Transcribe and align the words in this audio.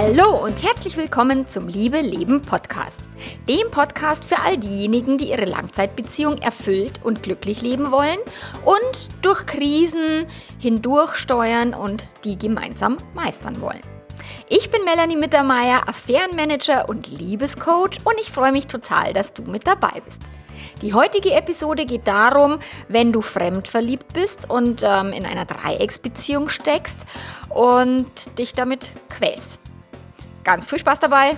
Hallo 0.00 0.44
und 0.44 0.62
herzlich 0.62 0.96
willkommen 0.96 1.48
zum 1.48 1.66
Liebe 1.66 2.00
Leben 2.00 2.40
Podcast. 2.40 3.00
Dem 3.48 3.68
Podcast 3.72 4.24
für 4.24 4.38
all 4.44 4.56
diejenigen, 4.56 5.18
die 5.18 5.30
ihre 5.30 5.44
Langzeitbeziehung 5.44 6.38
erfüllt 6.38 7.00
und 7.02 7.24
glücklich 7.24 7.62
leben 7.62 7.90
wollen 7.90 8.18
und 8.64 9.08
durch 9.22 9.44
Krisen 9.44 10.26
hindurchsteuern 10.60 11.74
und 11.74 12.06
die 12.22 12.38
gemeinsam 12.38 12.98
meistern 13.12 13.60
wollen. 13.60 13.80
Ich 14.48 14.70
bin 14.70 14.84
Melanie 14.84 15.16
Mittermeier, 15.16 15.88
Affärenmanager 15.88 16.88
und 16.88 17.08
Liebescoach 17.08 17.98
und 18.04 18.20
ich 18.20 18.30
freue 18.30 18.52
mich 18.52 18.68
total, 18.68 19.12
dass 19.12 19.34
du 19.34 19.42
mit 19.42 19.66
dabei 19.66 20.00
bist. 20.06 20.22
Die 20.80 20.94
heutige 20.94 21.32
Episode 21.32 21.86
geht 21.86 22.06
darum, 22.06 22.60
wenn 22.86 23.12
du 23.12 23.20
fremdverliebt 23.20 24.12
bist 24.12 24.48
und 24.48 24.84
ähm, 24.84 25.12
in 25.12 25.26
einer 25.26 25.44
Dreiecksbeziehung 25.44 26.48
steckst 26.50 27.04
und 27.48 28.38
dich 28.38 28.54
damit 28.54 28.92
quälst. 29.08 29.58
Ganz 30.48 30.64
viel 30.64 30.78
Spaß 30.78 31.00
dabei! 31.00 31.36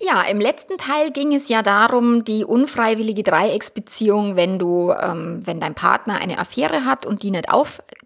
Ja, 0.00 0.22
im 0.30 0.40
letzten 0.40 0.78
Teil 0.78 1.10
ging 1.10 1.34
es 1.34 1.50
ja 1.50 1.62
darum, 1.62 2.24
die 2.24 2.46
unfreiwillige 2.46 3.22
Dreiecksbeziehung, 3.22 4.34
wenn 4.34 4.58
du, 4.58 4.92
ähm, 4.92 5.40
wenn 5.44 5.60
dein 5.60 5.74
Partner 5.74 6.14
eine 6.14 6.38
Affäre 6.38 6.86
hat 6.86 7.04
und 7.04 7.22
die 7.22 7.30
nicht 7.30 7.50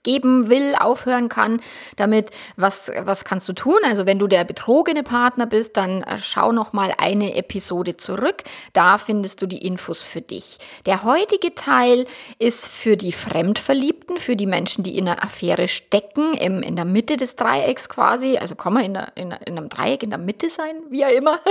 aufgeben 0.00 0.48
will, 0.48 0.74
aufhören 0.78 1.28
kann, 1.28 1.60
damit, 1.96 2.30
was, 2.56 2.90
was 3.02 3.24
kannst 3.24 3.48
du 3.48 3.52
tun? 3.52 3.78
Also 3.84 4.06
wenn 4.06 4.18
du 4.18 4.28
der 4.28 4.44
betrogene 4.44 5.02
Partner 5.02 5.44
bist, 5.44 5.76
dann 5.76 6.02
äh, 6.02 6.16
schau 6.18 6.52
noch 6.52 6.72
mal 6.72 6.94
eine 6.96 7.34
Episode 7.34 7.98
zurück. 7.98 8.42
Da 8.72 8.96
findest 8.96 9.42
du 9.42 9.46
die 9.46 9.66
Infos 9.66 10.04
für 10.04 10.22
dich. 10.22 10.56
Der 10.86 11.04
heutige 11.04 11.54
Teil 11.54 12.06
ist 12.38 12.66
für 12.68 12.96
die 12.96 13.12
Fremdverliebten, 13.12 14.16
für 14.16 14.36
die 14.36 14.46
Menschen, 14.46 14.84
die 14.84 14.96
in 14.96 15.06
einer 15.06 15.22
Affäre 15.22 15.68
stecken, 15.68 16.32
im, 16.32 16.62
in 16.62 16.76
der 16.76 16.86
Mitte 16.86 17.18
des 17.18 17.36
Dreiecks 17.36 17.90
quasi. 17.90 18.38
Also 18.38 18.54
kann 18.54 18.72
man 18.72 18.84
in, 18.84 18.94
der, 18.94 19.12
in, 19.16 19.32
in 19.32 19.58
einem 19.58 19.68
Dreieck 19.68 20.02
in 20.02 20.10
der 20.10 20.18
Mitte 20.18 20.48
sein, 20.48 20.76
wie 20.88 21.04
auch 21.04 21.10
immer. 21.10 21.38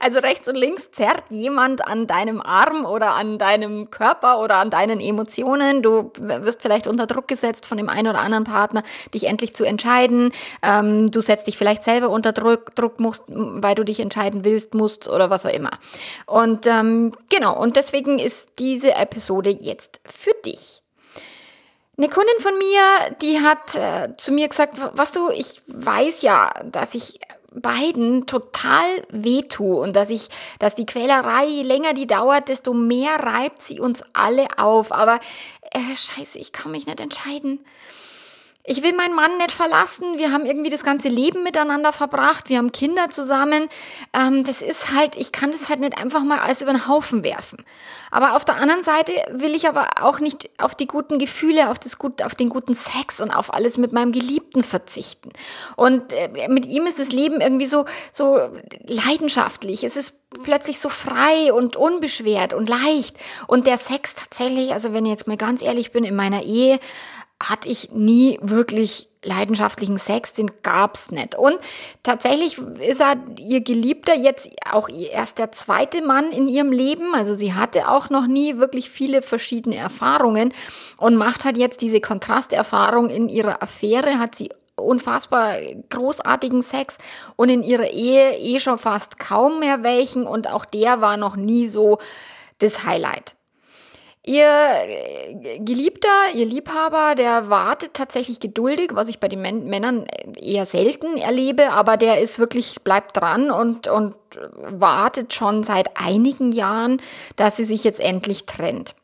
Also 0.00 0.20
rechts 0.20 0.46
und 0.46 0.54
links 0.54 0.90
zerrt 0.92 1.24
jemand 1.28 1.84
an 1.84 2.06
deinem 2.06 2.40
Arm 2.40 2.84
oder 2.84 3.14
an 3.14 3.36
deinem 3.38 3.90
Körper 3.90 4.40
oder 4.40 4.56
an 4.56 4.70
deinen 4.70 5.00
Emotionen. 5.00 5.82
Du 5.82 6.12
wirst 6.18 6.62
vielleicht 6.62 6.86
unter 6.86 7.06
Druck 7.06 7.26
gesetzt 7.26 7.66
von 7.66 7.78
dem 7.78 7.87
einen 7.88 8.08
oder 8.08 8.20
anderen 8.20 8.44
Partner, 8.44 8.82
dich 9.14 9.24
endlich 9.24 9.54
zu 9.54 9.64
entscheiden. 9.64 10.32
Ähm, 10.62 11.10
du 11.10 11.20
setzt 11.20 11.46
dich 11.46 11.56
vielleicht 11.56 11.82
selber 11.82 12.10
unter 12.10 12.32
Druck, 12.32 12.74
Druck 12.74 13.00
musst, 13.00 13.24
weil 13.28 13.74
du 13.74 13.84
dich 13.84 14.00
entscheiden 14.00 14.44
willst, 14.44 14.74
musst 14.74 15.08
oder 15.08 15.30
was 15.30 15.46
auch 15.46 15.52
immer. 15.52 15.78
Und 16.26 16.66
ähm, 16.66 17.12
genau, 17.28 17.58
und 17.58 17.76
deswegen 17.76 18.18
ist 18.18 18.50
diese 18.58 18.94
Episode 18.94 19.50
jetzt 19.50 20.00
für 20.04 20.34
dich. 20.44 20.82
Eine 21.96 22.08
Kundin 22.08 22.38
von 22.38 22.56
mir, 22.56 23.16
die 23.22 23.40
hat 23.40 23.74
äh, 23.74 24.16
zu 24.16 24.30
mir 24.30 24.46
gesagt, 24.46 24.78
was 24.92 25.10
du, 25.10 25.30
ich 25.30 25.60
weiß 25.66 26.22
ja, 26.22 26.52
dass 26.64 26.94
ich 26.94 27.18
beiden 27.52 28.26
total 28.26 29.02
wehtue 29.10 29.76
und 29.76 29.94
dass 29.94 30.10
ich, 30.10 30.28
dass 30.58 30.74
die 30.74 30.86
Quälerei, 30.86 31.46
je 31.46 31.62
länger 31.62 31.94
die 31.94 32.06
dauert, 32.06 32.48
desto 32.48 32.74
mehr 32.74 33.16
reibt 33.16 33.62
sie 33.62 33.80
uns 33.80 34.02
alle 34.12 34.46
auf. 34.58 34.92
Aber 34.92 35.18
äh, 35.72 35.96
scheiße, 35.96 36.38
ich 36.38 36.52
kann 36.52 36.72
mich 36.72 36.86
nicht 36.86 37.00
entscheiden 37.00 37.60
ich 38.68 38.82
will 38.82 38.92
meinen 38.92 39.14
Mann 39.14 39.38
nicht 39.38 39.50
verlassen. 39.50 40.18
Wir 40.18 40.30
haben 40.30 40.44
irgendwie 40.44 40.68
das 40.68 40.84
ganze 40.84 41.08
Leben 41.08 41.42
miteinander 41.42 41.90
verbracht. 41.90 42.50
Wir 42.50 42.58
haben 42.58 42.70
Kinder 42.70 43.08
zusammen. 43.08 43.66
Ähm, 44.12 44.44
das 44.44 44.60
ist 44.60 44.94
halt, 44.94 45.16
ich 45.16 45.32
kann 45.32 45.50
das 45.52 45.70
halt 45.70 45.80
nicht 45.80 45.96
einfach 45.96 46.22
mal 46.22 46.38
alles 46.38 46.60
über 46.60 46.72
den 46.72 46.86
Haufen 46.86 47.24
werfen. 47.24 47.64
Aber 48.10 48.36
auf 48.36 48.44
der 48.44 48.56
anderen 48.56 48.84
Seite 48.84 49.12
will 49.30 49.54
ich 49.54 49.68
aber 49.68 49.88
auch 50.02 50.20
nicht 50.20 50.50
auf 50.58 50.74
die 50.74 50.86
guten 50.86 51.18
Gefühle, 51.18 51.70
auf, 51.70 51.78
das 51.78 51.98
gut, 51.98 52.22
auf 52.22 52.34
den 52.34 52.50
guten 52.50 52.74
Sex 52.74 53.22
und 53.22 53.30
auf 53.30 53.54
alles 53.54 53.78
mit 53.78 53.92
meinem 53.92 54.12
Geliebten 54.12 54.62
verzichten. 54.62 55.30
Und 55.76 56.12
äh, 56.12 56.48
mit 56.48 56.66
ihm 56.66 56.84
ist 56.84 56.98
das 56.98 57.10
Leben 57.10 57.40
irgendwie 57.40 57.66
so, 57.66 57.86
so 58.12 58.38
leidenschaftlich. 58.86 59.82
Es 59.82 59.96
ist 59.96 60.12
plötzlich 60.42 60.78
so 60.78 60.90
frei 60.90 61.54
und 61.54 61.76
unbeschwert 61.76 62.52
und 62.52 62.68
leicht. 62.68 63.16
Und 63.46 63.66
der 63.66 63.78
Sex 63.78 64.14
tatsächlich, 64.14 64.74
also 64.74 64.92
wenn 64.92 65.06
ich 65.06 65.10
jetzt 65.10 65.26
mal 65.26 65.38
ganz 65.38 65.62
ehrlich 65.62 65.90
bin, 65.90 66.04
in 66.04 66.14
meiner 66.14 66.42
Ehe, 66.42 66.78
hatte 67.40 67.68
ich 67.68 67.90
nie 67.92 68.38
wirklich 68.42 69.08
leidenschaftlichen 69.22 69.98
Sex, 69.98 70.32
den 70.32 70.50
gab's 70.62 71.10
nicht. 71.10 71.34
Und 71.34 71.58
tatsächlich 72.02 72.58
ist 72.58 73.00
er 73.00 73.16
ihr 73.38 73.60
Geliebter 73.60 74.14
jetzt 74.14 74.48
auch 74.70 74.88
erst 74.88 75.38
der 75.38 75.52
zweite 75.52 76.02
Mann 76.02 76.30
in 76.30 76.48
ihrem 76.48 76.72
Leben. 76.72 77.14
Also 77.14 77.34
sie 77.34 77.54
hatte 77.54 77.88
auch 77.88 78.10
noch 78.10 78.26
nie 78.26 78.58
wirklich 78.58 78.90
viele 78.90 79.22
verschiedene 79.22 79.76
Erfahrungen 79.76 80.52
und 80.96 81.16
macht 81.16 81.44
halt 81.44 81.58
jetzt 81.58 81.80
diese 81.80 82.00
Kontrasterfahrung 82.00 83.10
in 83.10 83.28
ihrer 83.28 83.62
Affäre, 83.62 84.18
hat 84.18 84.34
sie 84.34 84.50
unfassbar 84.76 85.56
großartigen 85.90 86.62
Sex 86.62 86.98
und 87.34 87.48
in 87.48 87.64
ihrer 87.64 87.90
Ehe 87.90 88.36
eh 88.38 88.60
schon 88.60 88.78
fast 88.78 89.18
kaum 89.18 89.58
mehr 89.58 89.82
welchen 89.82 90.26
und 90.26 90.48
auch 90.48 90.64
der 90.64 91.00
war 91.00 91.16
noch 91.16 91.34
nie 91.34 91.66
so 91.66 91.98
das 92.58 92.84
Highlight. 92.84 93.34
Ihr 94.28 94.44
äh, 94.44 95.58
Geliebter, 95.60 96.10
ihr 96.34 96.44
Liebhaber, 96.44 97.14
der 97.14 97.48
wartet 97.48 97.94
tatsächlich 97.94 98.40
geduldig, 98.40 98.90
was 98.92 99.08
ich 99.08 99.20
bei 99.20 99.28
den 99.28 99.40
Männern 99.40 100.04
eher 100.36 100.66
selten 100.66 101.16
erlebe, 101.16 101.70
aber 101.70 101.96
der 101.96 102.20
ist 102.20 102.38
wirklich, 102.38 102.82
bleibt 102.84 103.16
dran 103.16 103.50
und, 103.50 103.88
und 103.88 104.14
wartet 104.52 105.32
schon 105.32 105.64
seit 105.64 105.96
einigen 105.96 106.52
Jahren, 106.52 107.00
dass 107.36 107.56
sie 107.56 107.64
sich 107.64 107.84
jetzt 107.84 108.00
endlich 108.00 108.44
trennt. 108.44 108.94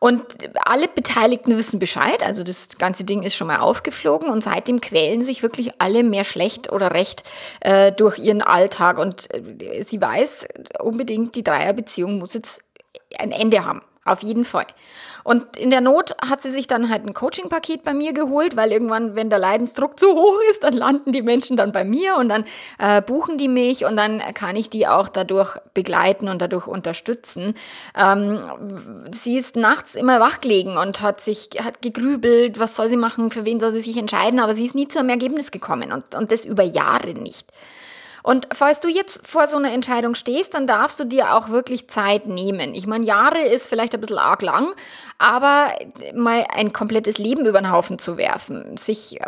Und 0.00 0.24
alle 0.64 0.88
Beteiligten 0.88 1.56
wissen 1.56 1.78
Bescheid, 1.78 2.24
also 2.24 2.42
das 2.42 2.76
ganze 2.78 3.04
Ding 3.04 3.22
ist 3.22 3.36
schon 3.36 3.46
mal 3.46 3.60
aufgeflogen 3.60 4.28
und 4.28 4.42
seitdem 4.42 4.80
quälen 4.80 5.22
sich 5.22 5.44
wirklich 5.44 5.80
alle 5.80 6.02
mehr 6.02 6.24
schlecht 6.24 6.72
oder 6.72 6.90
recht 6.90 7.22
äh, 7.60 7.92
durch 7.92 8.18
ihren 8.18 8.42
Alltag. 8.42 8.98
Und 8.98 9.32
äh, 9.32 9.84
sie 9.84 10.00
weiß 10.00 10.48
unbedingt, 10.80 11.36
die 11.36 11.44
Dreierbeziehung 11.44 12.18
muss 12.18 12.34
jetzt 12.34 12.65
ein 13.18 13.32
Ende 13.32 13.64
haben. 13.64 13.82
Auf 14.06 14.22
jeden 14.22 14.44
Fall. 14.44 14.66
Und 15.24 15.56
in 15.56 15.70
der 15.70 15.80
Not 15.80 16.14
hat 16.22 16.40
sie 16.40 16.52
sich 16.52 16.68
dann 16.68 16.88
halt 16.88 17.04
ein 17.04 17.12
Coaching-Paket 17.12 17.82
bei 17.82 17.92
mir 17.92 18.12
geholt, 18.12 18.56
weil 18.56 18.70
irgendwann, 18.70 19.16
wenn 19.16 19.28
der 19.28 19.40
Leidensdruck 19.40 19.98
zu 19.98 20.06
hoch 20.14 20.38
ist, 20.48 20.62
dann 20.62 20.74
landen 20.74 21.10
die 21.10 21.22
Menschen 21.22 21.56
dann 21.56 21.72
bei 21.72 21.82
mir 21.82 22.14
und 22.16 22.28
dann 22.28 22.44
äh, 22.78 23.02
buchen 23.02 23.36
die 23.36 23.48
mich 23.48 23.84
und 23.84 23.96
dann 23.96 24.20
kann 24.34 24.54
ich 24.54 24.70
die 24.70 24.86
auch 24.86 25.08
dadurch 25.08 25.58
begleiten 25.74 26.28
und 26.28 26.40
dadurch 26.40 26.68
unterstützen. 26.68 27.54
Ähm, 27.96 28.38
sie 29.10 29.36
ist 29.36 29.56
nachts 29.56 29.96
immer 29.96 30.20
wach 30.20 30.40
gelegen 30.40 30.76
und 30.76 31.00
hat 31.00 31.20
sich 31.20 31.50
hat 31.60 31.82
gegrübelt, 31.82 32.60
was 32.60 32.76
soll 32.76 32.88
sie 32.88 32.96
machen, 32.96 33.32
für 33.32 33.44
wen 33.44 33.58
soll 33.58 33.72
sie 33.72 33.80
sich 33.80 33.96
entscheiden, 33.96 34.38
aber 34.38 34.54
sie 34.54 34.66
ist 34.66 34.76
nie 34.76 34.86
zu 34.86 35.00
einem 35.00 35.08
Ergebnis 35.08 35.50
gekommen 35.50 35.90
und, 35.90 36.14
und 36.14 36.30
das 36.30 36.44
über 36.44 36.62
Jahre 36.62 37.14
nicht. 37.14 37.50
Und 38.26 38.48
falls 38.52 38.80
du 38.80 38.88
jetzt 38.88 39.24
vor 39.24 39.46
so 39.46 39.56
einer 39.56 39.72
Entscheidung 39.72 40.16
stehst, 40.16 40.54
dann 40.54 40.66
darfst 40.66 40.98
du 40.98 41.04
dir 41.04 41.36
auch 41.36 41.50
wirklich 41.50 41.86
Zeit 41.86 42.26
nehmen. 42.26 42.74
Ich 42.74 42.84
meine, 42.88 43.06
Jahre 43.06 43.38
ist 43.38 43.68
vielleicht 43.68 43.94
ein 43.94 44.00
bisschen 44.00 44.18
arg 44.18 44.42
lang, 44.42 44.74
aber 45.18 45.68
mal 46.12 46.44
ein 46.52 46.72
komplettes 46.72 47.18
Leben 47.18 47.46
über 47.46 47.60
den 47.60 47.70
Haufen 47.70 48.00
zu 48.00 48.16
werfen, 48.16 48.76
sich 48.76 49.20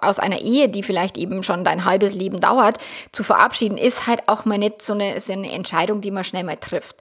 aus 0.00 0.20
einer 0.20 0.42
Ehe, 0.42 0.68
die 0.68 0.84
vielleicht 0.84 1.18
eben 1.18 1.42
schon 1.42 1.64
dein 1.64 1.84
halbes 1.84 2.14
Leben 2.14 2.38
dauert, 2.38 2.78
zu 3.10 3.24
verabschieden, 3.24 3.78
ist 3.78 4.06
halt 4.06 4.28
auch 4.28 4.44
mal 4.44 4.58
nicht 4.58 4.80
so 4.80 4.92
eine, 4.92 5.18
so 5.18 5.32
eine 5.32 5.50
Entscheidung, 5.50 6.00
die 6.00 6.12
man 6.12 6.22
schnell 6.22 6.44
mal 6.44 6.56
trifft. 6.56 6.94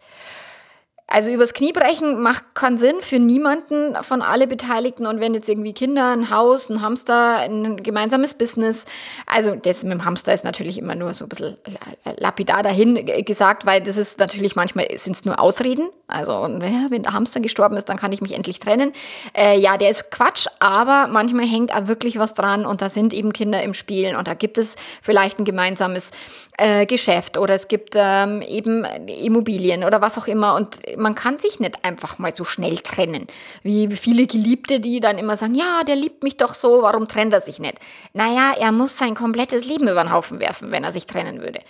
Also 1.08 1.32
übers 1.32 1.54
Knie 1.54 1.72
brechen 1.72 2.24
macht 2.24 2.56
keinen 2.56 2.80
Sinn 2.80 2.96
für 3.02 3.20
niemanden 3.20 3.96
von 4.02 4.24
alle 4.24 4.48
Beteiligten. 4.48 5.06
Und 5.06 5.20
wenn 5.20 5.36
jetzt 5.36 5.48
irgendwie 5.48 5.74
Kinder, 5.74 6.12
ein 6.12 6.32
Haus, 6.32 6.70
ein 6.70 6.82
Hamster, 6.82 7.38
ein 7.38 7.78
gemeinsames 7.84 8.34
Business, 8.34 8.86
also 9.28 9.56
das 9.56 9.84
mit 9.84 9.94
dem 9.94 10.04
Hamster 10.04 10.34
ist 10.34 10.44
natürlich 10.44 10.80
immer 10.80 10.96
nur 10.96 11.14
so 11.14 11.26
ein 11.26 11.30
bisschen 11.30 11.58
lapidar 12.18 12.64
dahin 12.64 13.06
gesagt, 13.24 13.68
weil 13.68 13.82
das 13.82 13.98
ist 13.98 14.18
natürlich 14.20 14.56
manchmal 14.56 14.88
sind 14.96 15.16
es 15.16 15.26
nur 15.26 15.40
Ausreden. 15.40 15.90
Also 16.08 16.34
wenn 16.34 17.04
der 17.04 17.14
Hamster 17.14 17.40
gestorben 17.40 17.78
ist, 17.78 17.90
dann 17.90 17.98
kann 17.98 18.12
ich 18.12 18.22
mich 18.22 18.34
endlich 18.34 18.60
trennen. 18.60 18.92
Äh, 19.36 19.60
ja, 19.60 19.78
der 19.78 19.90
ist 19.92 20.12
Quatsch, 20.12 20.48
aber 20.60 21.08
manchmal 21.08 21.46
hängt 21.46 21.74
auch 21.74 21.88
wirklich 21.88 22.20
was 22.20 22.34
dran 22.34 22.66
und 22.66 22.82
da 22.82 22.90
sind 22.90 23.14
eben 23.14 23.34
Kinder 23.34 23.62
im 23.64 23.74
Spiel 23.74 24.16
und 24.16 24.28
da 24.28 24.34
gibt 24.34 24.58
es 24.58 24.76
vielleicht 25.02 25.40
ein 25.40 25.46
gemeinsames 25.46 26.12
äh, 26.58 26.86
Geschäft 26.86 27.38
oder 27.38 27.56
es 27.56 27.68
gibt 27.68 27.96
ähm, 27.96 28.42
eben 28.42 28.86
Immobilien 29.08 29.84
oder 29.84 30.02
was 30.02 30.18
auch 30.18 30.28
immer 30.28 30.56
und 30.56 30.78
man 30.98 31.16
kann 31.16 31.40
sich 31.40 31.60
nicht 31.60 31.84
einfach 31.84 32.20
mal 32.20 32.34
so 32.34 32.44
schnell 32.44 32.78
trennen. 32.80 33.28
Wie 33.64 33.88
viele 33.96 34.28
Geliebte, 34.28 34.80
die 34.80 35.00
dann 35.00 35.18
immer 35.18 35.38
sagen, 35.38 35.56
ja, 35.56 35.84
der 35.86 35.96
liebt 35.96 36.24
mich 36.24 36.38
doch 36.38 36.54
so, 36.54 36.82
warum 36.82 37.08
trennt 37.08 37.34
er 37.34 37.42
sich 37.42 37.60
nicht? 37.60 37.80
Naja, 38.14 38.54
er 38.60 38.72
muss 38.72 38.98
sein 38.98 39.16
komplettes 39.16 39.66
Leben 39.66 39.88
über 39.88 40.04
den 40.04 40.12
Haufen 40.12 40.40
werfen, 40.40 40.72
wenn 40.72 40.84
er 40.84 40.92
sich 40.92 41.06
trennen 41.06 41.42
würde. 41.42 41.62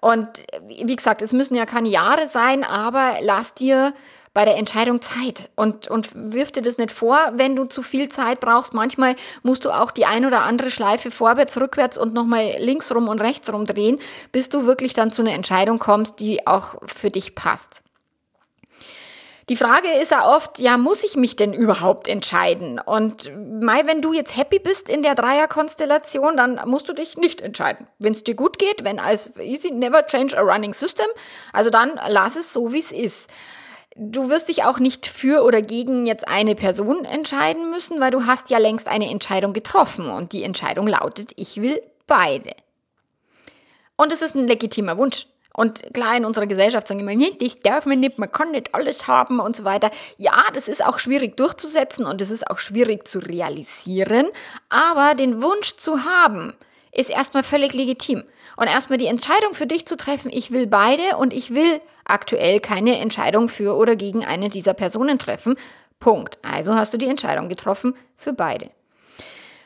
Und 0.00 0.28
wie 0.66 0.96
gesagt, 0.96 1.20
es 1.20 1.32
müssen 1.32 1.54
ja 1.54 1.66
keine 1.66 1.88
Jahre 1.88 2.26
sein, 2.26 2.64
aber 2.64 3.16
lass 3.20 3.54
dir 3.54 3.92
bei 4.32 4.44
der 4.44 4.56
Entscheidung 4.56 5.02
Zeit 5.02 5.50
und, 5.56 5.88
und 5.88 6.08
wirf 6.14 6.52
dir 6.52 6.62
das 6.62 6.78
nicht 6.78 6.92
vor, 6.92 7.18
wenn 7.34 7.56
du 7.56 7.64
zu 7.64 7.82
viel 7.82 8.08
Zeit 8.08 8.40
brauchst. 8.40 8.74
Manchmal 8.74 9.16
musst 9.42 9.64
du 9.64 9.70
auch 9.70 9.90
die 9.90 10.06
ein 10.06 10.24
oder 10.24 10.42
andere 10.42 10.70
Schleife 10.70 11.10
vorwärts, 11.10 11.60
rückwärts 11.60 11.98
und 11.98 12.14
nochmal 12.14 12.54
links 12.58 12.94
rum 12.94 13.08
und 13.08 13.20
rechts 13.20 13.52
rum 13.52 13.66
drehen, 13.66 13.98
bis 14.30 14.48
du 14.48 14.66
wirklich 14.66 14.94
dann 14.94 15.10
zu 15.10 15.22
einer 15.22 15.32
Entscheidung 15.32 15.78
kommst, 15.78 16.20
die 16.20 16.46
auch 16.46 16.76
für 16.86 17.10
dich 17.10 17.34
passt. 17.34 17.82
Die 19.50 19.56
Frage 19.56 19.88
ist 20.00 20.12
ja 20.12 20.28
oft, 20.32 20.60
ja, 20.60 20.78
muss 20.78 21.02
ich 21.02 21.16
mich 21.16 21.34
denn 21.34 21.52
überhaupt 21.52 22.06
entscheiden? 22.06 22.78
Und 22.78 23.32
Mai, 23.60 23.82
wenn 23.84 24.00
du 24.00 24.12
jetzt 24.12 24.36
happy 24.36 24.60
bist 24.60 24.88
in 24.88 25.02
der 25.02 25.16
Dreierkonstellation, 25.16 26.36
dann 26.36 26.60
musst 26.66 26.88
du 26.88 26.92
dich 26.92 27.16
nicht 27.16 27.40
entscheiden. 27.40 27.88
Wenn 27.98 28.12
es 28.12 28.22
dir 28.22 28.36
gut 28.36 28.60
geht, 28.60 28.84
wenn 28.84 29.00
alles 29.00 29.36
easy, 29.40 29.72
never 29.72 30.06
change 30.06 30.38
a 30.38 30.40
running 30.40 30.72
system, 30.72 31.08
also 31.52 31.68
dann 31.68 31.98
lass 32.06 32.36
es 32.36 32.52
so, 32.52 32.72
wie 32.72 32.78
es 32.78 32.92
ist. 32.92 33.28
Du 33.96 34.30
wirst 34.30 34.50
dich 34.50 34.62
auch 34.62 34.78
nicht 34.78 35.08
für 35.08 35.42
oder 35.42 35.62
gegen 35.62 36.06
jetzt 36.06 36.28
eine 36.28 36.54
Person 36.54 37.04
entscheiden 37.04 37.70
müssen, 37.70 37.98
weil 37.98 38.12
du 38.12 38.26
hast 38.26 38.50
ja 38.50 38.58
längst 38.58 38.86
eine 38.86 39.10
Entscheidung 39.10 39.52
getroffen 39.52 40.10
und 40.10 40.32
die 40.32 40.44
Entscheidung 40.44 40.86
lautet, 40.86 41.32
ich 41.34 41.60
will 41.60 41.82
beide. 42.06 42.52
Und 43.96 44.12
es 44.12 44.22
ist 44.22 44.36
ein 44.36 44.46
legitimer 44.46 44.96
Wunsch. 44.96 45.26
Und 45.54 45.92
klar, 45.92 46.16
in 46.16 46.24
unserer 46.24 46.46
Gesellschaft 46.46 46.86
sagen 46.86 47.00
immer, 47.00 47.30
das 47.38 47.60
darf 47.60 47.86
man 47.86 48.00
nicht, 48.00 48.18
man 48.18 48.30
kann 48.30 48.52
nicht 48.52 48.74
alles 48.74 49.06
haben 49.06 49.40
und 49.40 49.56
so 49.56 49.64
weiter. 49.64 49.90
Ja, 50.16 50.44
das 50.54 50.68
ist 50.68 50.84
auch 50.84 50.98
schwierig 50.98 51.36
durchzusetzen 51.36 52.06
und 52.06 52.22
es 52.22 52.30
ist 52.30 52.48
auch 52.50 52.58
schwierig 52.58 53.08
zu 53.08 53.18
realisieren. 53.18 54.26
Aber 54.68 55.14
den 55.14 55.42
Wunsch 55.42 55.76
zu 55.76 56.04
haben, 56.04 56.54
ist 56.92 57.10
erstmal 57.10 57.42
völlig 57.42 57.72
legitim. 57.72 58.24
Und 58.56 58.66
erstmal 58.66 58.98
die 58.98 59.06
Entscheidung 59.06 59.54
für 59.54 59.66
dich 59.66 59.86
zu 59.86 59.96
treffen, 59.96 60.30
ich 60.32 60.50
will 60.50 60.66
beide 60.66 61.16
und 61.18 61.32
ich 61.32 61.54
will 61.54 61.80
aktuell 62.04 62.60
keine 62.60 62.98
Entscheidung 62.98 63.48
für 63.48 63.76
oder 63.76 63.96
gegen 63.96 64.24
eine 64.24 64.48
dieser 64.48 64.74
Personen 64.74 65.18
treffen. 65.18 65.56
Punkt. 65.98 66.38
Also 66.42 66.74
hast 66.74 66.92
du 66.92 66.98
die 66.98 67.08
Entscheidung 67.08 67.48
getroffen 67.48 67.94
für 68.16 68.32
beide. 68.32 68.70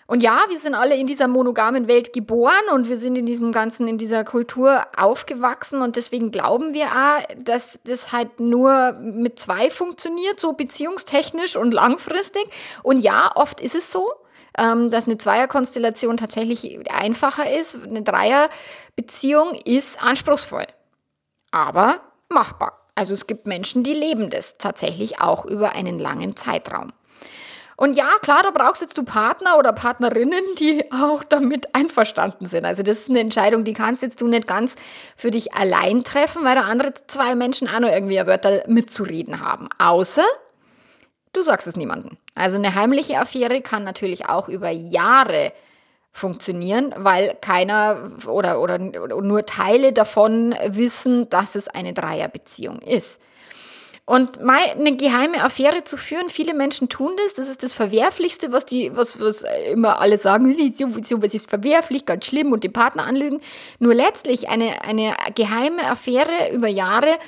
Und 0.07 0.23
ja, 0.23 0.45
wir 0.49 0.59
sind 0.59 0.75
alle 0.75 0.97
in 0.97 1.07
dieser 1.07 1.29
monogamen 1.29 1.89
Welt 1.89 2.13
geboren 2.13 2.53
und 2.73 2.89
wir 2.89 2.97
sind 2.97 3.17
in 3.17 3.25
diesem 3.25 3.53
ganzen, 3.53 3.89
in 3.89 3.97
dieser 3.97 4.23
Kultur 4.25 4.87
aufgewachsen 4.97 5.81
und 5.81 5.97
deswegen 5.97 6.31
glauben 6.31 6.75
wir 6.75 6.87
auch, 6.87 7.23
dass 7.43 7.81
das 7.85 8.13
halt 8.13 8.39
nur 8.39 8.93
mit 8.93 9.39
zwei 9.39 9.71
funktioniert, 9.71 10.39
so 10.39 10.53
beziehungstechnisch 10.53 11.57
und 11.57 11.73
langfristig. 11.73 12.45
Und 12.83 13.01
ja, 13.01 13.31
oft 13.35 13.61
ist 13.61 13.75
es 13.75 13.91
so, 13.91 14.13
ähm, 14.59 14.91
dass 14.91 15.07
eine 15.07 15.19
Zweierkonstellation 15.19 16.17
tatsächlich 16.17 16.91
einfacher 16.91 17.51
ist. 17.51 17.79
Eine 17.83 18.03
Dreierbeziehung 18.03 19.55
ist 19.65 20.03
anspruchsvoll, 20.03 20.67
aber 21.51 22.01
machbar. 22.29 22.81
Also 22.95 23.15
es 23.15 23.27
gibt 23.27 23.47
Menschen, 23.47 23.83
die 23.83 23.95
leben 23.95 24.31
das 24.31 24.57
tatsächlich 24.59 25.21
auch 25.21 25.45
über 25.47 25.73
einen 25.73 25.99
langen 25.99 26.37
Zeitraum. 26.37 26.93
Und 27.77 27.95
ja, 27.97 28.09
klar, 28.23 28.43
da 28.43 28.51
brauchst 28.51 28.83
jetzt 28.83 28.97
du 28.97 29.03
Partner 29.03 29.59
oder 29.59 29.73
Partnerinnen, 29.73 30.43
die 30.59 30.85
auch 30.93 31.25
damit 31.25 31.75
einverstanden 31.75 32.47
sind. 32.47 32.65
Also 32.65 32.83
das 32.83 33.01
ist 33.01 33.11
eine 33.11 33.21
Entscheidung, 33.21 33.65
die 33.65 33.73
kannst 33.73 34.03
jetzt 34.03 34.21
du 34.21 34.29
nicht 34.29 34.47
ganz 34.47 34.77
für 35.17 35.31
dich 35.31 35.55
allein 35.55 36.05
treffen, 36.05 36.45
weil 36.45 36.55
da 36.55 36.63
andere 36.63 36.95
zwei 37.07 37.35
Menschen 37.35 37.69
auch 37.69 37.81
noch 37.81 37.91
irgendwie 37.91 38.19
ein 38.19 38.27
Wörter 38.27 38.63
mitzureden 38.69 39.41
haben. 39.41 39.69
Außer 39.79 40.25
du 41.33 41.43
sagst 41.43 41.67
es 41.67 41.77
niemandem. 41.77 42.17
Also 42.35 42.59
eine 42.59 42.75
heimliche 42.75 43.19
Affäre 43.19 43.61
kann 43.61 43.85
natürlich 43.85 44.29
auch 44.29 44.49
über 44.49 44.71
Jahre 44.71 45.53
funktionieren, 46.13 46.95
weil 46.97 47.37
keiner 47.41 48.13
oder, 48.29 48.61
oder, 48.61 48.79
oder 49.03 49.21
nur 49.21 49.45
Teile 49.47 49.93
davon 49.93 50.55
wissen, 50.69 51.29
dass 51.29 51.57
es 51.57 51.67
eine 51.67 51.93
Dreierbeziehung 51.93 52.79
ist. 52.79 53.21
Und 54.07 54.43
mal 54.43 54.61
eine 54.79 54.97
geheime 54.97 55.43
Affäre 55.43 55.85
zu 55.85 55.97
führen, 55.97 56.29
viele 56.29 56.53
Menschen 56.53 56.91
tun 56.91 57.13
das. 57.17 57.35
Das 57.35 57.49
ist 57.49 57.63
das 57.63 57.73
Verwerflichste, 57.73 58.53
was 58.53 58.67
die, 58.67 58.95
was, 58.95 59.19
was 59.19 59.45
immer 59.73 59.99
alle 59.99 60.19
sagen, 60.19 60.55
sowas 61.03 61.33
ist 61.33 61.49
verwerflich, 61.49 62.05
ganz 62.05 62.27
schlimm 62.27 62.53
und 62.53 62.65
den 62.65 62.73
Partner 62.73 63.07
anlügen. 63.07 63.41
Nur 63.79 63.95
letztlich 63.95 64.51
eine, 64.51 64.83
eine 64.85 65.15
geheime 65.35 65.85
Affäre 65.85 66.53
über 66.53 66.69
Jahre 66.69 67.19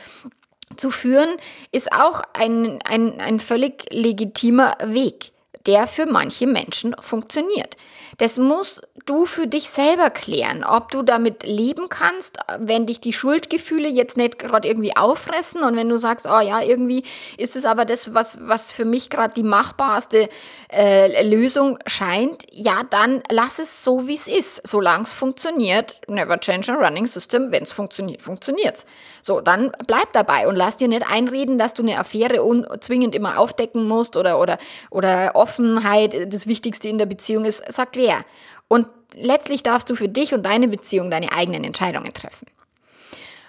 zu 0.77 0.91
führen, 0.91 1.29
ist 1.73 1.93
auch 1.93 2.23
ein, 2.35 2.79
ein, 2.85 3.21
ein 3.21 3.41
völlig 3.41 3.85
legitimer 3.91 4.77
Weg, 4.85 5.33
der 5.67 5.87
für 5.87 6.07
manche 6.07 6.47
Menschen 6.47 6.95
funktioniert. 7.01 7.77
Das 8.19 8.39
musst 8.39 8.89
du 9.05 9.27
für 9.27 9.47
dich 9.47 9.69
selber 9.69 10.11
klären, 10.11 10.65
ob 10.65 10.91
du 10.91 11.03
damit 11.03 11.43
leben 11.45 11.89
kannst, 11.89 12.39
wenn 12.59 12.87
dich 12.87 13.01
die 13.01 13.13
Schuldgefühle 13.13 13.89
jetzt 13.89 14.17
nicht 14.17 14.39
gerade 14.39 14.67
irgendwie 14.67 14.97
auffressen 14.97 15.63
und 15.63 15.77
wenn 15.77 15.89
du 15.89 15.99
sagst, 15.99 16.27
oh 16.27 16.41
ja, 16.41 16.63
irgendwie 16.63 17.05
ist 17.37 17.57
es 17.57 17.65
aber 17.65 17.85
das, 17.85 18.15
was, 18.15 18.39
was 18.43 18.73
für 18.73 18.85
mich 18.85 19.11
gerade 19.11 19.35
die 19.35 19.43
machbarste 19.43 20.29
äh, 20.73 21.23
Lösung 21.29 21.79
scheint, 21.87 22.45
ja, 22.51 22.83
dann 22.91 23.23
lass 23.31 23.59
es 23.59 23.85
so, 23.85 24.07
wie 24.07 24.15
es 24.15 24.27
ist. 24.27 24.67
Solange 24.67 25.05
es 25.05 25.13
funktioniert, 25.13 26.01
never 26.09 26.39
change 26.41 26.73
a 26.73 26.77
running 26.77 27.07
system, 27.07 27.53
wenn 27.53 27.63
es 27.63 27.73
funktioniert, 27.73 28.23
funktioniert's. 28.23 28.87
So, 29.27 29.41
dann 29.41 29.73
bleib 29.87 30.13
dabei 30.13 30.49
und 30.49 30.57
lass 30.57 30.79
dir 30.79 30.89
nicht 30.89 31.05
einreden, 31.11 31.59
dass 31.59 31.75
du 31.75 31.83
eine 31.83 31.99
Affäre 31.99 32.41
zwingend 32.81 33.15
immer 33.15 33.39
aufdecken 33.39 33.87
musst 33.87 34.17
oder, 34.17 34.39
oder, 34.41 34.57
oder 34.91 35.33
Offenheit 35.35 36.33
das 36.33 36.47
Wichtigste 36.47 36.89
in 36.89 36.97
der 36.97 37.07
Beziehung 37.07 37.45
ist. 37.45 37.63
Sagt 37.71 37.97
wer? 37.97 38.07
wer. 38.07 38.25
Und 38.69 38.87
letztlich 39.15 39.63
darfst 39.63 39.91
du 39.91 39.95
für 39.95 40.09
dich 40.09 40.35
und 40.35 40.45
deine 40.45 40.69
Beziehung 40.69 41.11
deine 41.11 41.33
eigenen 41.33 41.65
Entscheidungen 41.65 42.13
treffen. 42.13 42.47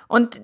Und 0.07 0.41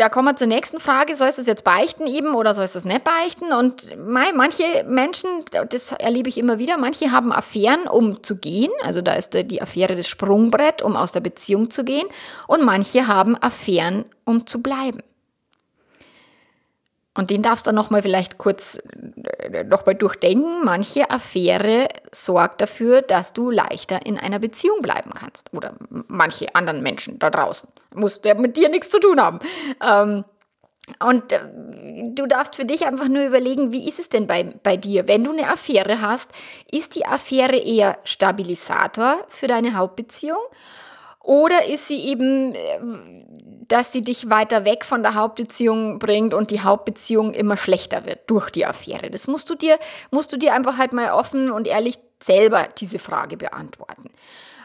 da 0.00 0.08
kommen 0.08 0.28
wir 0.28 0.36
zur 0.36 0.46
nächsten 0.46 0.80
Frage, 0.80 1.14
sollst 1.14 1.36
du 1.36 1.42
es 1.42 1.46
jetzt 1.46 1.62
beichten 1.62 2.06
eben 2.06 2.34
oder 2.34 2.54
sollst 2.54 2.74
du 2.74 2.78
es 2.78 2.86
nicht 2.86 3.04
beichten? 3.04 3.52
Und 3.52 3.94
manche 3.98 4.64
Menschen, 4.86 5.28
das 5.68 5.92
erlebe 5.92 6.30
ich 6.30 6.38
immer 6.38 6.58
wieder, 6.58 6.78
manche 6.78 7.12
haben 7.12 7.32
Affären, 7.32 7.86
um 7.86 8.22
zu 8.22 8.36
gehen. 8.36 8.70
Also 8.82 9.02
da 9.02 9.12
ist 9.12 9.34
die 9.34 9.60
Affäre 9.60 9.96
das 9.96 10.08
Sprungbrett, 10.08 10.80
um 10.80 10.96
aus 10.96 11.12
der 11.12 11.20
Beziehung 11.20 11.70
zu 11.70 11.84
gehen. 11.84 12.06
Und 12.46 12.64
manche 12.64 13.08
haben 13.08 13.36
Affären, 13.36 14.06
um 14.24 14.46
zu 14.46 14.62
bleiben. 14.62 15.02
Und 17.14 17.30
den 17.30 17.42
darfst 17.42 17.66
du 17.66 17.72
nochmal 17.72 18.02
vielleicht 18.02 18.38
kurz 18.38 18.76
äh, 18.76 19.64
nochmal 19.64 19.96
durchdenken. 19.96 20.64
Manche 20.64 21.10
Affäre 21.10 21.88
sorgt 22.12 22.60
dafür, 22.60 23.02
dass 23.02 23.32
du 23.32 23.50
leichter 23.50 24.06
in 24.06 24.18
einer 24.18 24.38
Beziehung 24.38 24.80
bleiben 24.80 25.10
kannst. 25.12 25.52
Oder 25.52 25.74
manche 25.88 26.54
anderen 26.54 26.82
Menschen 26.82 27.18
da 27.18 27.30
draußen. 27.30 27.68
Muss 27.94 28.20
der 28.20 28.36
mit 28.36 28.56
dir 28.56 28.68
nichts 28.68 28.90
zu 28.90 29.00
tun 29.00 29.20
haben. 29.20 29.40
Ähm, 29.82 30.24
und 30.98 31.32
äh, 31.32 31.38
du 32.14 32.26
darfst 32.26 32.56
für 32.56 32.64
dich 32.64 32.86
einfach 32.86 33.08
nur 33.08 33.24
überlegen, 33.24 33.72
wie 33.72 33.88
ist 33.88 34.00
es 34.00 34.08
denn 34.08 34.26
bei, 34.26 34.54
bei 34.62 34.76
dir? 34.76 35.08
Wenn 35.08 35.24
du 35.24 35.32
eine 35.32 35.48
Affäre 35.48 36.00
hast, 36.00 36.30
ist 36.70 36.94
die 36.94 37.06
Affäre 37.06 37.56
eher 37.56 37.98
Stabilisator 38.04 39.18
für 39.28 39.46
deine 39.46 39.74
Hauptbeziehung? 39.74 40.40
Oder 41.22 41.66
ist 41.66 41.86
sie 41.86 42.00
eben, 42.00 42.54
äh, 42.54 43.59
dass 43.70 43.92
sie 43.92 44.02
dich 44.02 44.28
weiter 44.28 44.64
weg 44.64 44.84
von 44.84 45.02
der 45.02 45.14
Hauptbeziehung 45.14 45.98
bringt 45.98 46.34
und 46.34 46.50
die 46.50 46.60
Hauptbeziehung 46.60 47.32
immer 47.32 47.56
schlechter 47.56 48.04
wird 48.04 48.18
durch 48.26 48.50
die 48.50 48.66
Affäre? 48.66 49.10
Das 49.10 49.28
musst 49.28 49.48
du 49.48 49.54
dir, 49.54 49.78
musst 50.10 50.32
du 50.32 50.36
dir 50.36 50.54
einfach 50.54 50.76
halt 50.76 50.92
mal 50.92 51.12
offen 51.12 51.50
und 51.50 51.68
ehrlich 51.68 51.98
selber 52.22 52.68
diese 52.78 52.98
Frage 52.98 53.36
beantworten. 53.36 54.10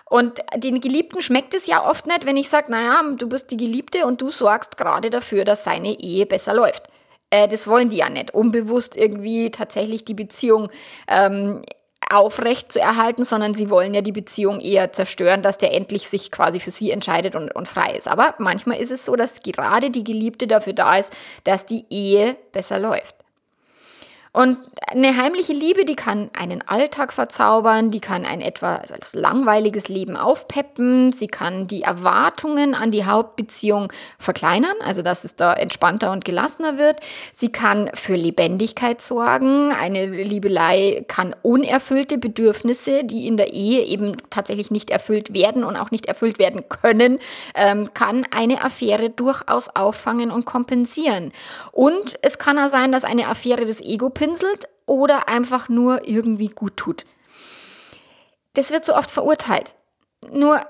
Und 0.10 0.42
den 0.56 0.82
Geliebten 0.82 1.22
schmeckt 1.22 1.54
es 1.54 1.68
ja 1.68 1.88
oft 1.88 2.08
nicht, 2.08 2.26
wenn 2.26 2.38
ich 2.38 2.50
sage, 2.50 2.72
naja, 2.72 3.02
du 3.18 3.30
bist 3.30 3.52
die 3.52 3.58
Geliebte 3.58 4.06
und 4.06 4.22
du 4.22 4.30
sorgst 4.32 4.78
gerade 4.78 5.10
dafür, 5.10 5.46
dass 5.46 5.64
seine 5.64 6.00
Ehe 6.00 6.26
besser 6.26 6.54
läuft. 6.54 6.84
Äh, 7.30 7.48
das 7.48 7.68
wollen 7.68 7.90
die 7.90 7.98
ja 7.98 8.10
nicht, 8.10 8.34
unbewusst 8.34 8.96
irgendwie 8.96 9.52
tatsächlich 9.52 10.06
die 10.06 10.14
Beziehung 10.14 10.70
ähm, 11.08 11.62
aufrecht 12.12 12.72
zu 12.72 12.80
erhalten, 12.80 13.24
sondern 13.24 13.54
sie 13.54 13.70
wollen 13.70 13.94
ja 13.94 14.02
die 14.02 14.12
Beziehung 14.12 14.60
eher 14.60 14.92
zerstören, 14.92 15.42
dass 15.42 15.58
der 15.58 15.74
endlich 15.74 16.10
sich 16.10 16.32
quasi 16.32 16.60
für 16.60 16.72
sie 16.72 16.92
entscheidet 16.92 17.36
und, 17.36 17.56
und 17.56 17.68
frei 17.68 17.96
ist. 17.96 18.08
Aber 18.08 18.36
manchmal 18.38 18.80
ist 18.80 18.92
es 18.92 19.06
so, 19.06 19.16
dass 19.16 19.42
gerade 19.42 19.90
die 19.90 20.04
Geliebte 20.04 20.48
dafür 20.48 20.74
da 20.74 20.98
ist, 20.98 21.14
dass 21.44 21.66
die 21.66 21.86
Ehe 21.90 22.38
besser 22.52 22.80
läuft. 22.80 23.25
Und 24.36 24.58
eine 24.88 25.16
heimliche 25.16 25.54
Liebe, 25.54 25.86
die 25.86 25.96
kann 25.96 26.30
einen 26.38 26.62
Alltag 26.68 27.14
verzaubern, 27.14 27.90
die 27.90 28.02
kann 28.02 28.26
ein 28.26 28.42
etwas 28.42 29.14
langweiliges 29.14 29.88
Leben 29.88 30.18
aufpeppen, 30.18 31.14
sie 31.14 31.28
kann 31.28 31.68
die 31.68 31.84
Erwartungen 31.84 32.76
an 32.76 32.92
die 32.92 33.06
Hauptbeziehung 33.06 33.94
verkleinern, 34.20 34.76
also 34.84 35.02
dass 35.04 35.24
es 35.24 35.38
da 35.38 35.54
entspannter 35.54 36.12
und 36.12 36.26
gelassener 36.26 36.78
wird. 36.78 37.00
Sie 37.32 37.48
kann 37.48 37.90
für 37.94 38.16
Lebendigkeit 38.16 39.00
sorgen. 39.00 39.72
Eine 39.72 40.08
Liebelei 40.08 41.06
kann 41.08 41.34
unerfüllte 41.42 42.18
Bedürfnisse, 42.18 43.06
die 43.06 43.28
in 43.28 43.38
der 43.38 43.54
Ehe 43.54 43.86
eben 43.86 44.18
tatsächlich 44.32 44.70
nicht 44.70 44.90
erfüllt 44.90 45.34
werden 45.34 45.64
und 45.64 45.78
auch 45.78 45.92
nicht 45.92 46.08
erfüllt 46.08 46.40
werden 46.40 46.68
können, 46.68 47.20
ähm, 47.56 47.94
kann 47.94 48.28
eine 48.32 48.62
Affäre 48.66 49.10
durchaus 49.10 49.70
auffangen 49.74 50.30
und 50.30 50.44
kompensieren. 50.44 51.32
Und 51.72 52.16
es 52.22 52.38
kann 52.38 52.60
auch 52.60 52.70
sein, 52.70 52.92
dass 52.92 53.06
eine 53.06 53.30
Affäre 53.30 53.64
des 53.64 53.80
Ego 53.80 54.10
pinselt 54.26 54.68
oder 54.86 55.30
einfach 55.30 55.70
nur 55.70 56.08
irgendwie 56.08 56.48
gut 56.48 56.78
tut. 56.78 57.06
Das 58.54 58.72
wird 58.72 58.86
so 58.86 58.96
oft 58.96 59.12
verurteilt. 59.12 59.76
Nur 60.32 60.66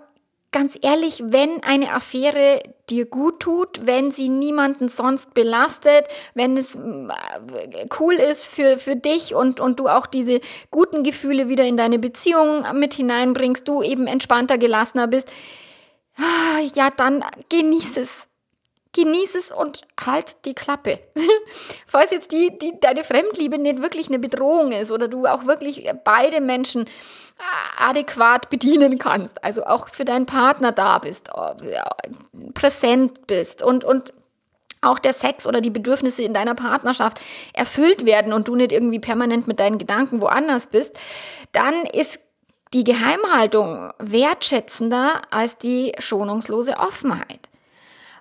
ganz 0.52 0.78
ehrlich, 0.82 1.22
wenn 1.26 1.64
eine 1.64 1.94
Affäre 1.94 2.62
dir 2.90 3.06
gut 3.06 3.42
tut, 3.42 3.86
wenn 3.86 4.12
sie 4.12 4.30
niemanden 4.30 4.88
sonst 4.88 5.34
belastet, 5.34 6.08
wenn 6.34 6.56
es 6.56 6.76
äh, 6.76 7.88
cool 8.00 8.14
ist 8.16 8.48
für, 8.48 8.78
für 8.78 8.96
dich 8.96 9.36
und, 9.36 9.60
und 9.60 9.80
du 9.80 9.88
auch 9.88 10.06
diese 10.06 10.40
guten 10.72 11.04
Gefühle 11.04 11.50
wieder 11.50 11.66
in 11.66 11.78
deine 11.78 12.00
Beziehung 12.00 12.64
mit 12.74 12.94
hineinbringst, 12.94 13.68
du 13.68 13.82
eben 13.84 14.08
entspannter, 14.08 14.58
gelassener 14.58 15.08
bist, 15.08 15.30
ah, 16.18 16.62
ja, 16.74 16.90
dann 16.90 17.24
genieß 17.50 17.98
es 17.98 18.28
genieß 18.96 19.36
es 19.36 19.52
und 19.52 19.82
halt 20.04 20.46
die 20.46 20.54
Klappe. 20.54 21.00
Falls 21.88 22.12
jetzt 22.12 22.32
die, 22.32 22.58
die, 22.58 22.74
deine 22.80 23.04
Fremdliebe 23.04 23.58
nicht 23.58 23.82
wirklich 23.82 24.08
eine 24.08 24.20
Bedrohung 24.20 24.72
ist 24.72 24.92
oder 24.92 25.08
du 25.08 25.26
auch 25.26 25.46
wirklich 25.46 25.90
beide 26.04 26.40
Menschen 26.42 26.86
äh, 26.86 27.84
adäquat 27.84 28.50
bedienen 28.50 28.98
kannst, 28.98 29.44
also 29.44 29.66
auch 29.66 29.90
für 29.90 30.06
deinen 30.06 30.26
Partner 30.26 30.72
da 30.72 31.00
bist, 31.00 31.30
äh, 31.30 32.52
präsent 32.54 33.28
bist 33.28 33.62
und, 33.62 33.84
und 33.84 34.14
auch 34.82 35.00
der 35.00 35.14
Sex 35.14 35.46
oder 35.46 35.62
die 35.62 35.72
Bedürfnisse 35.72 36.24
in 36.24 36.34
deiner 36.34 36.56
Partnerschaft 36.56 37.20
erfüllt 37.54 38.06
werden 38.06 38.32
und 38.32 38.48
du 38.48 38.56
nicht 38.56 38.72
irgendwie 38.72 39.00
permanent 39.00 39.48
mit 39.48 39.60
deinen 39.60 39.78
Gedanken 39.78 40.22
woanders 40.22 40.68
bist, 40.68 40.98
dann 41.52 41.86
ist 41.86 42.20
die 42.74 42.84
Geheimhaltung 42.84 43.92
wertschätzender 44.00 45.22
als 45.32 45.58
die 45.58 45.94
schonungslose 46.00 46.78
Offenheit. 46.78 47.50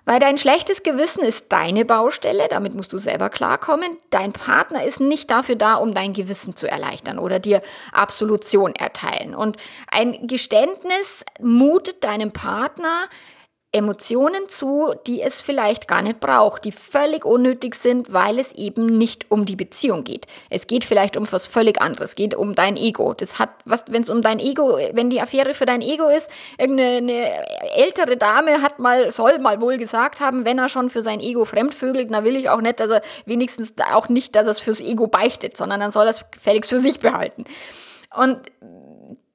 Weil 0.05 0.19
dein 0.19 0.37
schlechtes 0.37 0.83
Gewissen 0.83 1.23
ist 1.23 1.45
deine 1.49 1.83
Baustelle, 1.83 2.47
damit 2.49 2.75
musst 2.75 2.93
du 2.93 2.97
selber 2.99 3.29
klarkommen. 3.29 3.97
Dein 4.11 4.33
Partner 4.33 4.83
ist 4.83 4.99
nicht 4.99 5.31
dafür 5.31 5.55
da, 5.55 5.75
um 5.75 5.93
dein 5.93 6.13
Gewissen 6.13 6.55
zu 6.55 6.69
erleichtern 6.69 7.17
oder 7.17 7.39
dir 7.39 7.61
Absolution 7.91 8.75
erteilen. 8.75 9.33
Und 9.33 9.57
ein 9.87 10.27
Geständnis 10.27 11.25
mutet 11.39 12.03
deinem 12.03 12.31
Partner 12.31 13.09
Emotionen 13.75 14.47
zu, 14.47 14.93
die 15.05 15.21
es 15.21 15.41
vielleicht 15.41 15.87
gar 15.87 16.01
nicht 16.01 16.21
braucht, 16.21 16.63
die 16.63 16.71
völlig 16.71 17.25
unnötig 17.25 17.75
sind, 17.75 18.13
weil 18.13 18.39
es 18.39 18.53
eben 18.53 18.85
nicht 18.85 19.29
um 19.29 19.43
die 19.45 19.57
Beziehung 19.57 20.05
geht. 20.05 20.27
Es 20.49 20.67
geht 20.67 20.85
vielleicht 20.85 21.17
um 21.17 21.27
was 21.29 21.47
völlig 21.47 21.81
anderes, 21.81 22.11
es 22.11 22.15
geht 22.15 22.35
um 22.35 22.55
dein 22.55 22.77
Ego. 22.77 23.13
Das 23.13 23.37
hat 23.37 23.49
was, 23.65 23.83
wenn 23.89 24.03
es 24.03 24.09
um 24.09 24.21
dein 24.21 24.39
Ego, 24.39 24.77
wenn 24.93 25.09
die 25.09 25.21
Affäre 25.21 25.53
für 25.53 25.65
dein 25.65 25.81
Ego 25.81 26.07
ist, 26.07 26.29
irgendeine 26.57 27.29
ältere 27.75 28.15
Dame 28.15 28.61
hat 28.61 28.79
mal, 28.79 29.11
soll 29.11 29.39
mal 29.39 29.59
wohl 29.59 29.77
gesagt 29.77 30.21
haben, 30.21 30.45
wenn 30.45 30.57
er 30.57 30.69
schon 30.69 30.89
für 30.89 31.01
sein 31.01 31.19
Ego 31.19 31.43
fremdvögelt, 31.43 32.13
dann 32.13 32.23
will 32.23 32.37
ich 32.37 32.49
auch 32.49 32.61
nicht, 32.61 32.79
dass 32.79 32.89
er 32.89 33.01
wenigstens 33.25 33.73
auch 33.93 34.07
nicht, 34.07 34.35
dass 34.35 34.47
er 34.47 34.51
es 34.51 34.61
fürs 34.61 34.79
Ego 34.79 35.07
beichtet, 35.07 35.57
sondern 35.57 35.81
dann 35.81 35.91
soll 35.91 36.05
er 36.05 36.11
es 36.11 36.23
gefälligst 36.31 36.69
für 36.69 36.79
sich 36.79 36.99
behalten. 36.99 37.43
Und 38.15 38.39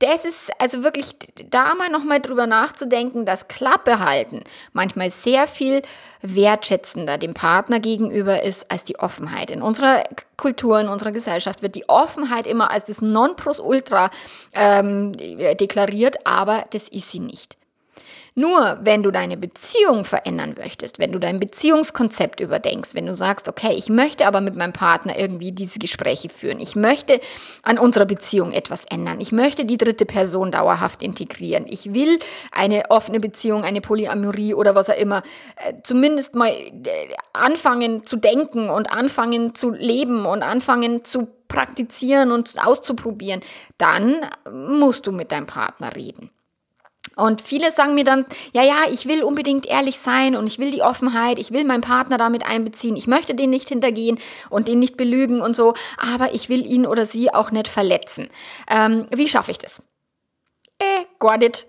das 0.00 0.24
ist 0.24 0.50
also 0.58 0.82
wirklich 0.82 1.16
da 1.50 1.74
mal 1.74 1.90
nochmal 1.90 2.20
drüber 2.20 2.46
nachzudenken, 2.46 3.26
dass 3.26 3.48
Klappe 3.48 4.00
halten 4.00 4.42
manchmal 4.72 5.10
sehr 5.10 5.46
viel 5.46 5.82
wertschätzender 6.22 7.18
dem 7.18 7.34
Partner 7.34 7.80
gegenüber 7.80 8.42
ist 8.42 8.70
als 8.70 8.84
die 8.84 8.98
Offenheit. 8.98 9.50
In 9.50 9.62
unserer 9.62 10.04
Kultur, 10.36 10.80
in 10.80 10.88
unserer 10.88 11.12
Gesellschaft 11.12 11.62
wird 11.62 11.74
die 11.74 11.88
Offenheit 11.88 12.46
immer 12.46 12.70
als 12.70 12.86
das 12.86 13.02
Nonplusultra 13.02 14.10
ähm, 14.54 15.12
deklariert, 15.12 16.26
aber 16.26 16.64
das 16.70 16.88
ist 16.88 17.10
sie 17.10 17.20
nicht. 17.20 17.59
Nur 18.40 18.78
wenn 18.80 19.02
du 19.02 19.10
deine 19.10 19.36
Beziehung 19.36 20.06
verändern 20.06 20.54
möchtest, 20.56 20.98
wenn 20.98 21.12
du 21.12 21.18
dein 21.18 21.40
Beziehungskonzept 21.40 22.40
überdenkst, 22.40 22.94
wenn 22.94 23.04
du 23.04 23.14
sagst, 23.14 23.50
okay, 23.50 23.74
ich 23.76 23.90
möchte 23.90 24.26
aber 24.26 24.40
mit 24.40 24.56
meinem 24.56 24.72
Partner 24.72 25.18
irgendwie 25.18 25.52
diese 25.52 25.78
Gespräche 25.78 26.30
führen, 26.30 26.58
ich 26.58 26.74
möchte 26.74 27.20
an 27.62 27.78
unserer 27.78 28.06
Beziehung 28.06 28.52
etwas 28.52 28.86
ändern, 28.86 29.20
ich 29.20 29.30
möchte 29.30 29.66
die 29.66 29.76
dritte 29.76 30.06
Person 30.06 30.52
dauerhaft 30.52 31.02
integrieren, 31.02 31.66
ich 31.68 31.92
will 31.92 32.18
eine 32.50 32.84
offene 32.88 33.20
Beziehung, 33.20 33.62
eine 33.62 33.82
Polyamorie 33.82 34.54
oder 34.54 34.74
was 34.74 34.88
auch 34.88 34.96
immer, 34.96 35.22
äh, 35.56 35.74
zumindest 35.82 36.34
mal 36.34 36.48
äh, 36.48 36.70
anfangen 37.34 38.04
zu 38.04 38.16
denken 38.16 38.70
und 38.70 38.90
anfangen 38.90 39.54
zu 39.54 39.68
leben 39.68 40.24
und 40.24 40.42
anfangen 40.42 41.04
zu 41.04 41.28
praktizieren 41.46 42.32
und 42.32 42.54
auszuprobieren, 42.64 43.42
dann 43.76 44.16
musst 44.50 45.06
du 45.06 45.12
mit 45.12 45.30
deinem 45.30 45.46
Partner 45.46 45.94
reden. 45.94 46.30
Und 47.20 47.40
viele 47.40 47.70
sagen 47.70 47.94
mir 47.94 48.04
dann, 48.04 48.24
ja, 48.52 48.62
ja, 48.62 48.76
ich 48.90 49.06
will 49.06 49.22
unbedingt 49.22 49.66
ehrlich 49.66 49.98
sein 49.98 50.36
und 50.36 50.46
ich 50.46 50.58
will 50.58 50.70
die 50.70 50.82
Offenheit, 50.82 51.38
ich 51.38 51.52
will 51.52 51.64
meinen 51.64 51.82
Partner 51.82 52.18
damit 52.18 52.46
einbeziehen, 52.46 52.96
ich 52.96 53.06
möchte 53.06 53.34
den 53.34 53.50
nicht 53.50 53.68
hintergehen 53.68 54.18
und 54.48 54.68
den 54.68 54.78
nicht 54.78 54.96
belügen 54.96 55.40
und 55.40 55.54
so, 55.54 55.74
aber 55.98 56.34
ich 56.34 56.48
will 56.48 56.64
ihn 56.64 56.86
oder 56.86 57.06
sie 57.06 57.32
auch 57.32 57.50
nicht 57.50 57.68
verletzen. 57.68 58.28
Ähm, 58.68 59.06
wie 59.14 59.28
schaffe 59.28 59.50
ich 59.50 59.58
das? 59.58 59.82
Äh, 60.78 61.04
got 61.18 61.42
it. 61.42 61.66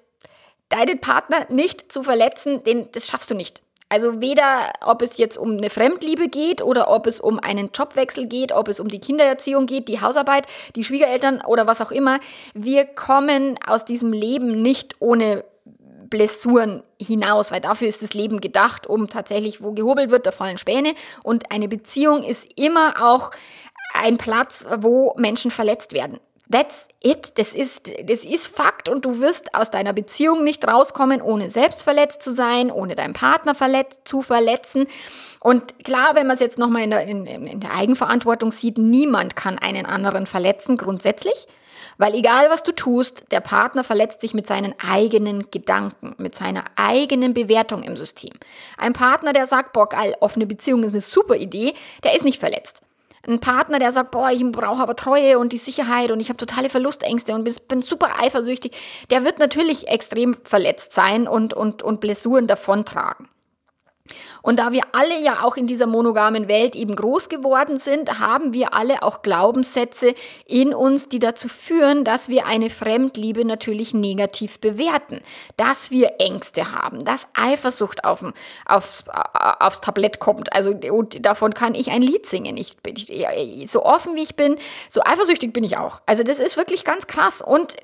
Deinen 0.70 1.00
Partner 1.00 1.46
nicht 1.50 1.91
zu 1.91 2.03
verletzen, 2.03 2.63
den, 2.63 2.89
das 2.93 3.08
schaffst 3.08 3.29
du 3.29 3.36
nicht. 3.36 3.62
Also 3.91 4.21
weder, 4.21 4.71
ob 4.86 5.01
es 5.01 5.17
jetzt 5.17 5.38
um 5.38 5.57
eine 5.57 5.69
Fremdliebe 5.69 6.29
geht 6.29 6.62
oder 6.62 6.89
ob 6.89 7.07
es 7.07 7.19
um 7.19 7.39
einen 7.39 7.71
Jobwechsel 7.74 8.25
geht, 8.25 8.53
ob 8.53 8.69
es 8.69 8.79
um 8.79 8.88
die 8.88 9.01
Kindererziehung 9.01 9.65
geht, 9.65 9.89
die 9.89 10.00
Hausarbeit, 10.00 10.45
die 10.77 10.86
Schwiegereltern 10.86 11.41
oder 11.45 11.67
was 11.67 11.81
auch 11.81 11.91
immer. 11.91 12.21
Wir 12.53 12.86
kommen 12.86 13.60
aus 13.67 13.83
diesem 13.83 14.13
Leben 14.13 14.62
nicht 14.62 14.95
ohne 15.00 15.43
Blessuren 16.10 16.83
hinaus, 17.01 17.51
weil 17.51 17.60
dafür 17.60 17.89
ist 17.89 18.01
das 18.01 18.13
Leben 18.13 18.39
gedacht, 18.39 18.88
um 18.88 19.10
tatsächlich, 19.10 19.62
wo 19.62 19.74
gehobelt 19.74 20.10
wird, 20.10 20.25
da 20.25 20.31
fallen 20.31 20.57
Späne. 20.57 20.93
Und 21.21 21.51
eine 21.51 21.67
Beziehung 21.67 22.24
ist 22.24 22.48
immer 22.57 22.93
auch 23.01 23.31
ein 23.93 24.17
Platz, 24.17 24.65
wo 24.77 25.13
Menschen 25.17 25.51
verletzt 25.51 25.91
werden. 25.91 26.17
That's 26.51 26.89
it. 27.01 27.38
Das 27.38 27.53
ist, 27.53 27.91
das 28.03 28.25
ist 28.25 28.48
Fakt 28.48 28.89
und 28.89 29.05
du 29.05 29.22
wirst 29.22 29.55
aus 29.55 29.72
deiner 29.72 29.93
Beziehung 29.93 30.43
nicht 30.43 30.67
rauskommen, 30.67 31.22
ohne 31.22 31.50
selbst 31.50 31.84
verletzt 31.84 32.22
zu 32.22 32.31
sein, 32.31 32.72
ohne 32.72 32.96
deinen 32.96 33.13
Partner 33.13 33.55
verletzt, 33.55 34.01
zu 34.03 34.22
verletzen. 34.22 34.86
Und 35.39 35.86
klar, 35.86 36.15
wenn 36.15 36.27
man 36.27 36.34
es 36.34 36.41
jetzt 36.41 36.60
nochmal 36.60 36.84
in 36.84 36.89
der, 36.89 37.03
in, 37.03 37.25
in 37.25 37.60
der 37.62 37.74
Eigenverantwortung 37.74 38.51
sieht, 38.51 38.77
niemand 38.77 39.38
kann 39.38 39.60
einen 39.60 39.86
anderen 39.86 40.25
verletzen, 40.25 40.75
grundsätzlich. 40.75 41.48
Weil 41.98 42.15
egal 42.15 42.50
was 42.50 42.63
du 42.63 42.74
tust, 42.74 43.31
der 43.31 43.39
Partner 43.39 43.84
verletzt 43.84 44.22
sich 44.22 44.34
mit 44.34 44.46
seinen 44.46 44.74
eigenen 44.79 45.50
Gedanken, 45.51 46.15
mit 46.17 46.36
seiner 46.36 46.65
eigenen 46.75 47.34
Bewertung 47.34 47.84
im 47.84 47.96
System. 47.96 48.34
Ein 48.77 48.93
Partner, 48.93 49.31
der 49.34 49.46
sagt, 49.46 49.72
boah, 49.74 49.88
geil, 49.88 50.15
offene 50.20 50.48
Beziehung 50.48 50.84
ist 50.84 50.91
eine 50.91 51.01
super 51.01 51.38
Idee, 51.38 51.74
der 52.03 52.15
ist 52.15 52.25
nicht 52.25 52.39
verletzt 52.39 52.81
ein 53.28 53.40
Partner, 53.40 53.80
der 53.80 53.92
sagt, 53.92 54.12
boah, 54.12 54.32
ich 54.32 54.44
brauche 54.51 54.82
aber 54.82 54.96
Treue 54.96 55.38
und 55.38 55.54
die 55.54 55.58
Sicherheit 55.58 56.12
und 56.12 56.20
ich 56.20 56.30
habe 56.30 56.38
totale 56.38 56.70
Verlustängste 56.70 57.36
und 57.36 57.68
bin 57.68 57.82
super 57.82 58.20
eifersüchtig, 58.20 58.72
der 59.10 59.24
wird 59.24 59.40
natürlich 59.40 59.88
extrem 59.88 60.38
verletzt 60.44 60.94
sein 60.94 61.28
und, 61.28 61.54
und, 61.54 61.84
und 61.84 62.01
Blessuren 62.01 62.48
davontragen. 62.48 63.30
Und 64.41 64.60
da 64.60 64.71
wir 64.71 64.83
alle 64.93 65.19
ja 65.19 65.43
auch 65.43 65.55
in 65.55 65.67
dieser 65.67 65.88
monogamen 65.88 66.48
Welt 66.48 66.75
eben 66.75 66.95
groß 66.95 67.29
geworden 67.29 67.77
sind, 67.77 68.19
haben 68.19 68.53
wir 68.53 68.74
alle 68.74 69.03
auch 69.03 69.21
Glaubenssätze 69.21 70.15
in 70.45 70.74
uns, 70.74 71.10
die 71.10 71.19
dazu 71.19 71.48
führen, 71.48 72.03
dass 72.03 72.29
wir 72.29 72.45
eine 72.45 72.69
Fremdliebe 72.69 73.45
natürlich 73.45 73.93
negativ 73.93 74.60
bewerten, 74.60 75.21
dass 75.57 75.91
wir 75.91 76.13
Ängste 76.19 76.71
haben, 76.71 77.05
dass 77.05 77.27
Eifersucht 77.33 78.03
auf, 78.03 78.25
aufs, 78.65 79.05
aufs 79.60 79.81
Tablett 79.81 80.19
kommt. 80.19 80.53
Also 80.53 80.74
davon 80.74 81.53
kann 81.53 81.75
ich 81.75 81.91
ein 81.91 82.01
Lied 82.01 82.25
singen. 82.25 82.57
Ich, 82.57 82.77
ich, 82.86 83.69
so 83.69 83.86
offen 83.86 84.15
wie 84.15 84.24
ich 84.24 84.36
bin, 84.36 84.55
so 84.89 85.01
eifersüchtig 85.03 85.53
bin 85.53 85.63
ich 85.63 85.77
auch. 85.77 86.01
Also 86.05 86.24
das 86.24 86.39
ist 86.39 86.57
wirklich 86.57 86.83
ganz 86.83 87.07
krass. 87.07 87.41
Und 87.41 87.75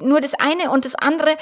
nur 0.00 0.20
das 0.20 0.32
eine 0.34 0.70
und 0.70 0.84
das 0.84 0.94
andere, 0.94 1.36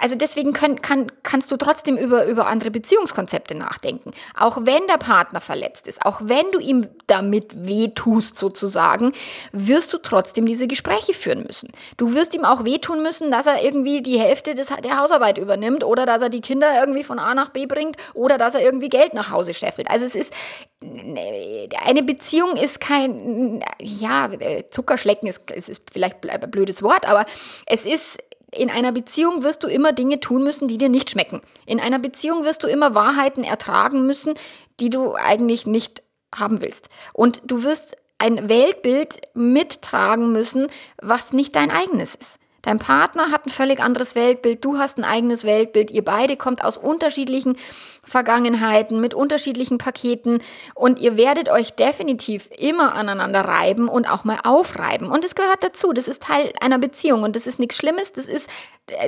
also 0.00 0.16
deswegen 0.16 0.52
können, 0.52 0.80
kann, 0.80 1.12
kannst 1.22 1.50
du 1.50 1.56
trotzdem 1.56 1.96
über, 1.96 2.26
über 2.26 2.46
andere 2.46 2.70
Beziehungskonzepte 2.70 3.57
nachdenken. 3.58 4.12
Auch 4.36 4.58
wenn 4.62 4.86
der 4.86 4.98
Partner 4.98 5.40
verletzt 5.40 5.86
ist, 5.86 6.04
auch 6.04 6.20
wenn 6.22 6.50
du 6.52 6.58
ihm 6.58 6.88
damit 7.06 7.66
wehtust 7.66 8.36
sozusagen, 8.36 9.12
wirst 9.52 9.92
du 9.92 9.98
trotzdem 9.98 10.46
diese 10.46 10.66
Gespräche 10.66 11.14
führen 11.14 11.42
müssen. 11.42 11.70
Du 11.96 12.14
wirst 12.14 12.34
ihm 12.34 12.44
auch 12.44 12.64
wehtun 12.64 13.02
müssen, 13.02 13.30
dass 13.30 13.46
er 13.46 13.62
irgendwie 13.62 14.02
die 14.02 14.18
Hälfte 14.18 14.54
des, 14.54 14.68
der 14.68 14.98
Hausarbeit 14.98 15.38
übernimmt 15.38 15.84
oder 15.84 16.06
dass 16.06 16.22
er 16.22 16.28
die 16.28 16.40
Kinder 16.40 16.80
irgendwie 16.80 17.04
von 17.04 17.18
A 17.18 17.34
nach 17.34 17.50
B 17.50 17.66
bringt 17.66 17.96
oder 18.14 18.38
dass 18.38 18.54
er 18.54 18.62
irgendwie 18.62 18.88
Geld 18.88 19.14
nach 19.14 19.30
Hause 19.30 19.54
scheffelt. 19.54 19.90
Also 19.90 20.06
es 20.06 20.14
ist 20.14 20.32
eine 20.80 22.02
Beziehung 22.04 22.56
ist 22.56 22.80
kein, 22.80 23.64
ja, 23.80 24.30
Zuckerschlecken 24.70 25.28
ist, 25.28 25.50
ist 25.50 25.82
vielleicht 25.92 26.24
ein 26.28 26.50
blödes 26.50 26.82
Wort, 26.82 27.08
aber 27.08 27.26
es 27.66 27.84
ist 27.84 28.18
in 28.58 28.70
einer 28.70 28.92
Beziehung 28.92 29.42
wirst 29.42 29.62
du 29.62 29.68
immer 29.68 29.92
Dinge 29.92 30.20
tun 30.20 30.42
müssen, 30.42 30.68
die 30.68 30.78
dir 30.78 30.88
nicht 30.88 31.10
schmecken. 31.10 31.40
In 31.66 31.80
einer 31.80 31.98
Beziehung 31.98 32.44
wirst 32.44 32.62
du 32.64 32.66
immer 32.66 32.94
Wahrheiten 32.94 33.44
ertragen 33.44 34.06
müssen, 34.06 34.34
die 34.80 34.90
du 34.90 35.14
eigentlich 35.14 35.66
nicht 35.66 36.02
haben 36.34 36.60
willst. 36.60 36.88
Und 37.12 37.42
du 37.46 37.62
wirst 37.62 37.96
ein 38.18 38.48
Weltbild 38.48 39.20
mittragen 39.34 40.32
müssen, 40.32 40.68
was 41.00 41.32
nicht 41.32 41.54
dein 41.54 41.70
eigenes 41.70 42.14
ist. 42.14 42.38
Dein 42.62 42.80
Partner 42.80 43.30
hat 43.30 43.46
ein 43.46 43.50
völlig 43.50 43.80
anderes 43.80 44.16
Weltbild, 44.16 44.64
du 44.64 44.78
hast 44.78 44.98
ein 44.98 45.04
eigenes 45.04 45.44
Weltbild, 45.44 45.92
ihr 45.92 46.04
beide 46.04 46.36
kommt 46.36 46.64
aus 46.64 46.76
unterschiedlichen 46.76 47.56
Vergangenheiten, 48.02 49.00
mit 49.00 49.14
unterschiedlichen 49.14 49.78
Paketen 49.78 50.42
und 50.74 50.98
ihr 50.98 51.16
werdet 51.16 51.48
euch 51.50 51.74
definitiv 51.74 52.48
immer 52.58 52.94
aneinander 52.94 53.42
reiben 53.42 53.88
und 53.88 54.10
auch 54.10 54.24
mal 54.24 54.40
aufreiben. 54.42 55.08
Und 55.08 55.24
es 55.24 55.36
gehört 55.36 55.62
dazu, 55.62 55.92
das 55.92 56.08
ist 56.08 56.24
Teil 56.24 56.52
einer 56.60 56.78
Beziehung 56.78 57.22
und 57.22 57.36
das 57.36 57.46
ist 57.46 57.60
nichts 57.60 57.76
Schlimmes, 57.76 58.12
das 58.12 58.26
ist, 58.26 58.50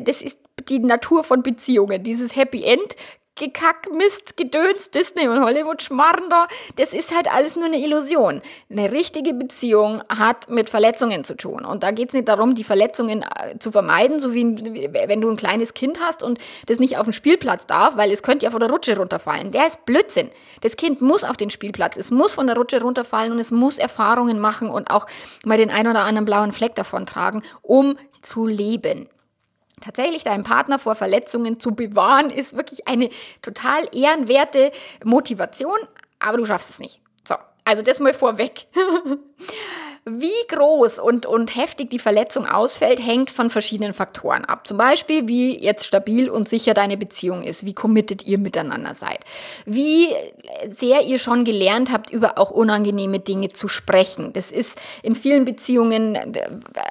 das 0.04 0.22
ist 0.22 0.38
die 0.68 0.78
Natur 0.78 1.24
von 1.24 1.42
Beziehungen. 1.42 2.04
Dieses 2.04 2.36
Happy 2.36 2.62
End 2.62 2.94
Gekack, 3.36 3.90
Mist, 3.90 4.36
Gedöns, 4.36 4.90
Disney 4.90 5.26
und 5.26 5.40
Hollywood 5.40 5.82
schmarren 5.82 6.28
da, 6.28 6.46
das 6.76 6.92
ist 6.92 7.14
halt 7.14 7.32
alles 7.32 7.56
nur 7.56 7.66
eine 7.66 7.78
Illusion. 7.78 8.42
Eine 8.70 8.92
richtige 8.92 9.32
Beziehung 9.32 10.02
hat 10.10 10.50
mit 10.50 10.68
Verletzungen 10.68 11.24
zu 11.24 11.34
tun. 11.36 11.64
Und 11.64 11.82
da 11.82 11.90
geht 11.90 12.08
es 12.08 12.14
nicht 12.14 12.28
darum, 12.28 12.54
die 12.54 12.64
Verletzungen 12.64 13.22
äh, 13.22 13.58
zu 13.58 13.72
vermeiden, 13.72 14.20
so 14.20 14.34
wie 14.34 14.44
wenn 14.92 15.22
du 15.22 15.30
ein 15.30 15.36
kleines 15.36 15.72
Kind 15.72 16.00
hast 16.00 16.22
und 16.22 16.38
das 16.66 16.80
nicht 16.80 16.98
auf 16.98 17.04
den 17.04 17.14
Spielplatz 17.14 17.66
darf, 17.66 17.96
weil 17.96 18.12
es 18.12 18.22
könnte 18.22 18.44
ja 18.44 18.50
von 18.50 18.60
der 18.60 18.70
Rutsche 18.70 18.98
runterfallen. 18.98 19.52
Der 19.52 19.66
ist 19.66 19.86
Blödsinn. 19.86 20.28
Das 20.60 20.76
Kind 20.76 21.00
muss 21.00 21.24
auf 21.24 21.38
den 21.38 21.48
Spielplatz, 21.48 21.96
es 21.96 22.10
muss 22.10 22.34
von 22.34 22.46
der 22.46 22.56
Rutsche 22.56 22.82
runterfallen 22.82 23.32
und 23.32 23.38
es 23.38 23.50
muss 23.50 23.78
Erfahrungen 23.78 24.38
machen 24.38 24.68
und 24.68 24.90
auch 24.90 25.06
mal 25.46 25.56
den 25.56 25.70
ein 25.70 25.88
oder 25.88 26.00
anderen 26.00 26.26
blauen 26.26 26.52
Fleck 26.52 26.74
davon 26.74 27.06
tragen, 27.06 27.42
um 27.62 27.96
zu 28.20 28.46
leben. 28.46 29.08
Tatsächlich 29.80 30.24
deinen 30.24 30.44
Partner 30.44 30.78
vor 30.78 30.94
Verletzungen 30.94 31.58
zu 31.58 31.74
bewahren, 31.74 32.30
ist 32.30 32.56
wirklich 32.56 32.86
eine 32.86 33.08
total 33.42 33.88
ehrenwerte 33.92 34.72
Motivation, 35.04 35.78
aber 36.18 36.36
du 36.36 36.44
schaffst 36.44 36.70
es 36.70 36.78
nicht. 36.78 37.00
So, 37.26 37.34
also 37.64 37.82
das 37.82 38.00
mal 38.00 38.14
vorweg. 38.14 38.66
Wie 40.06 40.30
groß 40.48 40.98
und, 40.98 41.26
und 41.26 41.54
heftig 41.56 41.90
die 41.90 41.98
Verletzung 41.98 42.46
ausfällt, 42.46 42.98
hängt 43.04 43.28
von 43.28 43.50
verschiedenen 43.50 43.92
Faktoren 43.92 44.46
ab. 44.46 44.66
Zum 44.66 44.78
Beispiel, 44.78 45.28
wie 45.28 45.54
jetzt 45.58 45.84
stabil 45.84 46.30
und 46.30 46.48
sicher 46.48 46.72
deine 46.72 46.96
Beziehung 46.96 47.42
ist, 47.42 47.66
wie 47.66 47.74
committed 47.74 48.24
ihr 48.24 48.38
miteinander 48.38 48.94
seid, 48.94 49.20
wie 49.66 50.08
sehr 50.66 51.02
ihr 51.02 51.18
schon 51.18 51.44
gelernt 51.44 51.92
habt, 51.92 52.08
über 52.08 52.38
auch 52.38 52.50
unangenehme 52.50 53.18
Dinge 53.18 53.50
zu 53.50 53.68
sprechen. 53.68 54.32
Das 54.32 54.50
ist 54.50 54.78
in 55.02 55.14
vielen 55.14 55.44
Beziehungen, 55.44 56.18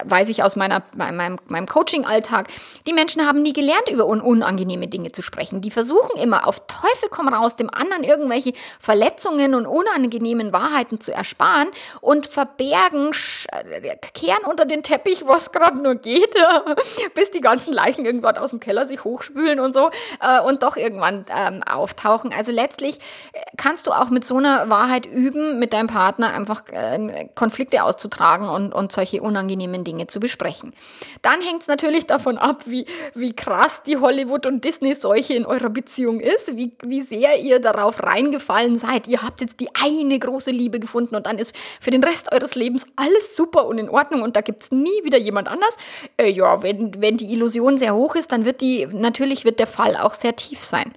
weiß 0.03 0.29
ich 0.29 0.43
aus 0.43 0.55
meiner, 0.55 0.83
meinem, 0.95 1.39
meinem 1.47 1.67
Coaching-Alltag, 1.67 2.49
die 2.85 2.93
Menschen 2.93 3.25
haben 3.25 3.41
nie 3.41 3.53
gelernt, 3.53 3.89
über 3.89 4.05
un 4.05 4.21
unangenehme 4.21 4.87
Dinge 4.87 5.11
zu 5.11 5.23
sprechen. 5.23 5.61
Die 5.61 5.71
versuchen 5.71 6.21
immer 6.21 6.47
auf 6.47 6.67
Teufel 6.67 7.09
komm 7.09 7.27
raus, 7.27 7.55
dem 7.55 7.71
anderen 7.71 8.03
irgendwelche 8.03 8.53
Verletzungen 8.79 9.55
und 9.55 9.65
unangenehmen 9.65 10.53
Wahrheiten 10.53 11.01
zu 11.01 11.11
ersparen 11.11 11.69
und 12.01 12.27
verbergen, 12.27 12.98
Leichen 12.99 13.99
kehren 14.13 14.43
unter 14.45 14.65
den 14.65 14.83
Teppich, 14.83 15.25
was 15.25 15.51
gerade 15.51 15.81
nur 15.81 15.95
geht, 15.95 16.35
bis 17.15 17.31
die 17.31 17.41
ganzen 17.41 17.73
Leichen 17.73 18.05
irgendwann 18.05 18.37
aus 18.37 18.51
dem 18.51 18.59
Keller 18.59 18.85
sich 18.85 19.03
hochspülen 19.03 19.59
und 19.59 19.73
so 19.73 19.89
äh, 20.21 20.41
und 20.41 20.63
doch 20.63 20.77
irgendwann 20.77 21.25
ähm, 21.35 21.63
auftauchen. 21.63 22.33
Also 22.35 22.51
letztlich 22.51 22.99
äh, 23.33 23.41
kannst 23.57 23.87
du 23.87 23.91
auch 23.91 24.09
mit 24.09 24.25
so 24.25 24.37
einer 24.37 24.69
Wahrheit 24.69 25.05
üben, 25.05 25.59
mit 25.59 25.73
deinem 25.73 25.87
Partner 25.87 26.33
einfach 26.33 26.63
äh, 26.71 27.27
Konflikte 27.35 27.83
auszutragen 27.83 28.49
und, 28.49 28.73
und 28.73 28.91
solche 28.91 29.21
unangenehmen 29.21 29.83
Dinge 29.83 30.07
zu 30.07 30.19
besprechen. 30.19 30.73
Dann 31.21 31.41
hängt 31.41 31.61
es 31.61 31.67
natürlich 31.67 32.05
davon 32.05 32.37
ab, 32.37 32.63
wie, 32.65 32.85
wie 33.13 33.33
krass 33.35 33.83
die 33.83 33.97
Hollywood- 33.97 34.45
und 34.45 34.63
Disney-Seuche 34.63 35.33
in 35.33 35.45
eurer 35.45 35.69
Beziehung 35.69 36.19
ist, 36.19 36.55
wie, 36.55 36.71
wie 36.83 37.01
sehr 37.01 37.39
ihr 37.39 37.59
darauf 37.59 38.03
reingefallen 38.03 38.79
seid. 38.79 39.07
Ihr 39.07 39.21
habt 39.21 39.41
jetzt 39.41 39.59
die 39.59 39.69
eine 39.81 40.17
große 40.19 40.51
Liebe 40.51 40.79
gefunden 40.79 41.15
und 41.15 41.25
dann 41.25 41.37
ist 41.37 41.55
für 41.79 41.91
den 41.91 42.03
Rest 42.03 42.31
eures 42.31 42.55
Lebens 42.55 42.85
alles 42.99 43.35
super 43.35 43.65
und 43.65 43.77
in 43.77 43.89
Ordnung 43.89 44.21
und 44.21 44.35
da 44.35 44.41
gibt 44.41 44.63
es 44.63 44.71
nie 44.71 45.03
wieder 45.03 45.17
jemand 45.17 45.47
anders. 45.47 45.75
Äh, 46.17 46.29
ja, 46.29 46.61
wenn, 46.61 47.01
wenn 47.01 47.17
die 47.17 47.31
Illusion 47.31 47.77
sehr 47.77 47.95
hoch 47.95 48.15
ist, 48.15 48.31
dann 48.31 48.45
wird 48.45 48.61
die, 48.61 48.87
natürlich 48.87 49.45
wird 49.45 49.59
der 49.59 49.67
Fall 49.67 49.95
auch 49.95 50.13
sehr 50.13 50.35
tief 50.35 50.63
sein. 50.63 50.93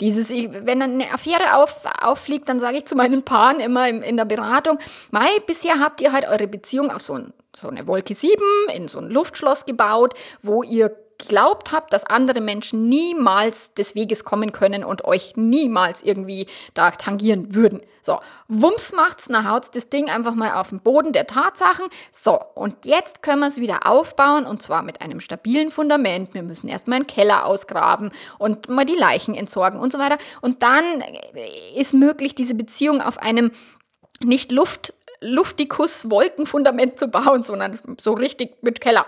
Dieses, 0.00 0.30
wenn 0.30 0.82
eine 0.82 1.12
Affäre 1.12 1.56
auf, 1.56 1.82
auffliegt, 2.00 2.48
dann 2.48 2.58
sage 2.58 2.78
ich 2.78 2.86
zu 2.86 2.96
meinen 2.96 3.22
Paaren 3.22 3.60
immer 3.60 3.88
in, 3.88 4.02
in 4.02 4.16
der 4.16 4.24
Beratung, 4.24 4.78
Mai, 5.10 5.28
bisher 5.46 5.78
habt 5.78 6.00
ihr 6.00 6.12
halt 6.12 6.26
eure 6.26 6.48
Beziehung 6.48 6.90
auf 6.90 7.02
so, 7.02 7.14
ein, 7.14 7.32
so 7.54 7.68
eine 7.68 7.86
Wolke 7.86 8.14
7, 8.14 8.42
in 8.74 8.88
so 8.88 8.98
ein 8.98 9.08
Luftschloss 9.08 9.66
gebaut, 9.66 10.14
wo 10.42 10.62
ihr 10.62 10.96
geglaubt 11.24 11.72
habt, 11.72 11.92
dass 11.92 12.04
andere 12.04 12.40
Menschen 12.40 12.88
niemals 12.88 13.74
des 13.74 13.94
Weges 13.94 14.24
kommen 14.24 14.52
können 14.52 14.84
und 14.84 15.04
euch 15.04 15.34
niemals 15.36 16.02
irgendwie 16.02 16.46
da 16.74 16.90
tangieren 16.90 17.54
würden. 17.54 17.80
So, 18.02 18.20
Wumms 18.48 18.92
macht's, 18.92 19.28
na 19.30 19.50
haut's 19.50 19.70
das 19.70 19.88
Ding 19.88 20.10
einfach 20.10 20.34
mal 20.34 20.54
auf 20.60 20.68
den 20.68 20.80
Boden 20.80 21.12
der 21.12 21.26
Tatsachen. 21.26 21.86
So, 22.12 22.38
und 22.54 22.84
jetzt 22.84 23.22
können 23.22 23.40
wir 23.40 23.48
es 23.48 23.58
wieder 23.58 23.86
aufbauen 23.86 24.44
und 24.44 24.60
zwar 24.60 24.82
mit 24.82 25.00
einem 25.00 25.20
stabilen 25.20 25.70
Fundament. 25.70 26.34
Wir 26.34 26.42
müssen 26.42 26.68
erstmal 26.68 26.96
einen 26.96 27.06
Keller 27.06 27.46
ausgraben 27.46 28.10
und 28.38 28.68
mal 28.68 28.84
die 28.84 28.96
Leichen 28.96 29.34
entsorgen 29.34 29.80
und 29.80 29.92
so 29.92 29.98
weiter. 29.98 30.18
Und 30.42 30.62
dann 30.62 30.84
ist 31.74 31.94
möglich, 31.94 32.34
diese 32.34 32.54
Beziehung 32.54 33.00
auf 33.00 33.18
einem 33.18 33.52
nicht 34.22 34.52
Luft 34.52 34.92
Luftikus 35.20 36.10
Wolkenfundament 36.10 36.98
zu 36.98 37.08
bauen, 37.08 37.44
sondern 37.44 37.78
so 37.98 38.12
richtig 38.12 38.62
mit 38.62 38.82
Keller. 38.82 39.06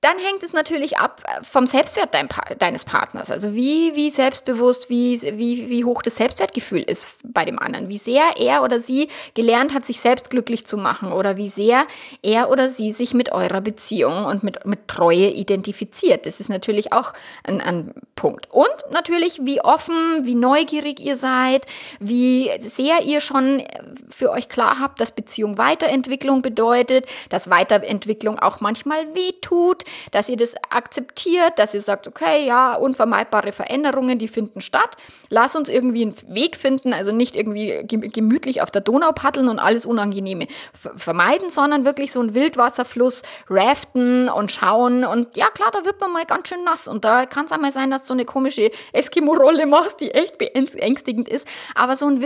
Dann 0.00 0.16
hängt 0.18 0.44
es 0.44 0.52
natürlich 0.52 0.98
ab 0.98 1.22
äh, 1.26 1.42
vom 1.42 1.66
Selbstwert 1.66 2.14
dein 2.14 2.28
pa 2.28 2.54
deines 2.54 2.84
Partners. 2.84 3.32
Also 3.32 3.54
wie, 3.54 3.96
wie 3.96 4.10
selbstbewusst, 4.10 4.90
wie, 4.90 5.20
wie, 5.20 5.68
wie 5.68 5.84
hoch 5.84 6.02
das 6.02 6.16
Selbstwertgefühl 6.16 6.82
ist 6.82 7.08
bei 7.24 7.44
dem 7.44 7.58
anderen. 7.58 7.88
Wie 7.88 7.98
sehr 7.98 8.22
er 8.36 8.62
oder 8.62 8.78
sie 8.78 9.08
gelernt 9.34 9.74
hat, 9.74 9.84
sich 9.84 10.00
selbst 10.00 10.30
glücklich 10.30 10.66
zu 10.66 10.76
machen 10.76 11.10
oder 11.10 11.36
wie 11.36 11.48
sehr 11.48 11.84
er 12.22 12.50
oder 12.50 12.70
sie 12.70 12.92
sich 12.92 13.12
mit 13.12 13.32
eurer 13.32 13.60
Beziehung 13.60 14.24
und 14.24 14.44
mit, 14.44 14.64
mit 14.64 14.86
Treue 14.86 15.30
identifiziert. 15.30 16.26
Das 16.26 16.38
ist 16.38 16.48
natürlich 16.48 16.92
auch 16.92 17.12
ein, 17.42 17.60
ein 17.60 17.92
Punkt. 18.14 18.48
Und 18.50 18.68
natürlich, 18.90 19.40
wie 19.42 19.60
offen, 19.60 20.24
wie 20.24 20.34
neugierig 20.34 21.00
ihr 21.00 21.16
seid, 21.16 21.66
wie 21.98 22.50
sehr 22.60 23.02
ihr 23.04 23.20
schon 23.20 23.64
für 24.08 24.30
euch 24.30 24.48
klar 24.48 24.78
habt, 24.80 25.00
dass 25.00 25.12
Beziehung 25.12 25.58
Weiterentwicklung 25.58 26.42
bedeutet, 26.42 27.06
dass 27.30 27.50
Weiterentwicklung 27.50 28.38
auch 28.38 28.60
manchmal 28.60 29.14
wehtut, 29.14 29.84
dass 30.10 30.28
ihr 30.28 30.36
das 30.36 30.54
akzeptiert, 30.70 31.58
dass 31.58 31.74
ihr 31.74 31.82
sagt, 31.82 32.08
okay, 32.08 32.46
ja, 32.46 32.74
unvermeidbare 32.74 33.52
Veränderungen, 33.52 34.18
die 34.18 34.28
finden 34.28 34.60
statt. 34.60 34.96
Lass 35.28 35.56
uns 35.56 35.68
irgendwie 35.68 36.02
einen 36.02 36.34
Weg 36.34 36.56
finden, 36.56 36.92
also 36.92 37.12
nicht 37.12 37.36
irgendwie 37.36 37.82
gemütlich 37.86 38.62
auf 38.62 38.70
der 38.70 38.82
Donau 38.82 39.12
paddeln 39.12 39.48
und 39.48 39.58
alles 39.58 39.86
Unangenehme 39.86 40.46
vermeiden, 40.72 41.50
sondern 41.50 41.84
wirklich 41.84 42.12
so 42.12 42.20
einen 42.20 42.34
Wildwasserfluss 42.34 43.22
raften 43.48 44.28
und 44.28 44.52
schauen. 44.52 45.04
Und 45.04 45.36
ja, 45.36 45.48
klar, 45.48 45.70
da 45.72 45.84
wird 45.84 46.00
man 46.00 46.12
mal 46.12 46.24
ganz 46.24 46.48
schön 46.48 46.64
nass. 46.64 46.88
Und 46.88 47.04
da 47.04 47.26
kann 47.26 47.46
es 47.46 47.52
einmal 47.52 47.72
sein, 47.72 47.90
dass 47.90 48.02
du 48.02 48.08
so 48.08 48.14
eine 48.14 48.24
komische 48.24 48.70
Eskimo-Rolle 48.92 49.66
machst, 49.66 50.00
die 50.00 50.10
echt 50.10 50.38
beängstigend 50.38 51.28
ist. 51.28 51.46
Aber 51.74 51.96
so 51.96 52.06
ein 52.06 52.20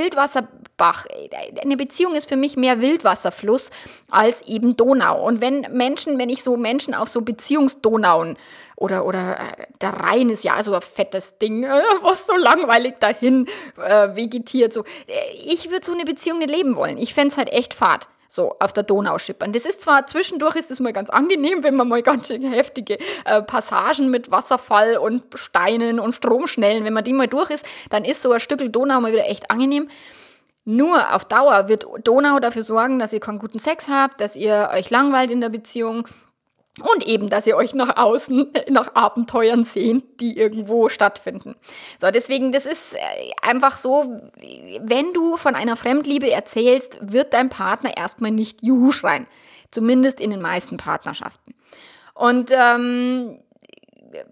Wildwasserbach, 0.79 1.07
eine 1.61 1.77
Beziehung 1.77 2.15
ist 2.15 2.29
für 2.29 2.37
mich 2.37 2.57
mehr 2.57 2.81
Wildwasserfluss 2.81 3.71
als 4.11 4.43
eben 4.43 4.77
Donau. 4.77 5.25
Und 5.25 5.41
wenn 5.41 5.67
Menschen, 5.73 6.19
wenn 6.19 6.29
ich 6.29 6.43
so 6.43 6.57
Menschen 6.57 6.95
auf 6.95 7.09
so 7.09 7.23
Beziehungsdonauen 7.23 8.37
oder, 8.77 9.05
oder 9.05 9.39
äh, 9.39 9.67
der 9.81 9.91
Rhein 9.91 10.31
ist 10.31 10.45
ja 10.45 10.61
so 10.63 10.75
ein 10.75 10.83
fettes 10.83 11.39
Ding, 11.39 11.65
äh, 11.65 11.83
was 12.03 12.27
so 12.27 12.35
langweilig 12.37 12.95
dahin 12.99 13.47
äh, 13.77 14.17
vegetiert. 14.17 14.73
So. 14.73 14.83
Äh, 15.07 15.13
ich 15.47 15.71
würde 15.71 15.85
so 15.85 15.93
eine 15.93 16.05
Beziehung 16.05 16.39
nicht 16.39 16.51
leben 16.51 16.77
wollen. 16.77 16.99
Ich 16.99 17.15
fände 17.15 17.29
es 17.29 17.39
halt 17.39 17.53
echt 17.53 17.75
fad 17.75 18.09
so 18.29 18.57
auf 18.61 18.73
der 18.73 18.83
Donau 18.83 19.19
schippern. 19.19 19.53
Das 19.53 19.67
ist 19.67 19.83
zwar 19.83 20.07
zwischendurch 20.07 20.57
ist 20.57 20.71
es 20.71 20.81
mal 20.81 20.95
ganz 20.95 21.11
angenehm, 21.11 21.63
wenn 21.65 21.75
man 21.75 21.87
mal 21.87 22.01
ganz 22.01 22.31
heftige 22.31 22.97
äh, 23.27 23.43
Passagen 23.43 24.09
mit 24.09 24.31
Wasserfall 24.31 24.97
und 24.97 25.23
Steinen 25.35 26.01
und 26.01 26.15
Stromschnellen, 26.15 26.83
wenn 26.83 26.95
man 26.95 27.05
die 27.05 27.13
mal 27.13 27.29
durch 27.29 27.51
ist, 27.51 27.67
dann 27.91 28.07
ist 28.07 28.23
so 28.23 28.33
ein 28.33 28.41
Stück 28.41 28.73
Donau 28.73 29.03
mal 29.03 29.13
wieder 29.13 29.29
echt 29.29 29.51
angenehm. 29.51 29.87
Nur 30.65 31.15
auf 31.15 31.25
Dauer 31.25 31.69
wird 31.69 31.87
Donau 32.05 32.39
dafür 32.39 32.63
sorgen, 32.63 32.99
dass 32.99 33.13
ihr 33.13 33.21
keinen 33.21 33.39
guten 33.39 33.59
Sex 33.59 33.89
habt, 33.89 34.21
dass 34.21 34.37
ihr 34.37 34.71
euch 34.73 34.91
langweilt 34.91 35.31
in 35.31 35.41
der 35.41 35.49
Beziehung, 35.49 36.07
und 36.81 37.07
eben, 37.07 37.29
dass 37.29 37.47
ihr 37.47 37.57
euch 37.57 37.75
nach 37.75 37.99
außen, 37.99 38.51
nach 38.71 38.95
Abenteuern 38.95 39.65
sehnt, 39.65 40.21
die 40.21 40.39
irgendwo 40.39 40.89
stattfinden. 40.89 41.55
So, 42.01 42.11
deswegen, 42.11 42.51
das 42.51 42.65
ist 42.65 42.95
äh, 42.95 42.99
einfach 43.43 43.77
so, 43.77 44.21
wenn 44.81 45.13
du 45.13 45.37
von 45.37 45.55
einer 45.55 45.77
Fremdliebe 45.77 46.31
erzählst, 46.31 46.99
wird 47.03 47.35
dein 47.35 47.51
Partner 47.51 47.97
erstmal 47.97 48.31
nicht 48.31 48.65
Juhu 48.65 48.91
schreien. 48.93 49.27
Zumindest 49.71 50.21
in 50.21 50.31
den 50.31 50.41
meisten 50.41 50.79
Partnerschaften. 50.79 51.55
Und 52.15 52.51
ähm, 52.53 53.39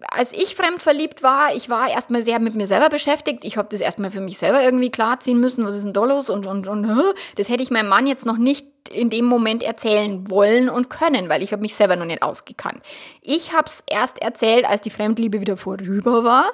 als 0.09 0.33
ich 0.33 0.55
fremd 0.55 0.81
verliebt 0.81 1.23
war, 1.23 1.55
ich 1.55 1.69
war 1.69 1.89
erstmal 1.89 2.23
sehr 2.23 2.39
mit 2.39 2.55
mir 2.55 2.67
selber 2.67 2.89
beschäftigt. 2.89 3.45
Ich 3.45 3.57
habe 3.57 3.69
das 3.71 3.81
erstmal 3.81 4.11
für 4.11 4.21
mich 4.21 4.37
selber 4.37 4.63
irgendwie 4.63 4.91
klarziehen 4.91 5.39
müssen, 5.39 5.65
was 5.65 5.75
ist 5.75 5.85
denn 5.85 5.93
da 5.93 6.03
los 6.05 6.29
und, 6.29 6.45
und, 6.47 6.67
und 6.67 7.15
das 7.35 7.49
hätte 7.49 7.63
ich 7.63 7.71
meinem 7.71 7.89
Mann 7.89 8.07
jetzt 8.07 8.25
noch 8.25 8.37
nicht 8.37 8.67
in 8.91 9.09
dem 9.09 9.25
Moment 9.25 9.63
erzählen 9.63 10.29
wollen 10.29 10.69
und 10.69 10.89
können, 10.89 11.29
weil 11.29 11.43
ich 11.43 11.51
habe 11.51 11.61
mich 11.61 11.75
selber 11.75 11.95
noch 11.95 12.05
nicht 12.05 12.23
ausgekannt. 12.23 12.81
Ich 13.21 13.53
habe 13.53 13.65
es 13.65 13.83
erst 13.89 14.21
erzählt, 14.21 14.65
als 14.65 14.81
die 14.81 14.89
Fremdliebe 14.89 15.39
wieder 15.39 15.57
vorüber 15.57 16.23
war. 16.23 16.51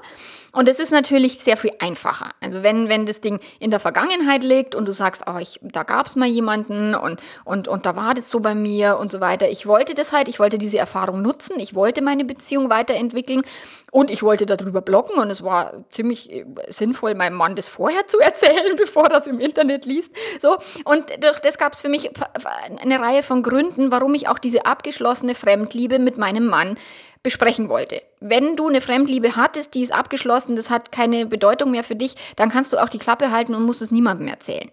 Und 0.58 0.68
es 0.68 0.80
ist 0.80 0.92
natürlich 0.92 1.38
sehr 1.38 1.56
viel 1.56 1.70
einfacher. 1.78 2.32
Also 2.42 2.64
wenn, 2.64 2.90
wenn 2.90 3.06
das 3.06 3.22
Ding 3.22 3.40
in 3.60 3.70
der 3.70 3.80
Vergangenheit 3.80 4.44
liegt 4.44 4.74
und 4.74 4.88
du 4.88 4.92
sagst, 4.92 5.26
oh, 5.28 5.38
ich, 5.40 5.60
da 5.62 5.84
gab 5.84 6.08
es 6.08 6.16
mal 6.16 6.28
jemanden 6.28 6.96
und, 6.96 7.22
und, 7.46 7.68
und 7.68 7.86
da 7.86 7.96
war 7.96 8.16
das 8.16 8.32
so 8.32 8.40
bei 8.40 8.56
mir 8.56 8.98
und 8.98 9.12
so 9.12 9.20
weiter. 9.20 9.48
Ich 9.50 9.68
wollte 9.68 9.94
das 9.94 10.14
halt, 10.14 10.28
ich 10.28 10.40
wollte 10.40 10.58
diese 10.58 10.80
Erfahrung 10.80 11.22
nutzen, 11.22 11.60
ich 11.60 11.76
wollte 11.76 12.02
meine 12.02 12.26
Beziehung 12.26 12.72
weiterentwickeln 12.72 13.44
und 13.92 14.10
ich 14.10 14.24
wollte 14.24 14.48
darüber 14.48 14.82
bloggen 14.82 15.20
und 15.20 15.30
es 15.30 15.44
war 15.44 15.86
ziemlich 15.90 16.32
äh, 16.32 16.46
sinnvoll, 16.70 17.14
meinem 17.14 17.36
Mann 17.36 17.56
das 17.56 17.68
vorher 17.68 18.08
zu 18.08 18.18
erzählen, 18.20 18.76
bevor 18.78 19.12
er 19.12 19.20
es 19.20 19.28
im 19.28 19.40
Internet 19.40 19.86
liest. 19.86 20.12
So, 20.40 20.58
und 20.86 21.24
durch 21.24 21.40
das 21.40 21.60
gab 21.60 21.74
es 21.74 21.82
für 21.82 21.90
mich 21.90 22.10
eine 22.82 23.00
Reihe 23.00 23.22
von 23.22 23.44
Gründen, 23.44 23.92
warum 23.92 24.16
ich 24.16 24.28
auch 24.28 24.40
diese 24.40 24.66
abgeschlossene 24.66 25.36
Fremdliebe 25.36 26.00
mit 26.00 26.18
meinem 26.18 26.48
Mann 26.48 26.78
besprechen 27.28 27.68
wollte. 27.68 28.02
Wenn 28.22 28.56
du 28.56 28.70
eine 28.70 28.80
Fremdliebe 28.80 29.36
hattest, 29.36 29.74
die 29.74 29.84
ist 29.84 29.92
abgeschlossen, 29.92 30.56
das 30.56 30.70
hat 30.70 30.94
keine 30.94 31.26
Bedeutung 31.26 31.72
mehr 31.72 31.84
für 31.84 31.96
dich, 31.96 32.16
dann 32.38 32.50
kannst 32.50 32.72
du 32.72 32.78
auch 32.78 32.88
die 32.88 33.00
Klappe 33.00 33.32
halten 33.32 33.54
und 33.54 33.64
musst 33.64 33.82
es 33.82 33.92
niemandem 33.92 34.30
erzählen. 34.30 34.70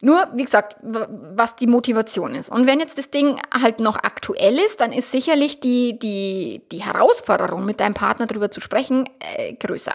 Nur, 0.00 0.28
wie 0.32 0.44
gesagt, 0.44 0.76
was 0.80 1.56
die 1.56 1.66
Motivation 1.66 2.34
ist. 2.34 2.50
Und 2.50 2.66
wenn 2.66 2.80
jetzt 2.80 2.96
das 2.96 3.10
Ding 3.10 3.38
halt 3.52 3.80
noch 3.80 3.96
aktuell 3.96 4.58
ist, 4.58 4.80
dann 4.80 4.92
ist 4.92 5.10
sicherlich 5.10 5.60
die, 5.60 5.98
die, 5.98 6.62
die 6.72 6.84
Herausforderung, 6.84 7.66
mit 7.66 7.80
deinem 7.80 7.94
Partner 7.94 8.26
darüber 8.26 8.50
zu 8.50 8.60
sprechen, 8.60 9.10
äh, 9.18 9.52
größer. 9.54 9.94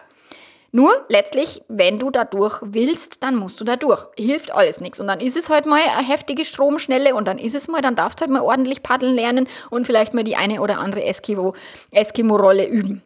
Nur 0.76 0.92
letztlich, 1.08 1.62
wenn 1.68 2.00
du 2.00 2.10
da 2.10 2.26
durch 2.26 2.60
willst, 2.64 3.22
dann 3.22 3.36
musst 3.36 3.62
du 3.62 3.64
da 3.64 3.76
durch. 3.76 4.08
Hilft 4.18 4.52
alles 4.52 4.82
nichts. 4.82 5.00
Und 5.00 5.06
dann 5.06 5.20
ist 5.20 5.38
es 5.38 5.52
halt 5.52 5.68
mal 5.68 5.80
eine 5.96 6.08
heftige 6.08 6.46
Stromschnelle 6.46 7.14
und 7.14 7.28
dann 7.28 7.38
ist 7.38 7.54
es 7.54 7.68
mal, 7.68 7.82
dann 7.82 7.96
darfst 7.96 8.20
du 8.20 8.22
halt 8.24 8.32
mal 8.32 8.42
ordentlich 8.42 8.82
paddeln 8.82 9.14
lernen 9.14 9.48
und 9.70 9.86
vielleicht 9.86 10.16
mal 10.16 10.24
die 10.24 10.36
eine 10.36 10.62
oder 10.62 10.80
andere 10.80 11.04
Eskimo-Rolle 11.04 12.68
üben 12.68 13.04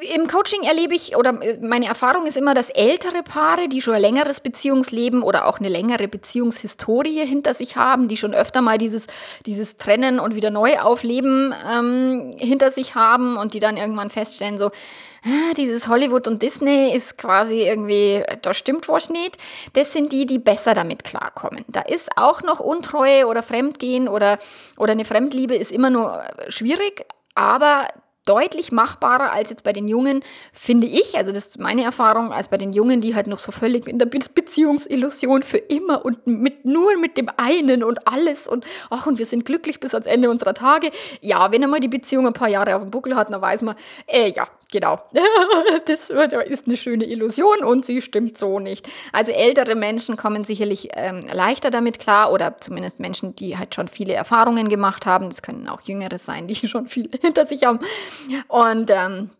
im 0.00 0.26
Coaching 0.26 0.62
erlebe 0.62 0.94
ich, 0.94 1.16
oder 1.16 1.38
meine 1.60 1.86
Erfahrung 1.86 2.26
ist 2.26 2.36
immer, 2.36 2.54
dass 2.54 2.70
ältere 2.70 3.22
Paare, 3.22 3.68
die 3.68 3.80
schon 3.82 3.94
ein 3.94 4.00
längeres 4.00 4.40
Beziehungsleben 4.40 5.22
oder 5.22 5.46
auch 5.46 5.58
eine 5.58 5.68
längere 5.68 6.08
Beziehungshistorie 6.08 7.26
hinter 7.26 7.54
sich 7.54 7.76
haben, 7.76 8.08
die 8.08 8.16
schon 8.16 8.34
öfter 8.34 8.62
mal 8.62 8.78
dieses, 8.78 9.06
dieses 9.46 9.76
Trennen 9.76 10.18
und 10.18 10.34
wieder 10.34 10.50
neu 10.50 10.78
aufleben 10.78 11.54
ähm, 11.70 12.34
hinter 12.38 12.70
sich 12.70 12.94
haben 12.94 13.36
und 13.36 13.54
die 13.54 13.60
dann 13.60 13.76
irgendwann 13.76 14.10
feststellen, 14.10 14.58
so, 14.58 14.66
ah, 14.66 15.54
dieses 15.56 15.88
Hollywood 15.88 16.26
und 16.28 16.42
Disney 16.42 16.94
ist 16.94 17.18
quasi 17.18 17.62
irgendwie, 17.62 18.22
da 18.42 18.54
stimmt 18.54 18.88
was 18.88 19.10
nicht. 19.10 19.38
Das 19.72 19.92
sind 19.92 20.12
die, 20.12 20.26
die 20.26 20.38
besser 20.38 20.74
damit 20.74 21.04
klarkommen. 21.04 21.64
Da 21.68 21.80
ist 21.80 22.10
auch 22.16 22.42
noch 22.42 22.60
Untreue 22.60 23.26
oder 23.26 23.42
Fremdgehen 23.42 24.08
oder, 24.08 24.38
oder 24.76 24.92
eine 24.92 25.04
Fremdliebe 25.04 25.54
ist 25.54 25.72
immer 25.72 25.90
nur 25.90 26.22
schwierig, 26.48 27.04
aber 27.34 27.86
deutlich 28.26 28.72
machbarer 28.72 29.32
als 29.32 29.50
jetzt 29.50 29.64
bei 29.64 29.72
den 29.72 29.88
Jungen, 29.88 30.20
finde 30.52 30.86
ich, 30.86 31.16
also 31.16 31.32
das 31.32 31.46
ist 31.46 31.58
meine 31.58 31.84
Erfahrung, 31.84 32.32
als 32.32 32.48
bei 32.48 32.58
den 32.58 32.72
Jungen, 32.72 33.00
die 33.00 33.14
halt 33.14 33.26
noch 33.26 33.38
so 33.38 33.52
völlig 33.52 33.86
in 33.86 33.98
der 33.98 34.06
Beziehungsillusion 34.06 35.42
für 35.42 35.58
immer 35.58 36.04
und 36.04 36.26
mit, 36.26 36.64
nur 36.64 36.96
mit 36.98 37.16
dem 37.16 37.30
einen 37.36 37.82
und 37.82 38.06
alles 38.06 38.46
und 38.46 38.64
ach, 38.90 39.06
und 39.06 39.18
wir 39.18 39.26
sind 39.26 39.44
glücklich 39.44 39.80
bis 39.80 39.94
ans 39.94 40.06
Ende 40.06 40.28
unserer 40.28 40.54
Tage. 40.54 40.90
Ja, 41.20 41.50
wenn 41.52 41.62
er 41.62 41.68
mal 41.68 41.80
die 41.80 41.88
Beziehung 41.88 42.26
ein 42.26 42.32
paar 42.32 42.48
Jahre 42.48 42.76
auf 42.76 42.82
dem 42.82 42.90
Buckel 42.90 43.16
hat, 43.16 43.32
dann 43.32 43.40
weiß 43.40 43.62
man, 43.62 43.76
äh, 44.06 44.30
ja, 44.30 44.46
genau, 44.76 45.00
das 45.86 46.10
ist 46.10 46.66
eine 46.66 46.76
schöne 46.76 47.04
Illusion 47.04 47.64
und 47.64 47.86
sie 47.86 48.02
stimmt 48.02 48.36
so 48.36 48.58
nicht. 48.58 48.86
Also 49.10 49.32
ältere 49.32 49.74
Menschen 49.74 50.16
kommen 50.18 50.44
sicherlich 50.44 50.90
ähm, 50.92 51.26
leichter 51.32 51.70
damit 51.70 51.98
klar 51.98 52.30
oder 52.30 52.58
zumindest 52.60 53.00
Menschen, 53.00 53.34
die 53.34 53.56
halt 53.56 53.74
schon 53.74 53.88
viele 53.88 54.12
Erfahrungen 54.12 54.68
gemacht 54.68 55.06
haben. 55.06 55.30
Das 55.30 55.40
können 55.40 55.66
auch 55.66 55.80
Jüngere 55.80 56.18
sein, 56.18 56.46
die 56.46 56.54
schon 56.68 56.88
viel 56.88 57.08
hinter 57.18 57.46
sich 57.46 57.64
haben. 57.64 57.80
Und 58.48 58.90
ähm, 58.90 59.30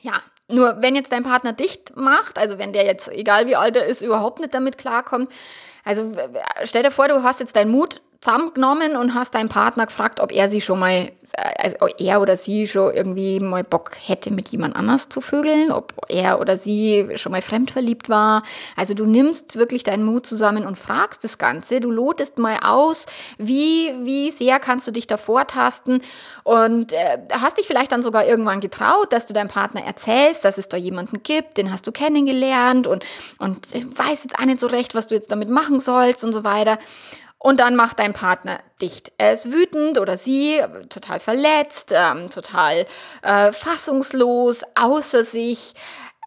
ja, 0.00 0.14
nur 0.48 0.80
wenn 0.80 0.94
jetzt 0.94 1.12
dein 1.12 1.24
Partner 1.24 1.52
dicht 1.52 1.94
macht, 1.94 2.38
also 2.38 2.58
wenn 2.58 2.72
der 2.72 2.86
jetzt, 2.86 3.08
egal 3.08 3.46
wie 3.46 3.56
alt 3.56 3.76
er 3.76 3.84
ist, 3.84 4.00
überhaupt 4.00 4.40
nicht 4.40 4.54
damit 4.54 4.78
klarkommt, 4.78 5.30
also 5.84 6.12
stell 6.64 6.82
dir 6.82 6.90
vor, 6.90 7.08
du 7.08 7.22
hast 7.22 7.40
jetzt 7.40 7.54
deinen 7.54 7.70
Mut 7.70 8.00
zusammengenommen 8.20 8.96
und 8.96 9.14
hast 9.14 9.34
deinen 9.34 9.48
Partner 9.48 9.86
gefragt, 9.86 10.20
ob 10.20 10.32
er 10.32 10.48
sie 10.48 10.60
schon 10.60 10.78
mal 10.78 11.10
also 11.58 11.76
er 11.98 12.20
oder 12.20 12.36
sie 12.36 12.66
schon 12.66 12.92
irgendwie 12.92 13.40
mal 13.40 13.64
Bock 13.64 13.92
hätte, 13.98 14.30
mit 14.30 14.48
jemand 14.48 14.76
anders 14.76 15.08
zu 15.08 15.20
vögeln, 15.20 15.70
ob 15.70 15.94
er 16.08 16.40
oder 16.40 16.56
sie 16.56 17.08
schon 17.14 17.32
mal 17.32 17.42
fremdverliebt 17.42 18.08
war. 18.08 18.42
Also 18.76 18.94
du 18.94 19.06
nimmst 19.06 19.56
wirklich 19.56 19.82
deinen 19.82 20.04
Mut 20.04 20.26
zusammen 20.26 20.66
und 20.66 20.78
fragst 20.78 21.24
das 21.24 21.38
Ganze. 21.38 21.80
Du 21.80 21.90
lotest 21.90 22.38
mal 22.38 22.58
aus, 22.62 23.06
wie, 23.38 23.92
wie 24.02 24.30
sehr 24.30 24.58
kannst 24.58 24.86
du 24.86 24.90
dich 24.90 25.06
da 25.06 25.16
vortasten 25.16 26.02
und 26.44 26.92
äh, 26.92 27.18
hast 27.32 27.58
dich 27.58 27.66
vielleicht 27.66 27.92
dann 27.92 28.02
sogar 28.02 28.26
irgendwann 28.26 28.60
getraut, 28.60 29.12
dass 29.12 29.26
du 29.26 29.32
deinem 29.32 29.48
Partner 29.48 29.84
erzählst, 29.84 30.44
dass 30.44 30.58
es 30.58 30.68
da 30.68 30.76
jemanden 30.76 31.22
gibt, 31.22 31.56
den 31.56 31.72
hast 31.72 31.86
du 31.86 31.92
kennengelernt 31.92 32.86
und, 32.86 33.04
und 33.38 33.66
weiß 33.72 34.24
jetzt 34.24 34.38
auch 34.38 34.44
nicht 34.44 34.60
so 34.60 34.66
recht, 34.66 34.94
was 34.94 35.06
du 35.06 35.14
jetzt 35.14 35.32
damit 35.32 35.48
machen 35.48 35.80
sollst 35.80 36.24
und 36.24 36.32
so 36.32 36.44
weiter. 36.44 36.78
Und 37.42 37.58
dann 37.58 37.74
macht 37.74 37.98
dein 37.98 38.12
Partner 38.12 38.60
dicht. 38.82 39.12
Er 39.16 39.32
ist 39.32 39.50
wütend 39.50 39.98
oder 39.98 40.18
sie, 40.18 40.60
total 40.90 41.20
verletzt, 41.20 41.90
ähm, 41.90 42.28
total 42.28 42.86
äh, 43.22 43.50
fassungslos, 43.52 44.62
außer 44.74 45.24
sich. 45.24 45.72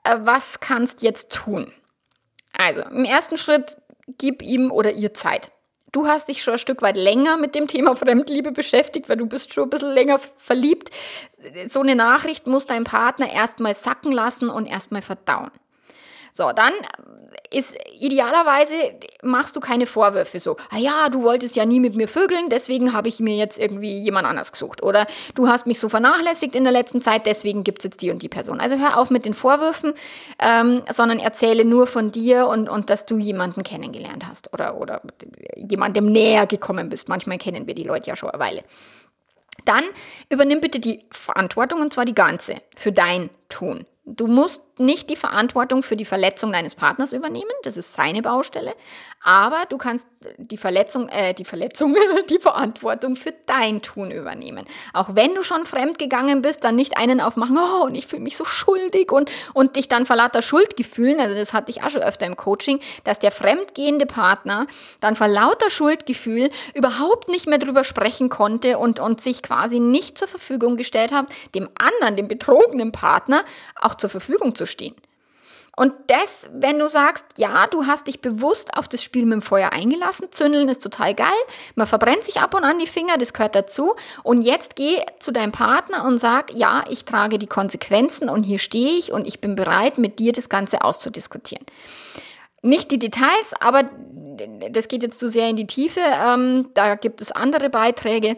Äh, 0.03 0.17
was 0.21 0.59
kannst 0.59 1.03
jetzt 1.03 1.31
tun? 1.31 1.71
Also, 2.57 2.81
im 2.81 3.05
ersten 3.05 3.37
Schritt 3.37 3.77
gib 4.07 4.41
ihm 4.41 4.71
oder 4.71 4.91
ihr 4.91 5.13
Zeit. 5.13 5.51
Du 5.91 6.07
hast 6.07 6.29
dich 6.29 6.41
schon 6.41 6.55
ein 6.55 6.59
Stück 6.59 6.81
weit 6.81 6.97
länger 6.97 7.37
mit 7.37 7.53
dem 7.53 7.67
Thema 7.67 7.95
Fremdliebe 7.95 8.51
beschäftigt, 8.51 9.07
weil 9.07 9.17
du 9.17 9.27
bist 9.27 9.53
schon 9.53 9.65
ein 9.65 9.69
bisschen 9.69 9.91
länger 9.93 10.17
verliebt. 10.17 10.89
So 11.67 11.81
eine 11.81 11.95
Nachricht 11.95 12.47
muss 12.47 12.65
dein 12.65 12.85
Partner 12.85 13.31
erstmal 13.31 13.75
sacken 13.75 14.11
lassen 14.11 14.49
und 14.49 14.65
erstmal 14.65 15.03
verdauen. 15.03 15.51
So, 16.33 16.51
dann 16.51 16.73
ist 17.51 17.77
idealerweise 17.99 18.73
machst 19.21 19.55
du 19.55 19.59
keine 19.59 19.85
Vorwürfe 19.85 20.39
so, 20.39 20.57
ah 20.71 20.77
ja, 20.77 21.09
du 21.09 21.21
wolltest 21.21 21.55
ja 21.55 21.65
nie 21.65 21.79
mit 21.79 21.95
mir 21.95 22.07
vögeln, 22.07 22.49
deswegen 22.49 22.93
habe 22.93 23.07
ich 23.07 23.19
mir 23.19 23.35
jetzt 23.35 23.59
irgendwie 23.59 23.99
jemand 23.99 24.27
anders 24.27 24.51
gesucht. 24.51 24.81
Oder 24.81 25.05
du 25.35 25.47
hast 25.47 25.67
mich 25.67 25.79
so 25.79 25.89
vernachlässigt 25.89 26.55
in 26.55 26.63
der 26.63 26.73
letzten 26.73 27.01
Zeit, 27.01 27.27
deswegen 27.27 27.63
gibt 27.63 27.79
es 27.79 27.83
jetzt 27.83 28.01
die 28.01 28.09
und 28.09 28.23
die 28.23 28.29
Person. 28.29 28.59
Also 28.59 28.77
hör 28.77 28.97
auf 28.97 29.11
mit 29.11 29.25
den 29.25 29.35
Vorwürfen, 29.35 29.93
ähm, 30.39 30.81
sondern 30.91 31.19
erzähle 31.19 31.65
nur 31.65 31.85
von 31.85 32.09
dir 32.09 32.47
und, 32.47 32.67
und 32.67 32.89
dass 32.89 33.05
du 33.05 33.17
jemanden 33.17 33.61
kennengelernt 33.61 34.25
hast 34.27 34.51
oder, 34.53 34.77
oder 34.77 35.01
jemandem 35.55 36.11
näher 36.11 36.47
gekommen 36.47 36.89
bist. 36.89 37.09
Manchmal 37.09 37.37
kennen 37.37 37.67
wir 37.67 37.75
die 37.75 37.83
Leute 37.83 38.09
ja 38.09 38.15
schon 38.15 38.31
eine 38.31 38.39
Weile. 38.39 38.63
Dann 39.65 39.83
übernimm 40.29 40.61
bitte 40.61 40.79
die 40.79 41.05
Verantwortung 41.11 41.81
und 41.81 41.93
zwar 41.93 42.05
die 42.05 42.15
ganze 42.15 42.55
für 42.75 42.91
dein 42.91 43.29
Tun. 43.49 43.85
Du 44.05 44.27
musst 44.27 44.63
nicht 44.79 45.09
die 45.09 45.15
Verantwortung 45.15 45.83
für 45.83 45.95
die 45.95 46.05
Verletzung 46.05 46.51
deines 46.51 46.75
Partners 46.75 47.13
übernehmen, 47.13 47.51
das 47.63 47.77
ist 47.77 47.93
seine 47.93 48.21
Baustelle, 48.21 48.73
aber 49.21 49.63
du 49.69 49.77
kannst 49.77 50.07
die 50.37 50.57
Verletzung, 50.57 51.07
äh, 51.09 51.33
die 51.33 51.45
Verletzung, 51.45 51.95
die 52.29 52.39
Verantwortung 52.39 53.15
für 53.15 53.33
dein 53.45 53.81
Tun 53.81 54.11
übernehmen. 54.11 54.65
Auch 54.93 55.15
wenn 55.15 55.35
du 55.35 55.43
schon 55.43 55.65
fremd 55.65 55.99
gegangen 55.99 56.41
bist, 56.41 56.63
dann 56.63 56.75
nicht 56.75 56.97
einen 56.97 57.21
aufmachen, 57.21 57.57
oh, 57.57 57.85
und 57.85 57.95
ich 57.95 58.07
fühle 58.07 58.23
mich 58.23 58.35
so 58.35 58.45
schuldig 58.45 59.11
und, 59.11 59.29
und 59.53 59.75
dich 59.75 59.87
dann 59.87 60.05
vor 60.05 60.15
lauter 60.15 60.41
Schuldgefühlen, 60.41 61.19
also 61.19 61.35
das 61.35 61.53
hatte 61.53 61.71
ich 61.71 61.83
auch 61.83 61.89
schon 61.89 62.01
öfter 62.01 62.25
im 62.25 62.35
Coaching, 62.35 62.79
dass 63.03 63.19
der 63.19 63.31
fremdgehende 63.31 64.05
Partner 64.05 64.65
dann 65.01 65.15
vor 65.15 65.27
lauter 65.27 65.69
Schuldgefühl 65.69 66.49
überhaupt 66.73 67.29
nicht 67.29 67.47
mehr 67.47 67.59
drüber 67.59 67.83
sprechen 67.83 68.29
konnte 68.29 68.79
und, 68.79 68.99
und 68.99 69.21
sich 69.21 69.43
quasi 69.43 69.79
nicht 69.79 70.17
zur 70.17 70.27
Verfügung 70.27 70.77
gestellt 70.77 71.11
hat, 71.11 71.27
dem 71.53 71.69
anderen, 71.75 72.15
dem 72.15 72.27
betrogenen 72.27 72.91
Partner, 72.91 73.45
auch 73.79 73.92
auch 73.93 73.97
zur 73.97 74.09
Verfügung 74.09 74.55
zu 74.55 74.65
stehen. 74.65 74.95
Und 75.75 75.91
das, 76.05 76.47
wenn 76.53 76.77
du 76.77 76.87
sagst, 76.87 77.25
ja, 77.37 77.65
du 77.65 77.87
hast 77.87 78.07
dich 78.07 78.21
bewusst 78.21 78.77
auf 78.77 78.87
das 78.87 79.01
Spiel 79.01 79.25
mit 79.25 79.33
dem 79.33 79.41
Feuer 79.41 79.71
eingelassen, 79.71 80.27
zündeln 80.29 80.69
ist 80.69 80.83
total 80.83 81.15
geil, 81.15 81.27
man 81.73 81.87
verbrennt 81.87 82.23
sich 82.23 82.39
ab 82.39 82.53
und 82.53 82.63
an 82.63 82.77
die 82.77 82.85
Finger, 82.85 83.17
das 83.17 83.33
gehört 83.33 83.55
dazu. 83.55 83.95
Und 84.21 84.43
jetzt 84.43 84.75
geh 84.75 85.01
zu 85.17 85.31
deinem 85.31 85.51
Partner 85.51 86.05
und 86.05 86.19
sag, 86.19 86.53
ja, 86.53 86.83
ich 86.89 87.05
trage 87.05 87.39
die 87.39 87.47
Konsequenzen 87.47 88.29
und 88.29 88.43
hier 88.43 88.59
stehe 88.59 88.99
ich 88.99 89.11
und 89.11 89.27
ich 89.27 89.41
bin 89.41 89.55
bereit, 89.55 89.97
mit 89.97 90.19
dir 90.19 90.31
das 90.31 90.47
Ganze 90.47 90.83
auszudiskutieren. 90.83 91.65
Nicht 92.61 92.91
die 92.91 92.99
Details, 92.99 93.53
aber 93.59 93.83
das 94.69 94.87
geht 94.87 95.01
jetzt 95.01 95.19
zu 95.19 95.27
sehr 95.27 95.49
in 95.49 95.55
die 95.55 95.67
Tiefe. 95.67 96.01
Ähm, 96.01 96.69
da 96.75 96.95
gibt 96.95 97.19
es 97.19 97.31
andere 97.31 97.71
Beiträge 97.71 98.37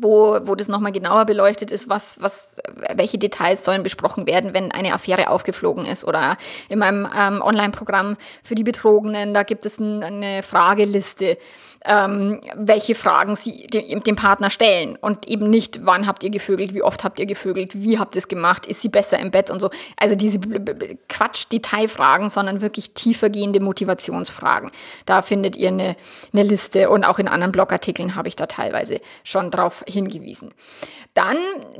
wo, 0.00 0.38
wo 0.44 0.54
das 0.54 0.68
nochmal 0.68 0.92
genauer 0.92 1.26
beleuchtet 1.26 1.70
ist, 1.70 1.88
was, 1.88 2.20
was, 2.20 2.56
welche 2.94 3.18
Details 3.18 3.64
sollen 3.64 3.82
besprochen 3.82 4.26
werden, 4.26 4.54
wenn 4.54 4.72
eine 4.72 4.94
Affäre 4.94 5.28
aufgeflogen 5.28 5.84
ist. 5.84 6.04
Oder 6.04 6.36
in 6.68 6.78
meinem 6.78 7.08
ähm, 7.16 7.42
Online-Programm 7.42 8.16
für 8.42 8.54
die 8.54 8.64
Betrogenen, 8.64 9.34
da 9.34 9.42
gibt 9.42 9.66
es 9.66 9.78
ein, 9.78 10.02
eine 10.02 10.42
Frageliste, 10.42 11.36
ähm, 11.84 12.40
welche 12.56 12.94
Fragen 12.94 13.36
sie 13.36 13.66
dem, 13.66 14.02
dem 14.02 14.16
Partner 14.16 14.50
stellen. 14.50 14.96
Und 14.96 15.28
eben 15.28 15.48
nicht, 15.48 15.80
wann 15.86 16.06
habt 16.06 16.22
ihr 16.22 16.30
gevögelt, 16.30 16.74
wie 16.74 16.82
oft 16.82 17.04
habt 17.04 17.18
ihr 17.18 17.26
gevögelt, 17.26 17.82
wie 17.82 17.98
habt 17.98 18.16
ihr 18.16 18.20
es 18.20 18.28
gemacht, 18.28 18.66
ist 18.66 18.82
sie 18.82 18.88
besser 18.88 19.18
im 19.18 19.30
Bett 19.30 19.50
und 19.50 19.60
so. 19.60 19.70
Also 19.96 20.14
diese 20.14 20.38
Quatsch-Detailfragen, 21.08 22.30
sondern 22.30 22.60
wirklich 22.60 22.92
tiefergehende 22.92 23.60
Motivationsfragen. 23.60 24.70
Da 25.06 25.22
findet 25.22 25.56
ihr 25.56 25.68
eine, 25.68 25.96
eine 26.32 26.42
Liste 26.42 26.90
und 26.90 27.04
auch 27.04 27.18
in 27.18 27.28
anderen 27.28 27.52
Blogartikeln 27.52 28.14
habe 28.14 28.28
ich 28.28 28.36
da 28.36 28.46
teilweise 28.46 29.00
schon 29.24 29.50
drauf 29.50 29.84
hingewiesen. 29.90 30.54
Dann 31.14 31.36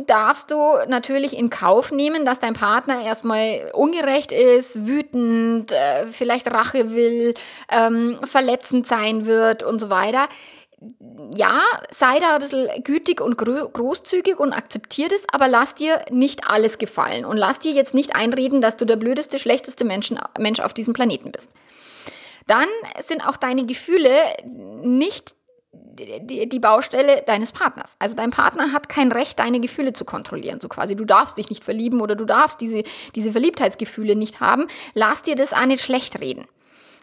darfst 0.07 0.51
du 0.51 0.57
natürlich 0.89 1.37
in 1.37 1.51
Kauf 1.51 1.93
nehmen, 1.93 2.25
dass 2.25 2.39
dein 2.39 2.55
Partner 2.55 3.03
erstmal 3.03 3.71
ungerecht 3.73 4.33
ist, 4.33 4.87
wütend, 4.87 5.73
äh, 5.73 6.07
vielleicht 6.07 6.51
Rache 6.51 6.95
will, 6.95 7.35
ähm, 7.71 8.19
verletzend 8.25 8.87
sein 8.87 9.27
wird 9.27 9.63
und 9.63 9.81
so 9.81 9.91
weiter 9.91 10.29
ja, 11.35 11.61
sei 11.91 12.19
da 12.21 12.37
ein 12.37 12.41
bisschen 12.41 12.69
gütig 12.85 13.21
und 13.21 13.37
großzügig 13.37 14.39
und 14.39 14.53
akzeptier 14.53 15.09
das, 15.09 15.27
aber 15.31 15.47
lass 15.47 15.75
dir 15.75 16.03
nicht 16.11 16.49
alles 16.49 16.79
gefallen 16.79 17.25
und 17.25 17.37
lass 17.37 17.59
dir 17.59 17.73
jetzt 17.73 17.93
nicht 17.93 18.17
einreden, 18.17 18.61
dass 18.61 18.77
du 18.77 18.87
der 18.87 18.97
blödeste, 18.97 19.39
schlechteste 19.39 19.85
Menschen, 19.85 20.19
Mensch 20.39 20.61
auf 20.61 20.73
diesem 20.73 20.95
Planeten 20.95 21.33
bist. 21.33 21.51
dann 22.47 22.67
sind 23.03 23.27
auch 23.27 23.37
deine 23.37 23.65
Gefühle 23.67 24.11
nicht 24.83 25.37
die, 26.21 26.59
Baustelle 26.59 27.23
deines 27.27 27.53
Partners. 27.53 27.97
Also 27.99 28.17
dein 28.17 28.31
Partner 28.31 28.73
hat 28.73 28.89
kein 28.89 29.13
Recht, 29.13 29.39
deine 29.39 29.61
Gefühle 29.61 29.93
zu 29.93 30.05
kontrollieren. 30.05 30.61
So 30.61 30.69
quasi, 30.69 30.97
du 30.97 31.05
darfst 31.05 31.39
dich 31.39 31.49
nicht 31.51 31.65
verlieben 31.65 32.01
oder 32.01 32.15
du 32.15 32.25
darfst 32.25 32.61
diese, 32.61 32.83
diese 33.15 33.33
Verliebtheitsgefühle 33.33 34.17
nicht 34.17 34.41
haben. 34.41 34.67
Lass 34.95 35.23
dir 35.23 35.37
das 35.37 35.53
auch 35.53 35.67
nicht 35.67 35.83
schlecht 35.83 36.21
reden. 36.21 36.47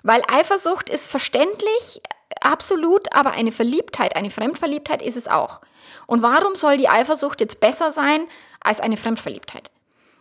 Weil 0.04 0.22
Eifersucht 0.28 0.90
ist 0.90 1.08
verständlich, 1.08 2.02
absolut, 2.42 3.14
aber 3.14 3.32
eine 3.32 3.52
Verliebtheit, 3.52 4.16
eine 4.16 4.30
Fremdverliebtheit 4.30 5.02
ist 5.02 5.18
es 5.18 5.28
auch. 5.28 5.62
Und 6.06 6.22
warum 6.22 6.56
soll 6.56 6.78
die 6.78 6.90
Eifersucht 6.90 7.42
jetzt 7.42 7.60
besser 7.60 7.92
sein 7.92 8.22
als 8.62 8.80
eine 8.80 8.98
Fremdverliebtheit? 8.98 9.70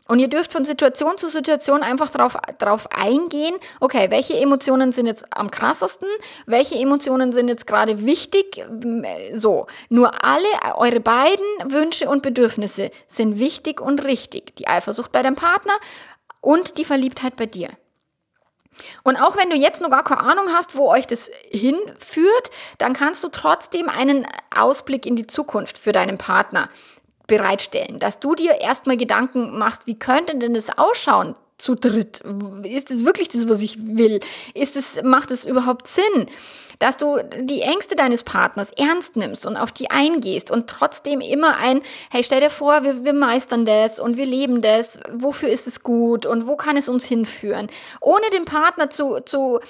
Und 0.08 0.20
ihr 0.20 0.28
dürft 0.28 0.52
von 0.52 0.64
Situation 0.64 1.18
zu 1.18 1.28
Situation 1.28 1.82
einfach 1.82 2.10
drauf, 2.10 2.36
drauf 2.58 2.88
eingehen, 2.92 3.56
okay, 3.80 4.10
welche 4.10 4.36
Emotionen 4.36 4.92
sind 4.92 5.06
jetzt 5.06 5.26
am 5.36 5.50
krassesten, 5.50 6.08
welche 6.46 6.76
Emotionen 6.76 7.32
sind 7.32 7.48
jetzt 7.48 7.66
gerade 7.66 8.04
wichtig, 8.04 8.64
so. 9.34 9.66
Nur 9.88 10.24
alle 10.24 10.76
eure 10.76 11.00
beiden 11.00 11.44
Wünsche 11.72 12.08
und 12.08 12.22
Bedürfnisse 12.22 12.90
sind 13.08 13.38
wichtig 13.38 13.80
und 13.80 14.04
richtig. 14.04 14.56
Die 14.56 14.68
Eifersucht 14.68 15.12
bei 15.12 15.22
deinem 15.22 15.36
Partner 15.36 15.74
und 16.40 16.78
die 16.78 16.84
Verliebtheit 16.84 17.36
bei 17.36 17.46
dir. 17.46 17.70
Und 19.02 19.16
auch 19.16 19.36
wenn 19.36 19.50
du 19.50 19.56
jetzt 19.56 19.80
noch 19.80 19.90
gar 19.90 20.04
keine 20.04 20.20
Ahnung 20.20 20.46
hast, 20.52 20.76
wo 20.76 20.88
euch 20.88 21.06
das 21.06 21.30
hinführt, 21.50 22.50
dann 22.78 22.92
kannst 22.92 23.24
du 23.24 23.28
trotzdem 23.28 23.88
einen 23.88 24.26
Ausblick 24.54 25.06
in 25.06 25.16
die 25.16 25.26
Zukunft 25.26 25.78
für 25.78 25.92
deinen 25.92 26.18
Partner 26.18 26.68
bereitstellen, 27.26 27.98
dass 27.98 28.20
du 28.20 28.34
dir 28.34 28.60
erstmal 28.60 28.96
Gedanken 28.96 29.58
machst, 29.58 29.86
wie 29.86 29.98
könnte 29.98 30.36
denn 30.36 30.54
das 30.54 30.76
ausschauen 30.78 31.34
zu 31.58 31.74
dritt? 31.74 32.22
Ist 32.64 32.90
es 32.90 33.04
wirklich 33.04 33.28
das, 33.28 33.48
was 33.48 33.62
ich 33.62 33.78
will? 33.80 34.20
Ist 34.54 34.76
es, 34.76 35.02
macht 35.02 35.30
es 35.30 35.46
überhaupt 35.46 35.88
Sinn? 35.88 36.26
Dass 36.78 36.98
du 36.98 37.18
die 37.40 37.62
Ängste 37.62 37.96
deines 37.96 38.22
Partners 38.24 38.70
ernst 38.76 39.16
nimmst 39.16 39.46
und 39.46 39.56
auf 39.56 39.72
die 39.72 39.90
eingehst 39.90 40.50
und 40.50 40.68
trotzdem 40.68 41.20
immer 41.20 41.56
ein, 41.56 41.80
hey, 42.10 42.22
stell 42.22 42.40
dir 42.40 42.50
vor, 42.50 42.82
wir, 42.84 43.04
wir 43.06 43.14
meistern 43.14 43.64
das 43.64 43.98
und 43.98 44.18
wir 44.18 44.26
leben 44.26 44.60
das. 44.60 45.00
Wofür 45.10 45.48
ist 45.48 45.66
es 45.66 45.82
gut 45.82 46.26
und 46.26 46.46
wo 46.46 46.56
kann 46.56 46.76
es 46.76 46.90
uns 46.90 47.04
hinführen? 47.04 47.68
Ohne 48.02 48.28
den 48.34 48.44
Partner 48.44 48.90
zu, 48.90 49.20
zu 49.20 49.60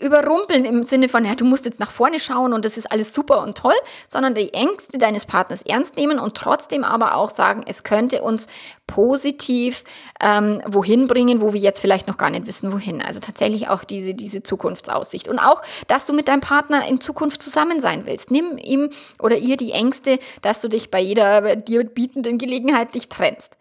überrumpeln 0.00 0.64
im 0.64 0.82
Sinne 0.84 1.08
von, 1.08 1.24
ja, 1.24 1.34
du 1.34 1.44
musst 1.44 1.66
jetzt 1.66 1.80
nach 1.80 1.90
vorne 1.90 2.18
schauen 2.18 2.54
und 2.54 2.64
das 2.64 2.78
ist 2.78 2.90
alles 2.90 3.12
super 3.12 3.42
und 3.42 3.58
toll, 3.58 3.74
sondern 4.08 4.34
die 4.34 4.54
Ängste 4.54 4.96
deines 4.96 5.26
Partners 5.26 5.62
ernst 5.62 5.96
nehmen 5.96 6.18
und 6.18 6.34
trotzdem 6.34 6.82
aber 6.82 7.14
auch 7.14 7.28
sagen, 7.28 7.62
es 7.66 7.82
könnte 7.82 8.22
uns 8.22 8.46
positiv 8.86 9.84
ähm, 10.20 10.62
wohin 10.66 11.06
bringen, 11.06 11.42
wo 11.42 11.52
wir 11.52 11.60
jetzt 11.60 11.80
vielleicht 11.80 12.08
noch 12.08 12.16
gar 12.16 12.30
nicht 12.30 12.46
wissen, 12.46 12.72
wohin. 12.72 13.02
Also 13.02 13.20
tatsächlich 13.20 13.68
auch 13.68 13.84
diese, 13.84 14.14
diese 14.14 14.42
Zukunftsaussicht. 14.42 15.28
Und 15.28 15.38
auch, 15.38 15.60
dass 15.88 16.06
du 16.06 16.14
mit 16.14 16.28
deinem 16.28 16.40
Partner 16.40 16.86
in 16.86 17.00
Zukunft 17.00 17.42
zusammen 17.42 17.80
sein 17.80 18.06
willst. 18.06 18.30
Nimm 18.30 18.56
ihm 18.56 18.90
oder 19.22 19.36
ihr 19.36 19.58
die 19.58 19.72
Ängste, 19.72 20.18
dass 20.40 20.62
du 20.62 20.68
dich 20.68 20.90
bei 20.90 21.00
jeder 21.00 21.56
dir 21.56 21.84
bietenden 21.84 22.38
Gelegenheit 22.38 22.94
dich 22.94 23.10
trennst. 23.10 23.52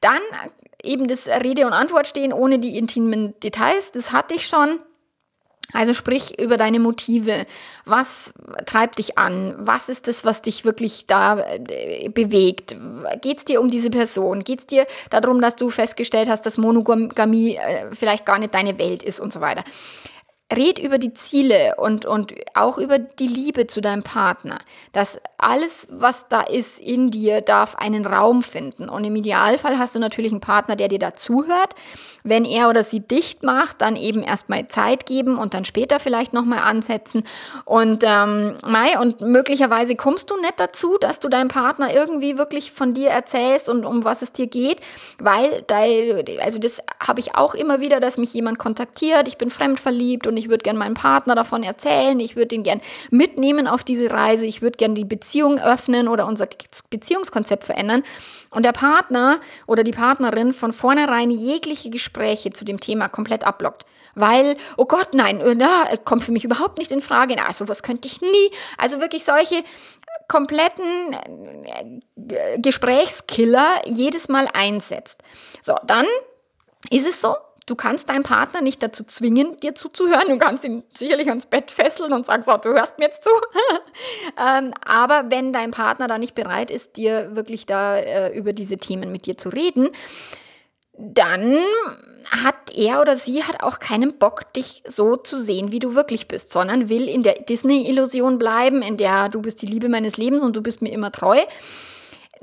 Dann 0.00 0.20
eben 0.82 1.08
das 1.08 1.28
Rede 1.28 1.66
und 1.66 1.72
Antwort 1.74 2.06
stehen 2.06 2.32
ohne 2.32 2.58
die 2.58 2.78
intimen 2.78 3.38
Details, 3.40 3.92
das 3.92 4.12
hatte 4.12 4.34
ich 4.34 4.46
schon. 4.46 4.80
Also 5.72 5.94
sprich 5.94 6.38
über 6.40 6.56
deine 6.56 6.78
Motive. 6.78 7.46
Was 7.84 8.34
treibt 8.66 8.98
dich 8.98 9.18
an? 9.18 9.54
Was 9.58 9.88
ist 9.88 10.06
das, 10.06 10.24
was 10.24 10.42
dich 10.42 10.64
wirklich 10.64 11.06
da 11.06 11.38
äh, 11.40 12.08
bewegt? 12.08 12.76
Geht 13.20 13.38
es 13.38 13.44
dir 13.44 13.60
um 13.60 13.70
diese 13.70 13.90
Person? 13.90 14.44
Geht 14.44 14.60
es 14.60 14.66
dir 14.66 14.86
darum, 15.10 15.40
dass 15.40 15.56
du 15.56 15.70
festgestellt 15.70 16.28
hast, 16.28 16.44
dass 16.44 16.58
Monogamie 16.58 17.56
äh, 17.56 17.94
vielleicht 17.94 18.26
gar 18.26 18.38
nicht 18.38 18.54
deine 18.54 18.78
Welt 18.78 19.02
ist 19.02 19.20
und 19.20 19.32
so 19.32 19.40
weiter? 19.40 19.64
Red 20.56 20.78
über 20.78 20.98
die 20.98 21.14
Ziele 21.14 21.74
und, 21.76 22.06
und 22.06 22.34
auch 22.54 22.78
über 22.78 22.98
die 22.98 23.26
Liebe 23.26 23.66
zu 23.66 23.80
deinem 23.80 24.02
Partner. 24.02 24.58
Dass 24.92 25.18
alles, 25.38 25.88
was 25.90 26.28
da 26.28 26.42
ist 26.42 26.80
in 26.80 27.10
dir, 27.10 27.40
darf 27.40 27.74
einen 27.76 28.06
Raum 28.06 28.42
finden. 28.42 28.88
Und 28.88 29.04
im 29.04 29.16
Idealfall 29.16 29.78
hast 29.78 29.94
du 29.94 29.98
natürlich 29.98 30.32
einen 30.32 30.40
Partner, 30.40 30.76
der 30.76 30.88
dir 30.88 30.98
da 30.98 31.14
zuhört. 31.14 31.74
Wenn 32.22 32.44
er 32.44 32.68
oder 32.68 32.84
sie 32.84 33.00
dicht 33.00 33.42
macht, 33.42 33.80
dann 33.80 33.96
eben 33.96 34.22
erstmal 34.22 34.68
Zeit 34.68 35.06
geben 35.06 35.36
und 35.38 35.54
dann 35.54 35.64
später 35.64 35.98
vielleicht 35.98 36.32
nochmal 36.32 36.60
ansetzen. 36.60 37.24
Und, 37.64 38.04
ähm, 38.06 38.54
Mai, 38.64 38.98
und 39.00 39.20
möglicherweise 39.20 39.96
kommst 39.96 40.30
du 40.30 40.36
nicht 40.36 40.58
dazu, 40.58 40.96
dass 41.00 41.20
du 41.20 41.28
deinem 41.28 41.48
Partner 41.48 41.92
irgendwie 41.92 42.38
wirklich 42.38 42.72
von 42.72 42.94
dir 42.94 43.10
erzählst 43.10 43.68
und 43.68 43.84
um 43.84 44.04
was 44.04 44.22
es 44.22 44.32
dir 44.32 44.46
geht, 44.46 44.80
weil, 45.18 45.64
also 46.40 46.58
das 46.58 46.80
habe 47.00 47.20
ich 47.20 47.34
auch 47.34 47.54
immer 47.54 47.80
wieder, 47.80 48.00
dass 48.00 48.18
mich 48.18 48.32
jemand 48.34 48.58
kontaktiert, 48.58 49.28
ich 49.28 49.38
bin 49.38 49.50
fremdverliebt 49.50 50.26
und 50.26 50.36
ich 50.36 50.41
ich 50.42 50.48
würde 50.48 50.62
gerne 50.62 50.78
meinem 50.78 50.94
Partner 50.94 51.34
davon 51.34 51.62
erzählen, 51.62 52.18
ich 52.18 52.34
würde 52.34 52.54
ihn 52.54 52.64
gern 52.64 52.80
mitnehmen 53.10 53.66
auf 53.68 53.84
diese 53.84 54.10
Reise, 54.10 54.44
ich 54.44 54.60
würde 54.60 54.76
gern 54.76 54.94
die 54.94 55.04
Beziehung 55.04 55.58
öffnen 55.58 56.08
oder 56.08 56.26
unser 56.26 56.48
Beziehungskonzept 56.90 57.64
verändern. 57.64 58.02
Und 58.50 58.64
der 58.64 58.72
Partner 58.72 59.40
oder 59.66 59.84
die 59.84 59.92
Partnerin 59.92 60.52
von 60.52 60.72
vornherein 60.72 61.30
jegliche 61.30 61.90
Gespräche 61.90 62.52
zu 62.52 62.64
dem 62.64 62.80
Thema 62.80 63.08
komplett 63.08 63.44
abblockt. 63.44 63.86
Weil, 64.14 64.56
oh 64.76 64.84
Gott, 64.84 65.14
nein, 65.14 65.40
äh, 65.40 65.54
na, 65.54 65.96
kommt 66.04 66.24
für 66.24 66.32
mich 66.32 66.44
überhaupt 66.44 66.78
nicht 66.78 66.90
in 66.90 67.00
Frage, 67.00 67.34
na, 67.36 67.52
sowas 67.54 67.82
könnte 67.82 68.08
ich 68.08 68.20
nie. 68.20 68.50
Also 68.76 69.00
wirklich 69.00 69.24
solche 69.24 69.62
kompletten 70.28 71.14
äh, 72.28 72.58
Gesprächskiller 72.58 73.68
jedes 73.86 74.28
Mal 74.28 74.48
einsetzt. 74.52 75.22
So, 75.62 75.76
dann 75.86 76.06
ist 76.90 77.06
es 77.06 77.20
so, 77.20 77.36
Du 77.72 77.76
kannst 77.76 78.10
deinen 78.10 78.22
Partner 78.22 78.60
nicht 78.60 78.82
dazu 78.82 79.02
zwingen, 79.02 79.56
dir 79.56 79.74
zuzuhören. 79.74 80.28
Du 80.28 80.36
kannst 80.36 80.62
ihn 80.62 80.82
sicherlich 80.92 81.30
ans 81.30 81.46
Bett 81.46 81.70
fesseln 81.70 82.12
und 82.12 82.26
sagen, 82.26 82.42
so, 82.42 82.54
du 82.58 82.68
hörst 82.68 82.98
mir 82.98 83.06
jetzt 83.06 83.24
zu. 83.24 83.30
ähm, 84.38 84.74
aber 84.84 85.30
wenn 85.30 85.54
dein 85.54 85.70
Partner 85.70 86.06
da 86.06 86.18
nicht 86.18 86.34
bereit 86.34 86.70
ist, 86.70 86.98
dir 86.98 87.34
wirklich 87.34 87.64
da 87.64 87.96
äh, 87.96 88.36
über 88.36 88.52
diese 88.52 88.76
Themen 88.76 89.10
mit 89.10 89.24
dir 89.24 89.38
zu 89.38 89.48
reden, 89.48 89.88
dann 90.98 91.56
hat 92.28 92.76
er 92.76 93.00
oder 93.00 93.16
sie 93.16 93.42
hat 93.42 93.62
auch 93.62 93.78
keinen 93.78 94.18
Bock, 94.18 94.52
dich 94.52 94.82
so 94.86 95.16
zu 95.16 95.34
sehen, 95.36 95.72
wie 95.72 95.78
du 95.78 95.94
wirklich 95.94 96.28
bist, 96.28 96.52
sondern 96.52 96.90
will 96.90 97.08
in 97.08 97.22
der 97.22 97.36
Disney-Illusion 97.36 98.36
bleiben, 98.36 98.82
in 98.82 98.98
der 98.98 99.30
du 99.30 99.40
bist 99.40 99.62
die 99.62 99.66
Liebe 99.66 99.88
meines 99.88 100.18
Lebens 100.18 100.44
und 100.44 100.54
du 100.54 100.60
bist 100.60 100.82
mir 100.82 100.92
immer 100.92 101.10
treu 101.10 101.38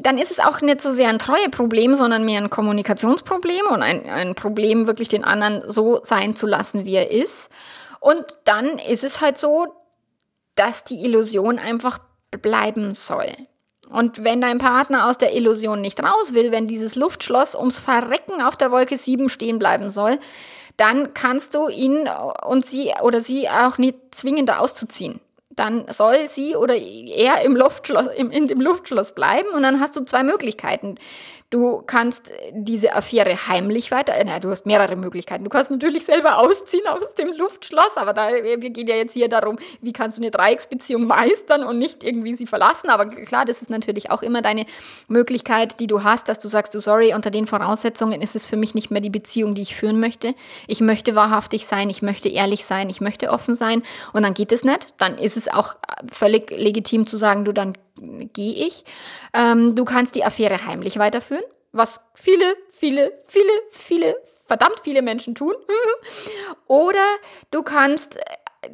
dann 0.01 0.17
ist 0.17 0.31
es 0.31 0.39
auch 0.39 0.61
nicht 0.61 0.81
so 0.81 0.91
sehr 0.91 1.09
ein 1.09 1.19
Treueproblem, 1.19 1.95
sondern 1.95 2.25
mehr 2.25 2.41
ein 2.41 2.49
Kommunikationsproblem 2.49 3.67
und 3.69 3.81
ein, 3.81 4.09
ein 4.09 4.35
Problem, 4.35 4.87
wirklich 4.87 5.09
den 5.09 5.23
anderen 5.23 5.69
so 5.69 6.01
sein 6.03 6.35
zu 6.35 6.47
lassen, 6.47 6.85
wie 6.85 6.95
er 6.95 7.11
ist. 7.11 7.49
Und 7.99 8.25
dann 8.45 8.77
ist 8.77 9.03
es 9.03 9.21
halt 9.21 9.37
so, 9.37 9.67
dass 10.55 10.83
die 10.83 11.03
Illusion 11.03 11.59
einfach 11.59 11.99
bleiben 12.31 12.91
soll. 12.91 13.31
Und 13.89 14.23
wenn 14.23 14.39
dein 14.39 14.59
Partner 14.59 15.09
aus 15.09 15.17
der 15.17 15.35
Illusion 15.35 15.81
nicht 15.81 16.01
raus 16.01 16.33
will, 16.33 16.51
wenn 16.51 16.67
dieses 16.67 16.95
Luftschloss 16.95 17.55
ums 17.55 17.79
Verrecken 17.79 18.41
auf 18.41 18.55
der 18.55 18.71
Wolke 18.71 18.97
7 18.97 19.29
stehen 19.29 19.57
bleiben 19.57 19.89
soll, 19.89 20.19
dann 20.77 21.13
kannst 21.13 21.55
du 21.55 21.67
ihn 21.67 22.07
und 22.45 22.65
sie 22.65 22.93
oder 23.01 23.19
sie 23.19 23.49
auch 23.49 23.77
nicht 23.77 23.97
zwingen, 24.11 24.45
da 24.45 24.59
auszuziehen 24.59 25.19
dann 25.59 25.85
soll 25.89 26.27
sie 26.27 26.55
oder 26.55 26.75
er 26.75 27.41
im 27.41 27.55
Luftschloss, 27.55 28.07
im, 28.15 28.31
in 28.31 28.47
dem 28.47 28.61
Luftschloss 28.61 29.11
bleiben 29.11 29.49
und 29.53 29.61
dann 29.61 29.79
hast 29.79 29.95
du 29.95 30.03
zwei 30.05 30.23
Möglichkeiten. 30.23 30.95
Du 31.51 31.81
kannst 31.81 32.31
diese 32.51 32.93
Affäre 32.93 33.47
heimlich 33.47 33.89
weiter, 33.89 34.13
äh, 34.13 34.23
na, 34.23 34.39
du 34.39 34.51
hast 34.51 34.67
mehrere 34.67 34.95
Möglichkeiten. 34.95 35.43
Du 35.43 35.49
kannst 35.49 35.71
natürlich 35.71 36.05
selber 36.05 36.37
ausziehen 36.37 36.85
aus 36.87 37.15
dem 37.15 37.33
Luftschloss, 37.33 37.97
aber 37.97 38.13
da, 38.13 38.29
wir 38.29 38.69
gehen 38.69 38.85
ja 38.85 38.95
jetzt 38.95 39.13
hier 39.13 39.29
darum, 39.29 39.57
wie 39.81 39.91
kannst 39.91 40.19
du 40.19 40.21
eine 40.21 40.29
Dreiecksbeziehung 40.29 41.07
meistern 41.07 41.63
und 41.63 41.79
nicht 41.79 42.03
irgendwie 42.03 42.35
sie 42.35 42.45
verlassen. 42.45 42.91
Aber 42.91 43.07
klar, 43.07 43.45
das 43.45 43.63
ist 43.63 43.71
natürlich 43.71 44.11
auch 44.11 44.21
immer 44.21 44.43
deine 44.43 44.67
Möglichkeit, 45.07 45.79
die 45.79 45.87
du 45.87 46.03
hast, 46.03 46.29
dass 46.29 46.37
du 46.37 46.47
sagst, 46.47 46.75
du 46.75 46.79
sorry, 46.79 47.15
unter 47.15 47.31
den 47.31 47.47
Voraussetzungen 47.47 48.21
ist 48.21 48.35
es 48.35 48.45
für 48.45 48.57
mich 48.57 48.75
nicht 48.75 48.91
mehr 48.91 49.01
die 49.01 49.09
Beziehung, 49.09 49.55
die 49.55 49.63
ich 49.63 49.75
führen 49.75 49.99
möchte. 49.99 50.35
Ich 50.67 50.81
möchte 50.81 51.15
wahrhaftig 51.15 51.65
sein, 51.65 51.89
ich 51.89 52.03
möchte 52.03 52.29
ehrlich 52.29 52.63
sein, 52.63 52.91
ich 52.91 53.01
möchte 53.01 53.31
offen 53.31 53.55
sein 53.55 53.81
und 54.13 54.21
dann 54.21 54.35
geht 54.35 54.51
es 54.51 54.63
nicht. 54.63 54.93
Dann 54.97 55.17
ist 55.17 55.35
es 55.35 55.47
auch 55.47 55.75
völlig 56.11 56.51
legitim 56.51 57.07
zu 57.07 57.17
sagen, 57.17 57.43
du 57.43 57.53
dann 57.53 57.73
gehe 58.33 58.67
ich. 58.67 58.83
Ähm, 59.33 59.75
du 59.75 59.85
kannst 59.85 60.15
die 60.15 60.23
Affäre 60.23 60.65
heimlich 60.65 60.97
weiterführen, 60.97 61.43
was 61.71 62.01
viele, 62.13 62.55
viele, 62.69 63.13
viele, 63.25 63.51
viele, 63.71 64.15
verdammt 64.45 64.79
viele 64.81 65.01
Menschen 65.01 65.35
tun. 65.35 65.53
Oder 66.67 67.05
du 67.51 67.63
kannst 67.63 68.17
äh, 68.17 68.19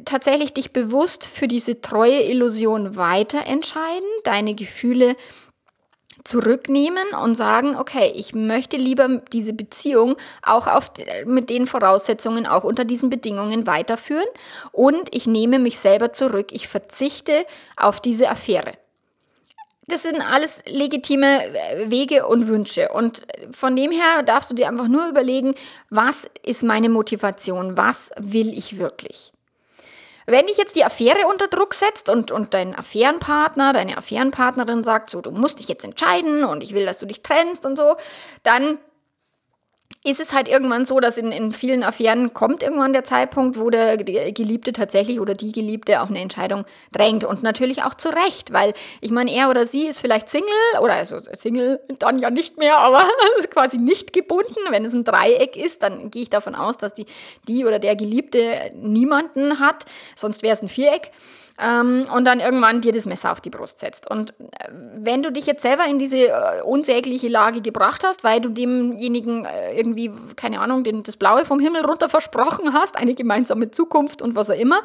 tatsächlich 0.04 0.54
dich 0.54 0.72
bewusst 0.72 1.26
für 1.26 1.48
diese 1.48 1.80
treue 1.80 2.22
Illusion 2.22 2.96
weiter 2.96 3.46
entscheiden, 3.46 4.08
deine 4.24 4.54
Gefühle 4.54 5.16
zurücknehmen 6.26 7.08
und 7.22 7.34
sagen, 7.34 7.76
okay, 7.76 8.12
ich 8.14 8.34
möchte 8.34 8.76
lieber 8.76 9.22
diese 9.32 9.52
Beziehung 9.52 10.16
auch 10.42 10.66
auf, 10.66 10.92
mit 11.24 11.50
den 11.50 11.66
Voraussetzungen, 11.66 12.46
auch 12.46 12.64
unter 12.64 12.84
diesen 12.84 13.10
Bedingungen 13.10 13.66
weiterführen 13.66 14.26
und 14.72 15.14
ich 15.14 15.26
nehme 15.26 15.58
mich 15.58 15.78
selber 15.78 16.12
zurück, 16.12 16.48
ich 16.50 16.68
verzichte 16.68 17.46
auf 17.76 18.00
diese 18.00 18.28
Affäre. 18.28 18.72
Das 19.88 20.02
sind 20.02 20.20
alles 20.20 20.62
legitime 20.66 21.44
äh, 21.46 21.90
Wege 21.90 22.26
und 22.26 22.48
Wünsche. 22.48 22.88
Und 22.88 23.26
von 23.52 23.76
dem 23.76 23.92
her 23.92 24.22
darfst 24.24 24.50
du 24.50 24.54
dir 24.54 24.68
einfach 24.68 24.88
nur 24.88 25.08
überlegen, 25.08 25.54
was 25.90 26.28
ist 26.44 26.64
meine 26.64 26.88
Motivation? 26.88 27.76
Was 27.76 28.10
will 28.18 28.56
ich 28.56 28.78
wirklich? 28.78 29.32
Wenn 30.28 30.46
dich 30.46 30.56
jetzt 30.56 30.74
die 30.74 30.84
Affäre 30.84 31.28
unter 31.30 31.46
Druck 31.46 31.72
setzt 31.72 32.08
und, 32.08 32.32
und 32.32 32.52
dein 32.52 32.76
Affärenpartner, 32.76 33.72
deine 33.72 33.96
Affärenpartnerin 33.96 34.82
sagt, 34.82 35.10
so, 35.10 35.20
du 35.20 35.30
musst 35.30 35.60
dich 35.60 35.68
jetzt 35.68 35.84
entscheiden 35.84 36.44
und 36.44 36.64
ich 36.64 36.74
will, 36.74 36.84
dass 36.84 36.98
du 36.98 37.06
dich 37.06 37.22
trennst 37.22 37.64
und 37.64 37.76
so, 37.76 37.94
dann 38.42 38.78
ist 40.06 40.20
es 40.20 40.32
halt 40.32 40.46
irgendwann 40.46 40.84
so, 40.84 41.00
dass 41.00 41.18
in, 41.18 41.32
in 41.32 41.50
vielen 41.50 41.82
Affären 41.82 42.32
kommt 42.32 42.62
irgendwann 42.62 42.92
der 42.92 43.02
Zeitpunkt, 43.02 43.58
wo 43.58 43.70
der 43.70 43.96
Geliebte 43.96 44.72
tatsächlich 44.72 45.18
oder 45.18 45.34
die 45.34 45.50
Geliebte 45.50 46.00
auf 46.00 46.10
eine 46.10 46.20
Entscheidung 46.20 46.64
drängt. 46.92 47.24
Und 47.24 47.42
natürlich 47.42 47.82
auch 47.82 47.94
zu 47.94 48.10
Recht, 48.10 48.52
weil 48.52 48.72
ich 49.00 49.10
meine, 49.10 49.32
er 49.32 49.50
oder 49.50 49.66
sie 49.66 49.86
ist 49.86 50.00
vielleicht 50.00 50.28
Single 50.28 50.46
oder 50.80 50.94
also 50.94 51.18
Single 51.36 51.80
dann 51.98 52.20
ja 52.20 52.30
nicht 52.30 52.56
mehr, 52.56 52.78
aber 52.78 53.02
quasi 53.50 53.78
nicht 53.78 54.12
gebunden. 54.12 54.54
Wenn 54.70 54.84
es 54.84 54.92
ein 54.92 55.02
Dreieck 55.02 55.56
ist, 55.56 55.82
dann 55.82 56.12
gehe 56.12 56.22
ich 56.22 56.30
davon 56.30 56.54
aus, 56.54 56.78
dass 56.78 56.94
die, 56.94 57.06
die 57.48 57.64
oder 57.64 57.80
der 57.80 57.96
Geliebte 57.96 58.70
niemanden 58.76 59.58
hat, 59.58 59.86
sonst 60.14 60.44
wäre 60.44 60.54
es 60.54 60.62
ein 60.62 60.68
Viereck 60.68 61.10
ähm, 61.62 62.06
und 62.14 62.24
dann 62.24 62.40
irgendwann 62.40 62.80
dir 62.80 62.92
das 62.92 63.06
Messer 63.06 63.32
auf 63.32 63.40
die 63.40 63.50
Brust 63.50 63.80
setzt. 63.80 64.10
Und 64.10 64.30
äh, 64.40 64.68
wenn 64.96 65.22
du 65.22 65.32
dich 65.32 65.46
jetzt 65.46 65.62
selber 65.62 65.86
in 65.86 65.98
diese 65.98 66.28
äh, 66.28 66.62
unsägliche 66.62 67.28
Lage 67.28 67.60
gebracht 67.60 68.04
hast, 68.04 68.24
weil 68.24 68.40
du 68.40 68.50
demjenigen 68.50 69.44
äh, 69.44 69.76
irgendwie, 69.76 70.12
keine 70.36 70.60
Ahnung, 70.60 70.84
den, 70.84 71.02
das 71.02 71.16
Blaue 71.16 71.44
vom 71.44 71.60
Himmel 71.60 71.84
runter 71.84 72.08
versprochen 72.08 72.72
hast, 72.72 72.96
eine 72.96 73.14
gemeinsame 73.14 73.70
Zukunft 73.70 74.22
und 74.22 74.34
was 74.34 74.50
auch 74.50 74.58
immer, 74.58 74.82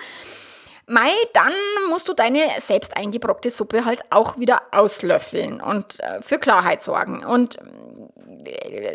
Mai, 0.87 1.11
dann 1.33 1.53
musst 1.89 2.09
du 2.09 2.13
deine 2.13 2.39
selbst 2.59 2.97
eingebrockte 2.97 3.49
Suppe 3.49 3.85
halt 3.85 4.01
auch 4.09 4.37
wieder 4.39 4.61
auslöffeln 4.71 5.61
und 5.61 5.99
äh, 6.01 6.21
für 6.21 6.37
Klarheit 6.37 6.81
sorgen. 6.81 7.23
Und 7.23 7.57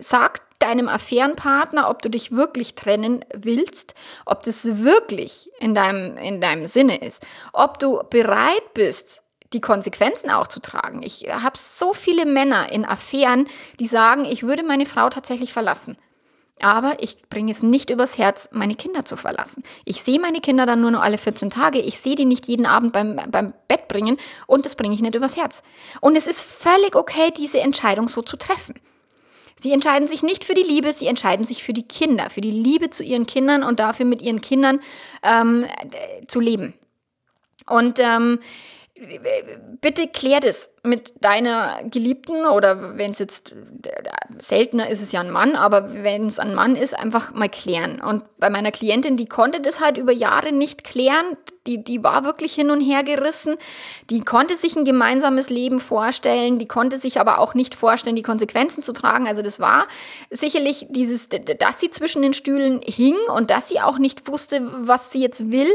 sag 0.00 0.40
deinem 0.58 0.88
Affärenpartner, 0.88 1.90
ob 1.90 2.02
du 2.02 2.10
dich 2.10 2.32
wirklich 2.32 2.74
trennen 2.74 3.24
willst, 3.34 3.94
ob 4.24 4.42
das 4.42 4.82
wirklich 4.82 5.50
in 5.58 5.74
deinem, 5.74 6.16
in 6.16 6.40
deinem 6.40 6.66
Sinne 6.66 6.96
ist, 6.98 7.24
ob 7.52 7.78
du 7.78 8.02
bereit 8.10 8.74
bist, 8.74 9.22
die 9.52 9.60
Konsequenzen 9.60 10.30
auch 10.30 10.46
zu 10.46 10.60
tragen. 10.60 11.02
Ich 11.02 11.28
habe 11.30 11.56
so 11.56 11.94
viele 11.94 12.26
Männer 12.26 12.70
in 12.72 12.84
Affären, 12.84 13.46
die 13.78 13.86
sagen, 13.86 14.24
ich 14.24 14.42
würde 14.42 14.62
meine 14.62 14.86
Frau 14.86 15.08
tatsächlich 15.08 15.52
verlassen. 15.52 15.96
Aber 16.60 16.96
ich 17.00 17.28
bringe 17.28 17.52
es 17.52 17.62
nicht 17.62 17.90
übers 17.90 18.16
Herz, 18.16 18.48
meine 18.50 18.74
Kinder 18.74 19.04
zu 19.04 19.18
verlassen. 19.18 19.62
Ich 19.84 20.02
sehe 20.02 20.18
meine 20.18 20.40
Kinder 20.40 20.64
dann 20.64 20.80
nur 20.80 20.90
noch 20.90 21.02
alle 21.02 21.18
14 21.18 21.50
Tage. 21.50 21.80
Ich 21.80 22.00
sehe 22.00 22.14
die 22.14 22.24
nicht 22.24 22.46
jeden 22.46 22.64
Abend 22.64 22.92
beim, 22.92 23.20
beim 23.28 23.52
Bett 23.68 23.88
bringen 23.88 24.16
und 24.46 24.64
das 24.64 24.74
bringe 24.74 24.94
ich 24.94 25.02
nicht 25.02 25.14
übers 25.14 25.36
Herz. 25.36 25.62
Und 26.00 26.16
es 26.16 26.26
ist 26.26 26.40
völlig 26.40 26.96
okay, 26.96 27.30
diese 27.36 27.60
Entscheidung 27.60 28.08
so 28.08 28.22
zu 28.22 28.38
treffen. 28.38 28.74
Sie 29.58 29.72
entscheiden 29.72 30.06
sich 30.06 30.22
nicht 30.22 30.44
für 30.44 30.54
die 30.54 30.62
Liebe, 30.62 30.92
sie 30.92 31.06
entscheiden 31.06 31.46
sich 31.46 31.64
für 31.64 31.72
die 31.72 31.86
Kinder, 31.86 32.28
für 32.28 32.42
die 32.42 32.50
Liebe 32.50 32.90
zu 32.90 33.02
ihren 33.02 33.26
Kindern 33.26 33.62
und 33.62 33.80
dafür 33.80 34.04
mit 34.04 34.20
ihren 34.20 34.42
Kindern 34.42 34.80
ähm, 35.22 35.64
zu 36.26 36.40
leben. 36.40 36.74
Und 37.66 37.98
ähm, 37.98 38.38
bitte 39.80 40.08
klär 40.08 40.40
das 40.40 40.70
mit 40.86 41.14
deiner 41.20 41.80
Geliebten 41.90 42.46
oder 42.46 42.96
wenn 42.96 43.10
es 43.10 43.18
jetzt 43.18 43.54
seltener 44.38 44.88
ist 44.88 45.02
es 45.02 45.12
ja 45.12 45.20
ein 45.20 45.30
Mann, 45.30 45.56
aber 45.56 45.92
wenn 46.02 46.26
es 46.26 46.38
ein 46.38 46.54
Mann 46.54 46.76
ist, 46.76 46.98
einfach 46.98 47.32
mal 47.34 47.48
klären. 47.48 48.00
Und 48.00 48.24
bei 48.38 48.50
meiner 48.50 48.70
Klientin, 48.70 49.16
die 49.16 49.26
konnte 49.26 49.60
das 49.60 49.80
halt 49.80 49.98
über 49.98 50.12
Jahre 50.12 50.52
nicht 50.52 50.84
klären, 50.84 51.36
die, 51.66 51.82
die 51.82 52.02
war 52.04 52.24
wirklich 52.24 52.54
hin 52.54 52.70
und 52.70 52.80
her 52.80 53.02
gerissen, 53.02 53.56
die 54.10 54.20
konnte 54.20 54.56
sich 54.56 54.76
ein 54.76 54.84
gemeinsames 54.84 55.50
Leben 55.50 55.80
vorstellen, 55.80 56.58
die 56.58 56.68
konnte 56.68 56.96
sich 56.96 57.18
aber 57.20 57.40
auch 57.40 57.54
nicht 57.54 57.74
vorstellen, 57.74 58.16
die 58.16 58.22
Konsequenzen 58.22 58.82
zu 58.82 58.92
tragen. 58.92 59.26
Also 59.26 59.42
das 59.42 59.58
war 59.58 59.86
sicherlich 60.30 60.86
dieses, 60.90 61.28
dass 61.28 61.80
sie 61.80 61.90
zwischen 61.90 62.22
den 62.22 62.34
Stühlen 62.34 62.80
hing 62.84 63.16
und 63.34 63.50
dass 63.50 63.68
sie 63.68 63.80
auch 63.80 63.98
nicht 63.98 64.28
wusste, 64.28 64.62
was 64.86 65.10
sie 65.10 65.20
jetzt 65.20 65.50
will. 65.50 65.68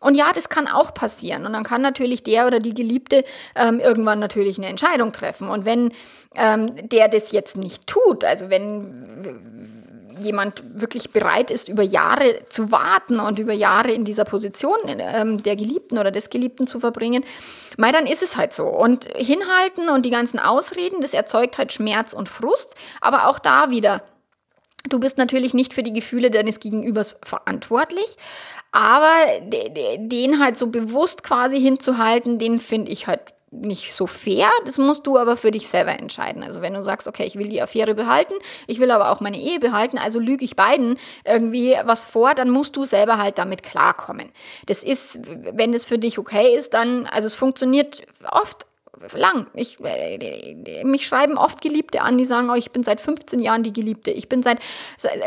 Und 0.00 0.16
ja, 0.16 0.32
das 0.34 0.48
kann 0.48 0.66
auch 0.66 0.94
passieren. 0.94 1.46
Und 1.46 1.52
dann 1.52 1.64
kann 1.64 1.82
natürlich 1.82 2.22
der 2.22 2.46
oder 2.46 2.58
die 2.58 2.74
Geliebte 2.74 3.24
ähm, 3.54 3.80
irgendwann 3.80 4.18
natürlich 4.18 4.53
natürlich 4.54 4.58
eine 4.58 4.68
Entscheidung 4.68 5.12
treffen. 5.12 5.48
Und 5.48 5.64
wenn 5.64 5.92
ähm, 6.34 6.88
der 6.88 7.08
das 7.08 7.32
jetzt 7.32 7.56
nicht 7.56 7.86
tut, 7.86 8.24
also 8.24 8.50
wenn 8.50 9.82
jemand 10.20 10.62
wirklich 10.80 11.10
bereit 11.10 11.50
ist, 11.50 11.68
über 11.68 11.82
Jahre 11.82 12.44
zu 12.48 12.70
warten 12.70 13.18
und 13.18 13.40
über 13.40 13.52
Jahre 13.52 13.90
in 13.90 14.04
dieser 14.04 14.24
Position 14.24 14.76
ähm, 14.86 15.42
der 15.42 15.56
Geliebten 15.56 15.98
oder 15.98 16.12
des 16.12 16.30
Geliebten 16.30 16.68
zu 16.68 16.78
verbringen, 16.78 17.24
mei, 17.76 17.90
dann 17.90 18.06
ist 18.06 18.22
es 18.22 18.36
halt 18.36 18.54
so. 18.54 18.64
Und 18.64 19.06
hinhalten 19.16 19.88
und 19.88 20.06
die 20.06 20.10
ganzen 20.10 20.38
Ausreden, 20.38 21.00
das 21.00 21.14
erzeugt 21.14 21.58
halt 21.58 21.72
Schmerz 21.72 22.12
und 22.12 22.28
Frust, 22.28 22.76
aber 23.00 23.28
auch 23.28 23.40
da 23.40 23.70
wieder. 23.70 24.02
Du 24.88 25.00
bist 25.00 25.16
natürlich 25.16 25.54
nicht 25.54 25.72
für 25.72 25.82
die 25.82 25.94
Gefühle 25.94 26.30
deines 26.30 26.60
Gegenübers 26.60 27.18
verantwortlich, 27.24 28.16
aber 28.70 29.14
den 29.40 30.40
halt 30.40 30.58
so 30.58 30.66
bewusst 30.66 31.24
quasi 31.24 31.58
hinzuhalten, 31.58 32.38
den 32.38 32.58
finde 32.58 32.92
ich 32.92 33.06
halt 33.06 33.33
nicht 33.62 33.94
so 33.94 34.06
fair. 34.06 34.50
Das 34.64 34.78
musst 34.78 35.06
du 35.06 35.18
aber 35.18 35.36
für 35.36 35.50
dich 35.50 35.68
selber 35.68 35.92
entscheiden. 35.92 36.42
Also 36.42 36.60
wenn 36.60 36.74
du 36.74 36.82
sagst, 36.82 37.08
okay, 37.08 37.24
ich 37.24 37.36
will 37.36 37.48
die 37.48 37.62
Affäre 37.62 37.94
behalten, 37.94 38.34
ich 38.66 38.80
will 38.80 38.90
aber 38.90 39.10
auch 39.10 39.20
meine 39.20 39.40
Ehe 39.40 39.60
behalten, 39.60 39.98
also 39.98 40.18
lüge 40.18 40.44
ich 40.44 40.56
beiden 40.56 40.98
irgendwie 41.24 41.76
was 41.84 42.06
vor, 42.06 42.34
dann 42.34 42.50
musst 42.50 42.76
du 42.76 42.84
selber 42.86 43.18
halt 43.18 43.38
damit 43.38 43.62
klarkommen. 43.62 44.30
Das 44.66 44.82
ist, 44.82 45.20
wenn 45.24 45.72
das 45.72 45.84
für 45.84 45.98
dich 45.98 46.18
okay 46.18 46.54
ist, 46.56 46.74
dann, 46.74 47.06
also 47.06 47.26
es 47.26 47.36
funktioniert 47.36 48.02
oft 48.30 48.66
lang. 49.12 49.46
Ich, 49.54 49.78
äh, 49.84 50.84
mich 50.84 51.06
schreiben 51.06 51.36
oft 51.36 51.60
Geliebte 51.60 52.02
an, 52.02 52.16
die 52.18 52.24
sagen, 52.24 52.50
oh, 52.50 52.54
ich 52.54 52.70
bin 52.70 52.82
seit 52.82 53.00
15 53.00 53.40
Jahren 53.40 53.62
die 53.62 53.72
Geliebte. 53.72 54.10
Ich 54.10 54.28
bin 54.28 54.42
seit, 54.42 54.60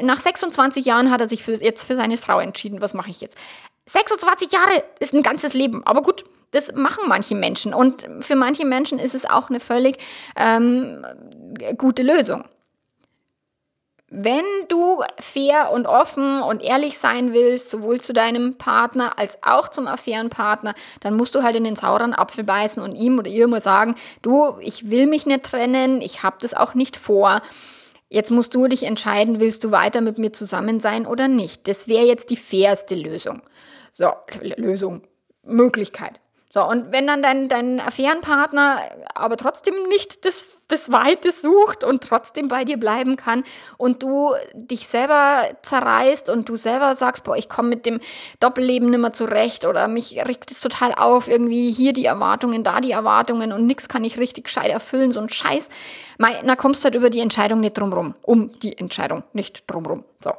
nach 0.01 0.19
26 0.19 0.85
Jahren 0.85 1.11
hat 1.11 1.21
er 1.21 1.27
sich 1.27 1.43
für, 1.43 1.53
jetzt 1.53 1.83
für 1.83 1.95
seine 1.95 2.17
Frau 2.17 2.39
entschieden. 2.39 2.81
Was 2.81 2.93
mache 2.93 3.09
ich 3.09 3.21
jetzt? 3.21 3.37
26 3.85 4.51
Jahre 4.51 4.83
ist 4.99 5.13
ein 5.13 5.23
ganzes 5.23 5.53
Leben. 5.53 5.85
Aber 5.85 6.01
gut, 6.01 6.25
das 6.51 6.73
machen 6.73 7.03
manche 7.07 7.35
Menschen 7.35 7.73
und 7.73 8.07
für 8.21 8.35
manche 8.35 8.65
Menschen 8.65 8.99
ist 8.99 9.15
es 9.15 9.25
auch 9.25 9.49
eine 9.49 9.59
völlig 9.59 9.97
ähm, 10.35 11.05
gute 11.77 12.03
Lösung. 12.03 12.45
Wenn 14.09 14.45
du 14.69 15.03
fair 15.19 15.71
und 15.73 15.85
offen 15.85 16.41
und 16.41 16.63
ehrlich 16.63 16.97
sein 16.97 17.33
willst, 17.33 17.69
sowohl 17.69 17.99
zu 17.99 18.13
deinem 18.13 18.57
Partner 18.57 19.19
als 19.19 19.37
auch 19.43 19.67
zum 19.67 19.85
Affärenpartner, 19.85 20.75
dann 21.01 21.17
musst 21.17 21.35
du 21.35 21.43
halt 21.43 21.57
in 21.57 21.65
den 21.65 21.75
sauren 21.75 22.13
Apfel 22.13 22.45
beißen 22.45 22.81
und 22.81 22.93
ihm 22.93 23.19
oder 23.19 23.29
ihr 23.29 23.49
mal 23.49 23.59
sagen, 23.59 23.95
du, 24.21 24.55
ich 24.61 24.89
will 24.89 25.07
mich 25.07 25.25
nicht 25.25 25.43
trennen, 25.43 25.99
ich 25.99 26.23
habe 26.23 26.37
das 26.39 26.53
auch 26.53 26.73
nicht 26.73 26.95
vor. 26.95 27.41
Jetzt 28.07 28.31
musst 28.31 28.55
du 28.55 28.67
dich 28.67 28.83
entscheiden, 28.83 29.41
willst 29.41 29.65
du 29.65 29.71
weiter 29.71 29.99
mit 29.99 30.17
mir 30.17 30.31
zusammen 30.31 30.79
sein 30.79 31.05
oder 31.05 31.27
nicht. 31.27 31.67
Das 31.67 31.89
wäre 31.89 32.05
jetzt 32.05 32.29
die 32.29 32.37
fairste 32.37 32.95
Lösung. 32.95 33.41
So, 33.91 34.13
Lösung, 34.41 35.01
Möglichkeit. 35.43 36.21
So, 36.49 36.65
und 36.65 36.93
wenn 36.93 37.05
dann 37.05 37.21
dein, 37.21 37.49
dein 37.49 37.81
Affärenpartner 37.81 38.79
aber 39.13 39.35
trotzdem 39.35 39.75
nicht 39.89 40.25
das, 40.25 40.45
das 40.69 40.89
Weite 40.93 41.33
sucht 41.33 41.83
und 41.83 42.01
trotzdem 42.01 42.47
bei 42.47 42.63
dir 42.63 42.77
bleiben 42.77 43.17
kann 43.17 43.43
und 43.77 44.01
du 44.01 44.33
dich 44.53 44.87
selber 44.87 45.43
zerreißt 45.61 46.29
und 46.29 46.47
du 46.47 46.55
selber 46.55 46.95
sagst, 46.95 47.25
boah, 47.25 47.35
ich 47.35 47.49
komme 47.49 47.67
mit 47.67 47.85
dem 47.85 47.99
Doppelleben 48.39 48.89
nicht 48.89 48.99
mehr 48.99 49.11
zurecht 49.11 49.65
oder 49.65 49.89
mich 49.89 50.25
regt 50.25 50.49
es 50.49 50.61
total 50.61 50.93
auf, 50.93 51.27
irgendwie 51.27 51.69
hier 51.71 51.91
die 51.91 52.05
Erwartungen, 52.05 52.63
da 52.63 52.79
die 52.79 52.91
Erwartungen 52.91 53.51
und 53.51 53.65
nichts 53.65 53.89
kann 53.89 54.05
ich 54.05 54.17
richtig 54.17 54.45
gescheit 54.45 54.71
erfüllen, 54.71 55.11
so 55.11 55.19
ein 55.19 55.29
Scheiß, 55.29 55.67
na 56.17 56.55
kommst 56.55 56.85
halt 56.85 56.95
über 56.95 57.09
die 57.09 57.19
Entscheidung 57.19 57.59
nicht 57.59 57.77
drumrum, 57.77 58.15
um 58.21 58.57
die 58.61 58.77
Entscheidung 58.77 59.23
nicht 59.33 59.69
drumrum. 59.69 60.05
So. 60.23 60.31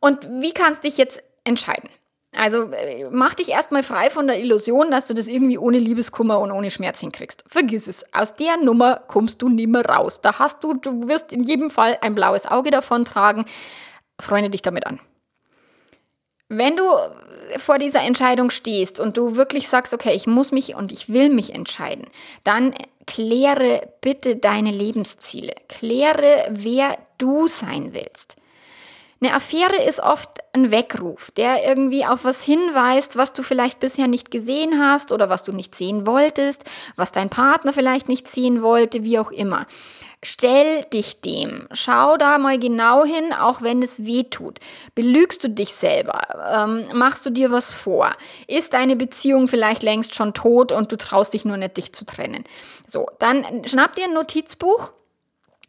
Und 0.00 0.26
wie 0.40 0.52
kannst 0.52 0.82
du 0.82 0.88
dich 0.88 0.96
jetzt 0.96 1.22
entscheiden? 1.44 1.90
Also 2.36 2.70
äh, 2.72 3.08
mach 3.10 3.34
dich 3.34 3.48
erstmal 3.48 3.82
frei 3.82 4.10
von 4.10 4.26
der 4.26 4.38
Illusion, 4.38 4.90
dass 4.90 5.06
du 5.06 5.14
das 5.14 5.28
irgendwie 5.28 5.58
ohne 5.58 5.78
Liebeskummer 5.78 6.38
und 6.40 6.52
ohne 6.52 6.70
Schmerz 6.70 7.00
hinkriegst. 7.00 7.44
Vergiss 7.48 7.88
es. 7.88 8.04
Aus 8.12 8.34
der 8.34 8.58
Nummer 8.58 9.00
kommst 9.08 9.42
du 9.42 9.48
nimmer 9.48 9.84
raus. 9.84 10.20
Da 10.20 10.38
hast 10.38 10.62
du, 10.62 10.74
du 10.74 11.08
wirst 11.08 11.32
in 11.32 11.42
jedem 11.42 11.70
Fall 11.70 11.98
ein 12.00 12.14
blaues 12.14 12.46
Auge 12.46 12.70
davon 12.70 13.04
tragen. 13.04 13.44
Freunde 14.20 14.50
dich 14.50 14.62
damit 14.62 14.86
an. 14.86 15.00
Wenn 16.48 16.76
du 16.76 16.84
vor 17.58 17.78
dieser 17.78 18.02
Entscheidung 18.02 18.50
stehst 18.50 19.00
und 19.00 19.16
du 19.16 19.34
wirklich 19.34 19.68
sagst, 19.68 19.92
okay, 19.92 20.12
ich 20.14 20.26
muss 20.26 20.52
mich 20.52 20.76
und 20.76 20.92
ich 20.92 21.08
will 21.08 21.28
mich 21.28 21.52
entscheiden, 21.52 22.06
dann 22.44 22.72
kläre 23.06 23.88
bitte 24.00 24.36
deine 24.36 24.70
Lebensziele. 24.70 25.54
Kläre, 25.68 26.46
wer 26.50 26.96
du 27.18 27.48
sein 27.48 27.94
willst. 27.94 28.36
Eine 29.20 29.32
Affäre 29.32 29.82
ist 29.82 30.00
oft 30.00 30.28
ein 30.52 30.70
Weckruf, 30.70 31.30
der 31.30 31.66
irgendwie 31.66 32.04
auf 32.04 32.24
was 32.24 32.42
hinweist, 32.42 33.16
was 33.16 33.32
du 33.32 33.42
vielleicht 33.42 33.80
bisher 33.80 34.08
nicht 34.08 34.30
gesehen 34.30 34.78
hast 34.78 35.10
oder 35.10 35.30
was 35.30 35.42
du 35.42 35.52
nicht 35.52 35.74
sehen 35.74 36.06
wolltest, 36.06 36.64
was 36.96 37.12
dein 37.12 37.30
Partner 37.30 37.72
vielleicht 37.72 38.08
nicht 38.08 38.28
sehen 38.28 38.62
wollte, 38.62 39.04
wie 39.04 39.18
auch 39.18 39.30
immer. 39.30 39.66
Stell 40.22 40.82
dich 40.84 41.20
dem. 41.20 41.66
Schau 41.72 42.16
da 42.16 42.36
mal 42.38 42.58
genau 42.58 43.04
hin, 43.04 43.32
auch 43.32 43.62
wenn 43.62 43.82
es 43.82 44.04
weh 44.04 44.24
tut. 44.24 44.58
Belügst 44.94 45.44
du 45.44 45.48
dich 45.48 45.74
selber? 45.74 46.20
Ähm, 46.52 46.86
machst 46.94 47.24
du 47.24 47.30
dir 47.30 47.50
was 47.50 47.74
vor? 47.74 48.12
Ist 48.48 48.72
deine 48.72 48.96
Beziehung 48.96 49.46
vielleicht 49.46 49.82
längst 49.82 50.14
schon 50.14 50.34
tot 50.34 50.72
und 50.72 50.90
du 50.90 50.96
traust 50.96 51.32
dich 51.32 51.44
nur 51.44 51.56
nicht, 51.56 51.76
dich 51.76 51.92
zu 51.92 52.04
trennen? 52.04 52.44
So, 52.86 53.06
dann 53.18 53.44
schnapp 53.66 53.94
dir 53.94 54.04
ein 54.04 54.14
Notizbuch 54.14 54.90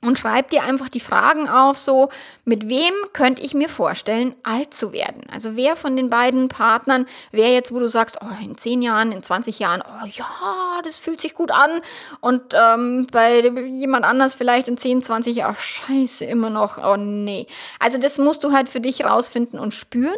und 0.02 0.20
schreib 0.20 0.52
dir 0.52 0.64
einfach 0.64 0.90
die 0.90 1.00
Fragen 1.00 1.50
auf, 1.50 1.78
so 1.78 2.10
mit 2.46 2.70
wem 2.70 2.94
könnte 3.14 3.42
ich 3.42 3.56
mir 3.56 3.68
vorstellen, 3.68 4.36
alt 4.44 4.74
zu 4.74 4.94
werden? 4.94 5.24
Also 5.32 5.56
wer 5.56 5.76
von 5.76 5.96
den 5.96 6.10
beiden 6.10 6.50
Partnern 6.50 7.08
wer 7.32 7.52
jetzt, 7.52 7.74
wo 7.74 7.80
du 7.80 7.88
sagst, 7.88 8.20
oh, 8.22 8.44
in 8.44 8.58
10 8.58 8.84
Jahren, 8.84 9.12
in 9.12 9.24
20 9.24 9.58
Jahren, 9.58 9.82
oh 9.82 10.08
ja, 10.08 10.82
das 10.84 10.98
fühlt 10.98 11.20
sich 11.20 11.34
gut 11.34 11.52
an 11.52 11.82
und 12.22 12.54
ähm, 12.54 13.08
bei 13.12 13.40
jemand 13.48 14.06
anders 14.06 14.36
vielleicht 14.36 14.68
in 14.68 14.78
10, 14.78 15.02
20 15.02 15.36
Jahren, 15.36 15.56
oh, 15.58 15.60
scheiße, 15.60 16.26
immer 16.26 16.52
noch, 16.52 16.78
oh 16.78 16.96
nee. 16.96 17.48
Also 17.80 17.98
das 17.98 18.20
musst 18.20 18.44
du 18.44 18.52
halt 18.52 18.70
für 18.70 18.82
dich 18.82 19.04
rausfinden 19.04 19.60
und 19.60 19.74
spüren 19.74 20.18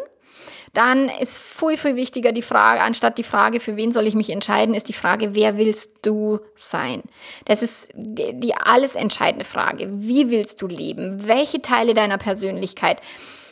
dann 0.74 1.10
ist 1.10 1.38
viel, 1.38 1.78
viel 1.78 1.96
wichtiger 1.96 2.32
die 2.32 2.42
Frage, 2.42 2.82
anstatt 2.82 3.18
die 3.18 3.24
Frage, 3.24 3.60
für 3.60 3.76
wen 3.76 3.92
soll 3.92 4.08
ich 4.08 4.16
mich 4.16 4.30
entscheiden, 4.30 4.76
ist 4.76 4.90
die 4.90 4.94
Frage, 4.94 5.34
wer 5.34 5.58
willst 5.58 6.06
du 6.06 6.40
sein? 6.56 7.04
Das 7.46 7.62
ist 7.62 7.90
die, 7.94 8.40
die 8.40 8.54
alles 8.56 8.96
entscheidende 8.96 9.46
Frage. 9.46 9.90
Wie 9.92 10.30
willst 10.30 10.62
du 10.62 10.68
leben? 10.68 11.28
Welche 11.28 11.62
Teile 11.62 11.94
deiner 11.94 12.18
Persönlichkeit 12.18 13.02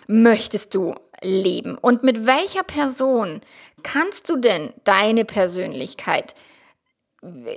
möchtest 0.08 0.76
du 0.76 0.96
leben? 1.22 1.78
Und 1.78 2.04
mit 2.04 2.26
welcher 2.26 2.64
Person 2.64 3.42
kannst 3.84 4.30
du 4.30 4.38
denn 4.38 4.74
deine 4.84 5.26
Persönlichkeit 5.26 6.36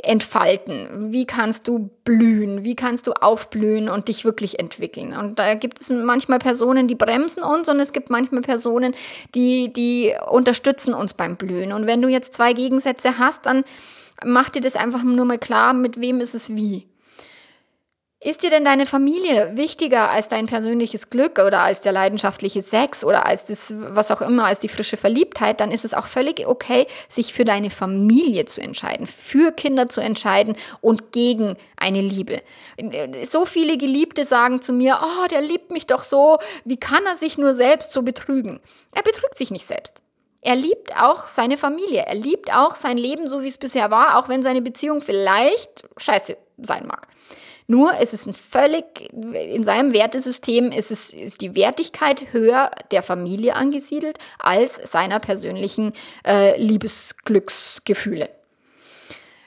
entfalten? 0.02 1.12
Wie 1.12 1.26
kannst 1.26 1.68
du 1.68 1.90
blühen? 2.04 2.64
Wie 2.64 2.74
kannst 2.74 3.06
du 3.06 3.12
aufblühen 3.12 3.88
und 3.88 4.08
dich 4.08 4.24
wirklich 4.24 4.58
entwickeln? 4.58 5.14
Und 5.14 5.38
da 5.38 5.54
gibt 5.54 5.80
es 5.80 5.90
manchmal 5.90 6.38
Personen, 6.38 6.88
die 6.88 6.94
bremsen 6.94 7.42
uns 7.42 7.68
und 7.68 7.78
es 7.78 7.92
gibt 7.92 8.08
manchmal 8.08 8.40
Personen, 8.40 8.94
die, 9.34 9.72
die 9.72 10.14
unterstützen 10.30 10.94
uns 10.94 11.14
beim 11.14 11.36
Blühen. 11.36 11.72
Und 11.72 11.86
wenn 11.86 12.00
du 12.00 12.08
jetzt 12.08 12.32
zwei 12.32 12.54
Gegensätze 12.54 13.18
hast, 13.18 13.46
dann 13.46 13.64
mach 14.24 14.48
dir 14.48 14.62
das 14.62 14.76
einfach 14.76 15.02
nur 15.02 15.26
mal 15.26 15.38
klar, 15.38 15.74
mit 15.74 16.00
wem 16.00 16.20
ist 16.20 16.34
es 16.34 16.54
wie. 16.54 16.86
Ist 18.22 18.42
dir 18.42 18.50
denn 18.50 18.66
deine 18.66 18.84
Familie 18.84 19.56
wichtiger 19.56 20.10
als 20.10 20.28
dein 20.28 20.44
persönliches 20.44 21.08
Glück 21.08 21.38
oder 21.38 21.60
als 21.60 21.80
der 21.80 21.92
leidenschaftliche 21.92 22.60
Sex 22.60 23.02
oder 23.02 23.24
als 23.24 23.46
das, 23.46 23.72
was 23.74 24.10
auch 24.10 24.20
immer, 24.20 24.44
als 24.44 24.58
die 24.58 24.68
frische 24.68 24.98
Verliebtheit, 24.98 25.58
dann 25.58 25.72
ist 25.72 25.86
es 25.86 25.94
auch 25.94 26.06
völlig 26.06 26.46
okay, 26.46 26.86
sich 27.08 27.32
für 27.32 27.44
deine 27.44 27.70
Familie 27.70 28.44
zu 28.44 28.60
entscheiden, 28.60 29.06
für 29.06 29.52
Kinder 29.52 29.88
zu 29.88 30.02
entscheiden 30.02 30.54
und 30.82 31.12
gegen 31.12 31.56
eine 31.78 32.02
Liebe. 32.02 32.42
So 33.24 33.46
viele 33.46 33.78
Geliebte 33.78 34.26
sagen 34.26 34.60
zu 34.60 34.74
mir, 34.74 35.00
oh, 35.02 35.26
der 35.28 35.40
liebt 35.40 35.70
mich 35.70 35.86
doch 35.86 36.04
so, 36.04 36.36
wie 36.66 36.76
kann 36.76 37.06
er 37.06 37.16
sich 37.16 37.38
nur 37.38 37.54
selbst 37.54 37.90
so 37.90 38.02
betrügen? 38.02 38.60
Er 38.92 39.02
betrügt 39.02 39.38
sich 39.38 39.50
nicht 39.50 39.66
selbst. 39.66 40.02
Er 40.42 40.56
liebt 40.56 40.94
auch 40.94 41.26
seine 41.26 41.56
Familie. 41.56 42.04
Er 42.06 42.16
liebt 42.16 42.54
auch 42.54 42.74
sein 42.74 42.98
Leben, 42.98 43.26
so 43.26 43.42
wie 43.42 43.48
es 43.48 43.56
bisher 43.56 43.90
war, 43.90 44.18
auch 44.18 44.28
wenn 44.28 44.42
seine 44.42 44.60
Beziehung 44.60 45.00
vielleicht 45.00 45.84
scheiße 45.96 46.36
sein 46.58 46.86
mag. 46.86 47.08
Nur 47.70 47.96
ist 48.00 48.14
es 48.14 48.26
ein 48.26 48.32
völlig, 48.32 49.12
in 49.12 49.62
seinem 49.62 49.92
Wertesystem 49.92 50.72
ist, 50.72 50.90
es, 50.90 51.12
ist 51.12 51.40
die 51.40 51.54
Wertigkeit 51.54 52.32
höher 52.32 52.68
der 52.90 53.04
Familie 53.04 53.54
angesiedelt 53.54 54.18
als 54.40 54.74
seiner 54.90 55.20
persönlichen 55.20 55.92
äh, 56.26 56.60
Liebesglücksgefühle. 56.60 58.28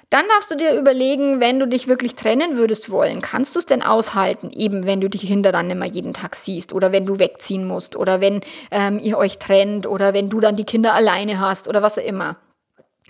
Dann 0.10 0.24
darfst 0.30 0.52
du 0.52 0.56
dir 0.56 0.74
überlegen, 0.74 1.42
wenn 1.42 1.60
du 1.60 1.68
dich 1.68 1.90
wirklich 1.90 2.16
trennen 2.16 2.56
würdest 2.56 2.90
wollen, 2.90 3.22
kannst 3.22 3.56
du 3.56 3.60
es 3.60 3.66
denn 3.66 3.84
aushalten, 3.84 4.52
eben 4.52 4.86
wenn 4.86 5.02
du 5.02 5.10
die 5.10 5.18
Kinder 5.18 5.52
dann 5.52 5.70
immer 5.70 5.88
jeden 5.88 6.14
Tag 6.14 6.36
siehst 6.36 6.72
oder 6.72 6.94
wenn 6.94 7.06
du 7.06 7.20
wegziehen 7.20 7.68
musst 7.68 7.98
oder 7.98 8.22
wenn 8.22 8.40
ähm, 8.72 9.00
ihr 9.00 9.18
euch 9.18 9.38
trennt 9.38 9.86
oder 9.86 10.14
wenn 10.14 10.30
du 10.30 10.40
dann 10.40 10.56
die 10.56 10.64
Kinder 10.64 10.94
alleine 10.94 11.42
hast 11.42 11.68
oder 11.68 11.82
was 11.82 11.98
auch 11.98 12.06
immer. 12.06 12.38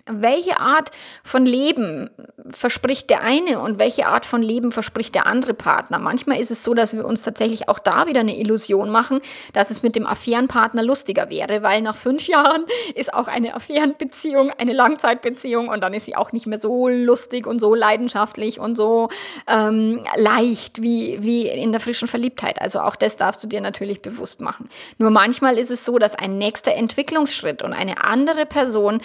Welche 0.05 0.59
Art 0.59 0.91
von 1.23 1.45
Leben 1.45 2.09
verspricht 2.49 3.09
der 3.09 3.21
eine 3.21 3.59
und 3.59 3.79
welche 3.79 4.07
Art 4.07 4.25
von 4.25 4.41
Leben 4.41 4.71
verspricht 4.71 5.15
der 5.15 5.27
andere 5.27 5.53
Partner? 5.53 5.99
Manchmal 5.99 6.39
ist 6.39 6.51
es 6.51 6.63
so, 6.63 6.73
dass 6.73 6.93
wir 6.93 7.05
uns 7.05 7.21
tatsächlich 7.21 7.69
auch 7.69 7.79
da 7.79 8.07
wieder 8.07 8.19
eine 8.19 8.37
Illusion 8.37 8.89
machen, 8.89 9.21
dass 9.53 9.69
es 9.69 9.83
mit 9.83 9.95
dem 9.95 10.05
Affärenpartner 10.05 10.83
lustiger 10.83 11.29
wäre, 11.29 11.63
weil 11.63 11.81
nach 11.81 11.95
fünf 11.95 12.27
Jahren 12.27 12.65
ist 12.95 13.13
auch 13.13 13.27
eine 13.27 13.53
Affärenbeziehung 13.55 14.51
eine 14.57 14.73
Langzeitbeziehung 14.73 15.67
und 15.67 15.81
dann 15.81 15.93
ist 15.93 16.05
sie 16.05 16.15
auch 16.15 16.31
nicht 16.31 16.47
mehr 16.47 16.59
so 16.59 16.87
lustig 16.87 17.47
und 17.47 17.59
so 17.59 17.73
leidenschaftlich 17.75 18.59
und 18.59 18.75
so 18.75 19.09
ähm, 19.47 20.03
leicht 20.15 20.81
wie, 20.81 21.17
wie 21.21 21.47
in 21.47 21.71
der 21.71 21.81
frischen 21.81 22.07
Verliebtheit. 22.07 22.61
Also 22.61 22.79
auch 22.81 22.95
das 22.95 23.17
darfst 23.17 23.43
du 23.43 23.47
dir 23.47 23.61
natürlich 23.61 24.01
bewusst 24.01 24.41
machen. 24.41 24.69
Nur 24.97 25.09
manchmal 25.11 25.57
ist 25.57 25.71
es 25.71 25.85
so, 25.85 25.97
dass 25.99 26.15
ein 26.15 26.37
nächster 26.37 26.73
Entwicklungsschritt 26.73 27.61
und 27.61 27.73
eine 27.73 28.03
andere 28.03 28.45
Person, 28.45 29.01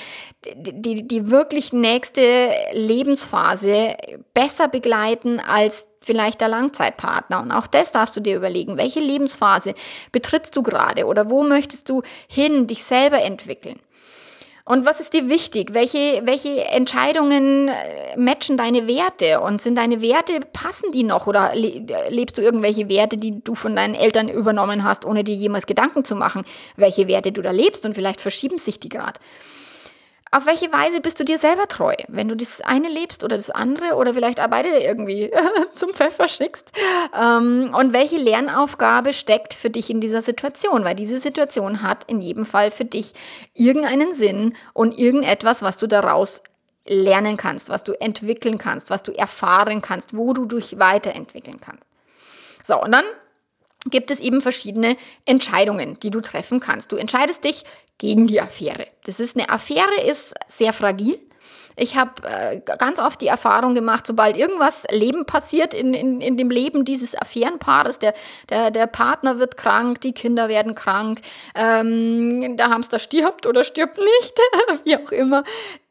die, 0.54 0.87
die, 0.94 1.06
die 1.06 1.30
wirklich 1.30 1.72
nächste 1.72 2.50
Lebensphase 2.72 3.96
besser 4.34 4.68
begleiten 4.68 5.40
als 5.40 5.88
vielleicht 6.00 6.40
der 6.40 6.48
Langzeitpartner. 6.48 7.42
Und 7.42 7.52
auch 7.52 7.66
das 7.66 7.92
darfst 7.92 8.16
du 8.16 8.20
dir 8.20 8.36
überlegen. 8.36 8.78
Welche 8.78 9.00
Lebensphase 9.00 9.74
betrittst 10.12 10.56
du 10.56 10.62
gerade 10.62 11.06
oder 11.06 11.28
wo 11.28 11.42
möchtest 11.42 11.88
du 11.88 12.02
hin, 12.28 12.66
dich 12.66 12.84
selber 12.84 13.22
entwickeln? 13.22 13.78
Und 14.64 14.84
was 14.84 15.00
ist 15.00 15.14
dir 15.14 15.30
wichtig? 15.30 15.72
Welche, 15.72 16.20
welche 16.24 16.62
Entscheidungen 16.66 17.68
äh, 17.68 18.18
matchen 18.18 18.58
deine 18.58 18.86
Werte? 18.86 19.40
Und 19.40 19.62
sind 19.62 19.78
deine 19.78 20.02
Werte, 20.02 20.40
passen 20.52 20.92
die 20.92 21.04
noch? 21.04 21.26
Oder 21.26 21.54
lebst 21.54 22.36
du 22.36 22.42
irgendwelche 22.42 22.90
Werte, 22.90 23.16
die 23.16 23.42
du 23.42 23.54
von 23.54 23.74
deinen 23.74 23.94
Eltern 23.94 24.28
übernommen 24.28 24.84
hast, 24.84 25.06
ohne 25.06 25.24
dir 25.24 25.34
jemals 25.34 25.64
Gedanken 25.64 26.04
zu 26.04 26.16
machen, 26.16 26.42
welche 26.76 27.08
Werte 27.08 27.32
du 27.32 27.40
da 27.40 27.50
lebst? 27.50 27.86
Und 27.86 27.94
vielleicht 27.94 28.20
verschieben 28.20 28.58
sich 28.58 28.78
die 28.78 28.90
gerade. 28.90 29.18
Auf 30.30 30.46
welche 30.46 30.70
Weise 30.72 31.00
bist 31.00 31.18
du 31.18 31.24
dir 31.24 31.38
selber 31.38 31.68
treu? 31.68 31.94
Wenn 32.08 32.28
du 32.28 32.36
das 32.36 32.60
eine 32.60 32.88
lebst 32.88 33.24
oder 33.24 33.36
das 33.36 33.48
andere 33.48 33.94
oder 33.94 34.12
vielleicht 34.12 34.40
auch 34.40 34.48
beide 34.48 34.68
irgendwie 34.68 35.30
zum 35.74 35.94
Pfeffer 35.94 36.28
schickst. 36.28 36.70
Ähm, 37.18 37.74
und 37.74 37.92
welche 37.92 38.18
Lernaufgabe 38.18 39.14
steckt 39.14 39.54
für 39.54 39.70
dich 39.70 39.88
in 39.88 40.00
dieser 40.00 40.20
Situation? 40.20 40.84
Weil 40.84 40.94
diese 40.94 41.18
Situation 41.18 41.82
hat 41.82 42.04
in 42.04 42.20
jedem 42.20 42.44
Fall 42.44 42.70
für 42.70 42.84
dich 42.84 43.14
irgendeinen 43.54 44.12
Sinn 44.12 44.54
und 44.74 44.98
irgendetwas, 44.98 45.62
was 45.62 45.78
du 45.78 45.86
daraus 45.86 46.42
lernen 46.86 47.36
kannst, 47.36 47.68
was 47.68 47.84
du 47.84 47.92
entwickeln 48.00 48.58
kannst, 48.58 48.90
was 48.90 49.02
du 49.02 49.12
erfahren 49.12 49.82
kannst, 49.82 50.16
wo 50.16 50.32
du 50.32 50.44
dich 50.44 50.78
weiterentwickeln 50.78 51.60
kannst. 51.60 51.84
So, 52.64 52.80
und 52.82 52.92
dann 52.92 53.04
gibt 53.90 54.10
es 54.10 54.20
eben 54.20 54.40
verschiedene 54.40 54.96
Entscheidungen, 55.24 55.98
die 56.00 56.10
du 56.10 56.20
treffen 56.20 56.60
kannst. 56.60 56.92
Du 56.92 56.96
entscheidest 56.96 57.44
dich 57.44 57.64
gegen 57.98 58.26
die 58.26 58.40
Affäre. 58.40 58.86
Das 59.04 59.20
ist 59.20 59.36
eine 59.36 59.48
Affäre 59.48 60.00
ist 60.06 60.34
sehr 60.46 60.72
fragil. 60.72 61.18
Ich 61.80 61.96
habe 61.96 62.10
äh, 62.24 62.60
ganz 62.60 62.98
oft 62.98 63.20
die 63.20 63.28
Erfahrung 63.28 63.74
gemacht, 63.74 64.06
sobald 64.06 64.36
irgendwas 64.36 64.84
Leben 64.90 65.26
passiert 65.26 65.74
in, 65.74 65.94
in, 65.94 66.20
in 66.20 66.36
dem 66.36 66.50
Leben 66.50 66.84
dieses 66.84 67.14
Affärenpaares, 67.14 68.00
der, 68.00 68.14
der, 68.50 68.72
der 68.72 68.88
Partner 68.88 69.38
wird 69.38 69.56
krank, 69.56 70.00
die 70.00 70.12
Kinder 70.12 70.48
werden 70.48 70.74
krank, 70.74 71.20
ähm, 71.54 72.56
der 72.56 72.70
Hamster 72.70 72.98
stirbt 72.98 73.46
oder 73.46 73.62
stirbt 73.62 73.98
nicht, 73.98 74.40
wie 74.84 74.96
auch 74.96 75.12
immer. 75.12 75.44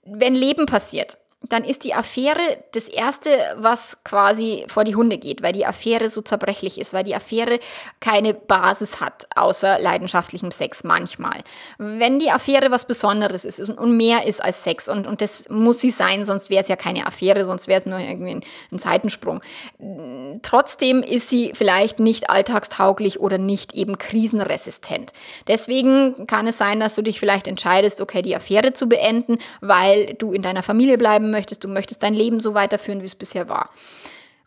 Wenn 0.04 0.36
Leben 0.36 0.66
passiert, 0.66 1.18
dann 1.44 1.64
ist 1.64 1.84
die 1.84 1.94
Affäre 1.94 2.40
das 2.72 2.88
Erste, 2.88 3.30
was 3.58 3.98
quasi 4.04 4.66
vor 4.70 4.84
die 4.84 4.96
Hunde 4.96 5.20
geht, 5.20 5.44
weil 5.44 5.54
die 5.54 5.68
Affäre 5.68 6.10
so 6.10 6.22
zerbrechlich 6.22 6.80
ist, 6.80 6.94
weil 6.94 7.04
die 7.04 7.16
Affäre 7.16 7.60
keine 8.00 8.34
Basis 8.34 9.00
hat, 9.02 9.28
außer 9.36 9.80
leidenschaftlichem 9.80 10.50
Sex 10.50 10.84
manchmal. 10.84 11.44
Wenn 11.78 12.18
die 12.18 12.32
Affäre 12.32 12.72
was 12.72 12.86
Besonderes 12.86 13.46
ist 13.46 13.60
und 13.60 13.96
mehr 13.96 14.26
ist 14.26 14.44
als 14.44 14.64
Sex, 14.64 14.90
und, 14.90 15.06
und 15.06 15.22
das 15.22 15.48
muss 15.50 15.80
sie 15.80 15.92
sein, 15.92 16.26
sonst 16.26 16.50
wäre 16.50 16.64
es 16.64 16.70
ja 16.70 16.76
keine 16.76 17.06
Affäre, 17.06 17.46
sonst 17.46 17.68
wäre 17.68 17.80
es 17.80 17.86
nur 17.86 18.00
irgendwie 18.00 18.32
ein, 18.32 18.42
ein 18.72 18.80
Seitensprung. 18.80 19.42
Trotzdem 20.42 21.04
ist 21.04 21.30
sie 21.30 21.52
vielleicht 21.54 22.00
nicht 22.00 22.32
alltagstauglich 22.32 23.20
oder 23.20 23.38
nicht 23.38 23.74
eben 23.74 24.00
krisenresistent. 24.00 25.14
Deswegen 25.48 26.26
kann 26.26 26.48
es 26.48 26.58
sein, 26.58 26.80
dass 26.80 26.96
du 26.96 27.04
dich 27.04 27.20
vielleicht 27.20 27.48
entscheidest, 27.48 28.02
okay, 28.02 28.24
die 28.24 28.36
Affäre 28.36 28.74
zu 28.74 28.90
beenden, 28.90 29.38
weil 29.62 30.16
du 30.16 30.34
in 30.34 30.42
deiner 30.42 30.64
Familie 30.64 30.98
bleiben 30.98 31.27
möchtest, 31.28 31.64
du 31.64 31.68
möchtest 31.68 32.04
dein 32.04 32.14
Leben 32.14 32.40
so 32.40 32.54
weiterführen, 32.54 33.02
wie 33.02 33.06
es 33.06 33.16
bisher 33.16 33.50
war. 33.50 33.70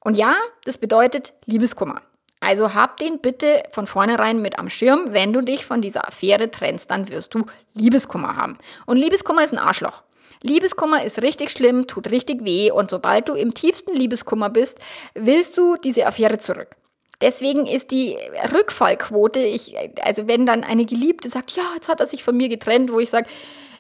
Und 0.01 0.17
ja, 0.17 0.35
das 0.65 0.79
bedeutet 0.79 1.35
Liebeskummer. 1.47 2.03
Also 2.41 2.75
hab 2.75 2.97
den 2.97 3.21
bitte 3.21 3.63
von 3.71 3.87
vornherein 3.87 4.41
mit 4.41 4.59
am 4.59 4.71
Schirm. 4.71 5.13
Wenn 5.13 5.33
du 5.33 5.43
dich 5.43 5.67
von 5.67 5.83
dieser 5.83 6.09
Affäre 6.09 6.51
trennst, 6.51 6.91
dann 6.91 7.09
wirst 7.09 7.35
du 7.35 7.45
Liebeskummer 7.75 8.37
haben. 8.37 8.57
Und 8.87 8.97
Liebeskummer 8.97 9.45
ist 9.45 9.53
ein 9.53 9.59
Arschloch. 9.59 10.03
Liebeskummer 10.43 11.05
ist 11.05 11.21
richtig 11.21 11.51
schlimm, 11.51 11.87
tut 11.87 12.11
richtig 12.11 12.45
weh 12.45 12.71
und 12.71 12.91
sobald 12.91 13.29
du 13.29 13.35
im 13.35 13.53
tiefsten 13.53 13.95
Liebeskummer 13.95 14.49
bist, 14.49 14.79
willst 15.15 15.59
du 15.59 15.77
diese 15.77 16.07
Affäre 16.07 16.39
zurück. 16.39 16.77
Deswegen 17.21 17.67
ist 17.67 17.91
die 17.91 18.17
Rückfallquote, 18.51 19.41
ich, 19.41 19.75
also 20.01 20.27
wenn 20.27 20.47
dann 20.47 20.65
eine 20.65 20.87
Geliebte 20.87 21.29
sagt, 21.29 21.51
ja, 21.51 21.65
jetzt 21.75 21.89
hat 21.89 22.01
er 22.01 22.07
sich 22.07 22.25
von 22.25 22.35
mir 22.35 22.49
getrennt, 22.49 22.91
wo 22.91 22.99
ich 22.99 23.11
sage, 23.11 23.29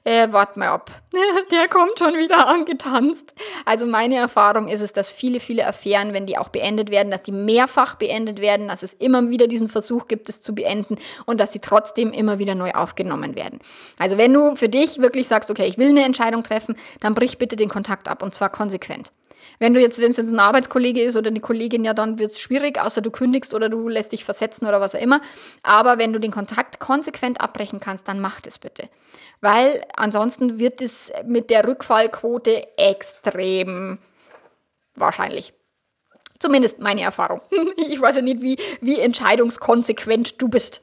äh, 0.05 0.28
wart 0.30 0.57
mal 0.57 0.68
ab, 0.68 0.90
der 1.51 1.68
kommt 1.68 1.98
schon 1.98 2.14
wieder 2.14 2.48
angetanzt. 2.48 3.34
Also 3.64 3.86
meine 3.86 4.16
Erfahrung 4.16 4.68
ist 4.68 4.80
es, 4.80 4.92
dass 4.92 5.11
viele, 5.11 5.40
viele 5.40 5.66
Affären, 5.66 6.12
wenn 6.12 6.26
die 6.26 6.38
auch 6.38 6.48
beendet 6.48 6.90
werden, 6.90 7.11
dass 7.11 7.22
die 7.22 7.32
mehrfach 7.32 7.96
beendet 7.96 8.40
werden, 8.40 8.68
dass 8.68 8.82
es 8.82 8.94
immer 8.94 9.28
wieder 9.28 9.46
diesen 9.46 9.68
Versuch 9.68 10.09
gibt, 10.09 10.28
es 10.28 10.42
zu 10.42 10.55
beenden 10.55 10.96
und 11.26 11.38
dass 11.38 11.53
sie 11.53 11.61
trotzdem 11.61 12.12
immer 12.12 12.38
wieder 12.38 12.55
neu 12.55 12.72
aufgenommen 12.72 13.36
werden. 13.36 13.61
Also 13.98 14.18
wenn 14.18 14.32
du 14.32 14.57
für 14.57 14.68
dich 14.68 14.98
wirklich 14.98 15.28
sagst, 15.28 15.51
okay, 15.51 15.66
ich 15.66 15.78
will 15.78 15.90
eine 15.90 16.05
Entscheidung 16.05 16.42
treffen, 16.42 16.76
dann 17.01 17.14
brich 17.14 17.38
bitte 17.38 17.57
den 17.57 17.68
Kontakt 17.68 18.09
ab 18.09 18.22
und 18.22 18.34
zwar 18.34 18.51
konsequent. 18.51 19.12
Wenn 19.61 19.75
du 19.75 19.81
jetzt, 19.81 20.01
wenn 20.01 20.11
es 20.11 20.17
jetzt 20.17 20.31
ein 20.31 20.41
Arbeitskollege 20.41 21.03
ist 21.03 21.19
oder 21.19 21.29
eine 21.29 21.41
Kollegin, 21.41 21.85
ja, 21.85 21.93
dann 21.93 22.19
wird 22.19 22.31
es 22.31 22.41
schwierig, 22.41 22.81
außer 22.81 23.03
du 23.03 23.11
kündigst 23.11 23.53
oder 23.53 23.69
du 23.69 23.89
lässt 23.89 24.13
dich 24.13 24.25
versetzen 24.25 24.67
oder 24.67 24.81
was 24.81 24.95
auch 24.95 25.01
immer. 25.01 25.21
Aber 25.63 25.99
wenn 25.99 26.15
du 26.15 26.19
den 26.19 26.33
Kontakt 26.33 26.81
konsequent 26.81 27.43
abbrechen 27.43 27.79
kannst, 27.79 28.09
dann 28.09 28.21
mach 28.21 28.41
das 28.41 28.59
bitte. 28.59 28.89
Weil 29.43 29.85
ansonsten 29.95 30.59
wird 30.59 30.81
es 30.81 31.13
mit 31.27 31.51
der 31.51 31.67
Rückfallquote 31.69 32.79
extrem 32.79 33.99
wahrscheinlich. 34.95 35.53
Zumindest 36.39 36.81
meine 36.81 37.03
Erfahrung. 37.03 37.43
Ich 37.77 38.01
weiß 38.01 38.17
ja 38.17 38.23
nicht, 38.23 38.41
wie, 38.41 38.57
wie 38.81 38.99
entscheidungskonsequent 38.99 40.41
du 40.41 40.49
bist. 40.49 40.83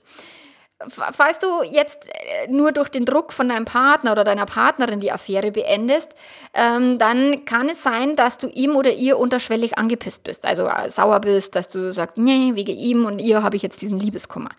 Falls 0.90 1.40
du 1.40 1.64
jetzt 1.64 2.08
äh, 2.08 2.52
nur 2.52 2.72
durch 2.72 2.90
den 2.90 3.04
Druck 3.04 3.34
von 3.34 3.50
deinem 3.50 3.66
Partner 3.66 4.12
oder 4.12 4.24
deiner 4.24 4.46
Partnerin 4.46 5.00
die 5.00 5.12
Affäre 5.12 5.52
beendest, 5.52 6.14
ähm, 6.54 7.00
dann 7.00 7.46
kann 7.46 7.68
es 7.68 7.82
sein, 7.82 8.16
dass 8.16 8.38
du 8.38 8.48
ihm 8.48 8.76
oder 8.76 8.94
ihr 8.94 9.18
unterschwellig 9.18 9.80
angepisst 9.80 10.24
bist, 10.24 10.46
also 10.46 10.68
äh, 10.68 10.90
sauer 10.92 11.20
bist, 11.20 11.56
dass 11.56 11.68
du 11.70 11.92
sagst, 11.92 12.18
nee, 12.18 12.52
wegen 12.54 12.78
ihm 12.78 13.06
und 13.06 13.18
ihr 13.18 13.42
habe 13.42 13.56
ich 13.56 13.64
jetzt 13.64 13.82
diesen 13.82 14.00
Liebeskummer. 14.00 14.50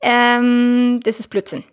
Ähm, 0.00 1.00
das 1.04 1.20
ist 1.20 1.28
Blödsinn. 1.28 1.64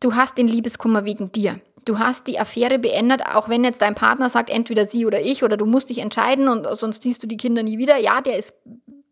Du 0.00 0.14
hast 0.14 0.38
den 0.38 0.48
Liebeskummer 0.48 1.04
wegen 1.04 1.30
dir. 1.30 1.60
Du 1.84 1.98
hast 1.98 2.26
die 2.26 2.38
Affäre 2.38 2.78
beendet, 2.78 3.26
auch 3.26 3.50
wenn 3.50 3.64
jetzt 3.64 3.82
dein 3.82 3.94
Partner 3.94 4.30
sagt, 4.30 4.48
entweder 4.48 4.86
sie 4.86 5.04
oder 5.04 5.20
ich, 5.20 5.42
oder 5.42 5.58
du 5.58 5.66
musst 5.66 5.90
dich 5.90 5.98
entscheiden 5.98 6.48
und 6.48 6.66
sonst 6.76 7.02
siehst 7.02 7.22
du 7.22 7.26
die 7.26 7.36
Kinder 7.36 7.62
nie 7.62 7.76
wieder. 7.76 7.98
Ja, 7.98 8.22
der 8.22 8.38
ist 8.38 8.54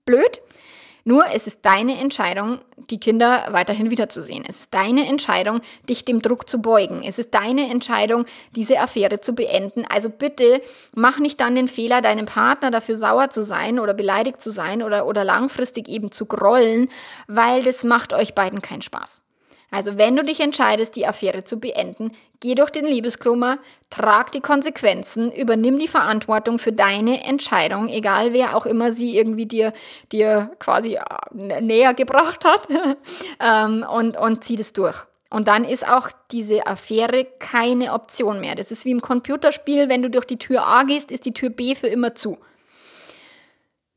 blöd. 0.06 0.40
Nur 1.08 1.24
es 1.32 1.46
ist 1.46 1.60
deine 1.62 1.98
Entscheidung, 1.98 2.58
die 2.90 3.00
Kinder 3.00 3.46
weiterhin 3.52 3.90
wiederzusehen. 3.90 4.44
Es 4.46 4.60
ist 4.60 4.74
deine 4.74 5.08
Entscheidung, 5.08 5.62
dich 5.88 6.04
dem 6.04 6.20
Druck 6.20 6.46
zu 6.46 6.60
beugen. 6.60 7.00
Es 7.02 7.18
ist 7.18 7.32
deine 7.32 7.70
Entscheidung, 7.70 8.26
diese 8.54 8.78
Affäre 8.78 9.18
zu 9.18 9.34
beenden. 9.34 9.86
Also 9.88 10.10
bitte 10.10 10.60
mach 10.94 11.18
nicht 11.18 11.40
dann 11.40 11.54
den 11.54 11.66
Fehler, 11.66 12.02
deinem 12.02 12.26
Partner 12.26 12.70
dafür 12.70 12.94
sauer 12.94 13.30
zu 13.30 13.42
sein 13.42 13.78
oder 13.78 13.94
beleidigt 13.94 14.42
zu 14.42 14.50
sein 14.50 14.82
oder, 14.82 15.06
oder 15.06 15.24
langfristig 15.24 15.88
eben 15.88 16.12
zu 16.12 16.26
grollen, 16.26 16.90
weil 17.26 17.62
das 17.62 17.84
macht 17.84 18.12
euch 18.12 18.34
beiden 18.34 18.60
keinen 18.60 18.82
Spaß. 18.82 19.22
Also 19.70 19.98
wenn 19.98 20.16
du 20.16 20.24
dich 20.24 20.40
entscheidest, 20.40 20.96
die 20.96 21.06
Affäre 21.06 21.44
zu 21.44 21.60
beenden, 21.60 22.12
geh 22.40 22.54
durch 22.54 22.70
den 22.70 22.86
Liebeskummer, 22.86 23.58
trag 23.90 24.32
die 24.32 24.40
Konsequenzen, 24.40 25.30
übernimm 25.30 25.78
die 25.78 25.88
Verantwortung 25.88 26.58
für 26.58 26.72
deine 26.72 27.22
Entscheidung, 27.24 27.88
egal 27.88 28.32
wer 28.32 28.56
auch 28.56 28.64
immer 28.64 28.92
sie 28.92 29.18
irgendwie 29.18 29.46
dir, 29.46 29.74
dir 30.10 30.50
quasi 30.58 30.94
äh, 30.94 31.60
näher 31.60 31.92
gebracht 31.92 32.46
hat, 32.46 32.68
ähm, 33.40 33.84
und, 33.92 34.16
und 34.16 34.42
zieh 34.42 34.56
das 34.56 34.72
durch. 34.72 35.04
Und 35.30 35.46
dann 35.48 35.64
ist 35.64 35.86
auch 35.86 36.08
diese 36.30 36.66
Affäre 36.66 37.26
keine 37.38 37.92
Option 37.92 38.40
mehr. 38.40 38.54
Das 38.54 38.70
ist 38.70 38.86
wie 38.86 38.92
im 38.92 39.02
Computerspiel, 39.02 39.90
wenn 39.90 40.00
du 40.00 40.08
durch 40.08 40.24
die 40.24 40.38
Tür 40.38 40.66
A 40.66 40.84
gehst, 40.84 41.12
ist 41.12 41.26
die 41.26 41.34
Tür 41.34 41.50
B 41.50 41.74
für 41.74 41.88
immer 41.88 42.14
zu. 42.14 42.38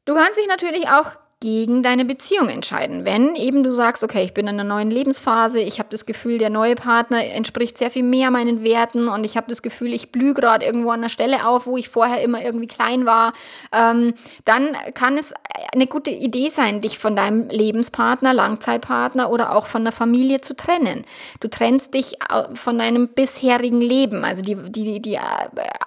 Du 0.04 0.14
kannst 0.14 0.38
dich 0.38 0.48
natürlich 0.48 0.90
auch 0.90 1.21
gegen 1.42 1.84
deine 1.84 2.06
Beziehung 2.06 2.48
entscheiden. 2.48 3.04
Wenn 3.04 3.36
eben 3.36 3.64
du 3.64 3.72
sagst, 3.72 4.04
okay, 4.04 4.24
ich 4.24 4.34
bin 4.34 4.48
in 4.48 4.60
einer 4.60 4.64
neuen 4.64 4.92
Lebensphase, 4.92 5.60
ich 5.60 5.80
habe 5.80 5.90
das 5.90 6.06
Gefühl, 6.06 6.38
der 6.38 6.52
neue 6.52 6.76
Partner 6.76 7.26
entspricht 7.26 7.78
sehr 7.78 7.92
viel 7.92 8.04
mehr 8.04 8.32
meinen 8.32 8.64
Werten 8.64 9.10
und 9.10 9.26
ich 9.26 9.36
habe 9.36 9.48
das 9.50 9.62
Gefühl, 9.62 9.92
ich 9.94 10.12
blühe 10.12 10.36
gerade 10.36 10.66
irgendwo 10.66 10.92
an 10.92 11.00
einer 11.00 11.10
Stelle 11.10 11.48
auf, 11.48 11.66
wo 11.66 11.78
ich 11.78 11.90
vorher 11.90 12.22
immer 12.22 12.46
irgendwie 12.46 12.68
klein 12.68 13.06
war, 13.08 13.34
ähm, 13.74 14.14
dann 14.46 14.78
kann 14.94 15.18
es 15.18 15.34
eine 15.74 15.88
gute 15.88 16.12
Idee 16.12 16.50
sein, 16.50 16.80
dich 16.80 17.00
von 17.00 17.16
deinem 17.16 17.50
Lebenspartner, 17.50 18.34
Langzeitpartner 18.34 19.32
oder 19.32 19.56
auch 19.56 19.66
von 19.66 19.84
der 19.84 19.94
Familie 19.94 20.42
zu 20.42 20.56
trennen. 20.56 21.06
Du 21.40 21.48
trennst 21.48 21.96
dich 21.96 22.20
von 22.54 22.78
deinem 22.78 23.10
bisherigen 23.10 23.82
Leben. 23.82 24.24
Also 24.24 24.44
die, 24.44 24.56
die, 24.72 25.02
die 25.02 25.16
äh, 25.16 25.20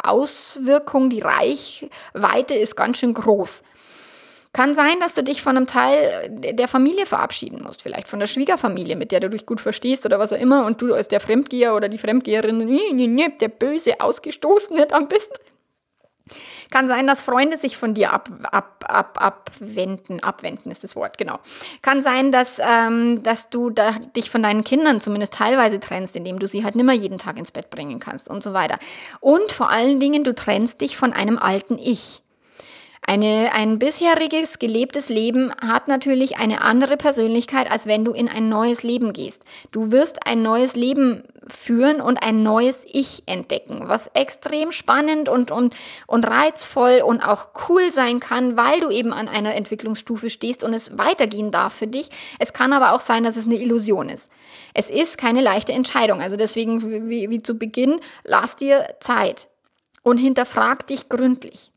Auswirkung, 0.02 1.10
die 1.10 1.20
Reichweite 1.20 2.54
ist 2.54 2.76
ganz 2.76 2.98
schön 2.98 3.14
groß. 3.14 3.62
Kann 4.54 4.72
sein, 4.74 5.00
dass 5.00 5.14
du 5.14 5.22
dich 5.22 5.42
von 5.42 5.56
einem 5.56 5.66
Teil 5.66 6.30
der 6.30 6.68
Familie 6.68 7.06
verabschieden 7.06 7.60
musst, 7.62 7.82
vielleicht 7.82 8.06
von 8.06 8.20
der 8.20 8.28
Schwiegerfamilie, 8.28 8.94
mit 8.94 9.10
der 9.10 9.18
du 9.20 9.28
dich 9.28 9.46
gut 9.46 9.60
verstehst 9.60 10.06
oder 10.06 10.20
was 10.20 10.32
auch 10.32 10.38
immer, 10.38 10.64
und 10.64 10.80
du 10.80 10.94
als 10.94 11.08
der 11.08 11.20
Fremdgeher 11.20 11.74
oder 11.74 11.88
die 11.88 11.98
Fremdgeherin, 11.98 12.60
der 13.40 13.48
böse 13.48 14.00
Ausgestoßene 14.00 14.86
dann 14.86 15.08
bist. 15.08 15.40
Kann 16.70 16.88
sein, 16.88 17.06
dass 17.06 17.22
Freunde 17.22 17.56
sich 17.56 17.76
von 17.76 17.94
dir 17.94 18.12
ab, 18.12 18.30
ab, 18.50 18.84
ab, 18.88 19.18
abwenden. 19.20 20.22
Abwenden 20.22 20.70
ist 20.70 20.82
das 20.82 20.96
Wort, 20.96 21.18
genau. 21.18 21.38
Kann 21.82 22.02
sein, 22.02 22.32
dass, 22.32 22.58
ähm, 22.58 23.22
dass 23.22 23.50
du 23.50 23.70
da, 23.70 23.92
dich 24.16 24.30
von 24.30 24.42
deinen 24.42 24.64
Kindern 24.64 25.00
zumindest 25.00 25.34
teilweise 25.34 25.80
trennst, 25.80 26.16
indem 26.16 26.38
du 26.38 26.46
sie 26.48 26.64
halt 26.64 26.76
nimmer 26.76 26.94
jeden 26.94 27.18
Tag 27.18 27.36
ins 27.36 27.52
Bett 27.52 27.70
bringen 27.70 28.00
kannst 28.00 28.30
und 28.30 28.42
so 28.42 28.54
weiter. 28.54 28.78
Und 29.20 29.52
vor 29.52 29.68
allen 29.68 30.00
Dingen, 30.00 30.24
du 30.24 30.34
trennst 30.34 30.80
dich 30.80 30.96
von 30.96 31.12
einem 31.12 31.38
alten 31.38 31.76
Ich. 31.78 32.23
Eine, 33.06 33.52
ein 33.52 33.78
bisheriges 33.78 34.58
gelebtes 34.58 35.10
Leben 35.10 35.52
hat 35.60 35.88
natürlich 35.88 36.38
eine 36.38 36.62
andere 36.62 36.96
Persönlichkeit, 36.96 37.70
als 37.70 37.86
wenn 37.86 38.02
du 38.02 38.12
in 38.12 38.28
ein 38.28 38.48
neues 38.48 38.82
Leben 38.82 39.12
gehst. 39.12 39.44
Du 39.72 39.92
wirst 39.92 40.26
ein 40.26 40.40
neues 40.40 40.74
Leben 40.74 41.22
führen 41.46 42.00
und 42.00 42.22
ein 42.22 42.42
neues 42.42 42.86
Ich 42.90 43.22
entdecken, 43.26 43.82
was 43.88 44.06
extrem 44.14 44.72
spannend 44.72 45.28
und, 45.28 45.50
und, 45.50 45.74
und 46.06 46.26
reizvoll 46.26 47.02
und 47.04 47.20
auch 47.20 47.48
cool 47.68 47.92
sein 47.92 48.20
kann, 48.20 48.56
weil 48.56 48.80
du 48.80 48.88
eben 48.88 49.12
an 49.12 49.28
einer 49.28 49.54
Entwicklungsstufe 49.54 50.30
stehst 50.30 50.64
und 50.64 50.72
es 50.72 50.96
weitergehen 50.96 51.50
darf 51.50 51.74
für 51.74 51.86
dich. 51.86 52.08
Es 52.38 52.54
kann 52.54 52.72
aber 52.72 52.94
auch 52.94 53.00
sein, 53.00 53.22
dass 53.22 53.36
es 53.36 53.44
eine 53.44 53.56
Illusion 53.56 54.08
ist. 54.08 54.30
Es 54.72 54.88
ist 54.88 55.18
keine 55.18 55.42
leichte 55.42 55.72
Entscheidung. 55.72 56.22
Also 56.22 56.36
deswegen, 56.36 57.10
wie, 57.10 57.28
wie 57.28 57.42
zu 57.42 57.58
Beginn, 57.58 58.00
lass 58.24 58.56
dir 58.56 58.86
Zeit 59.00 59.50
und 60.02 60.16
hinterfrag 60.16 60.86
dich 60.86 61.10
gründlich. 61.10 61.73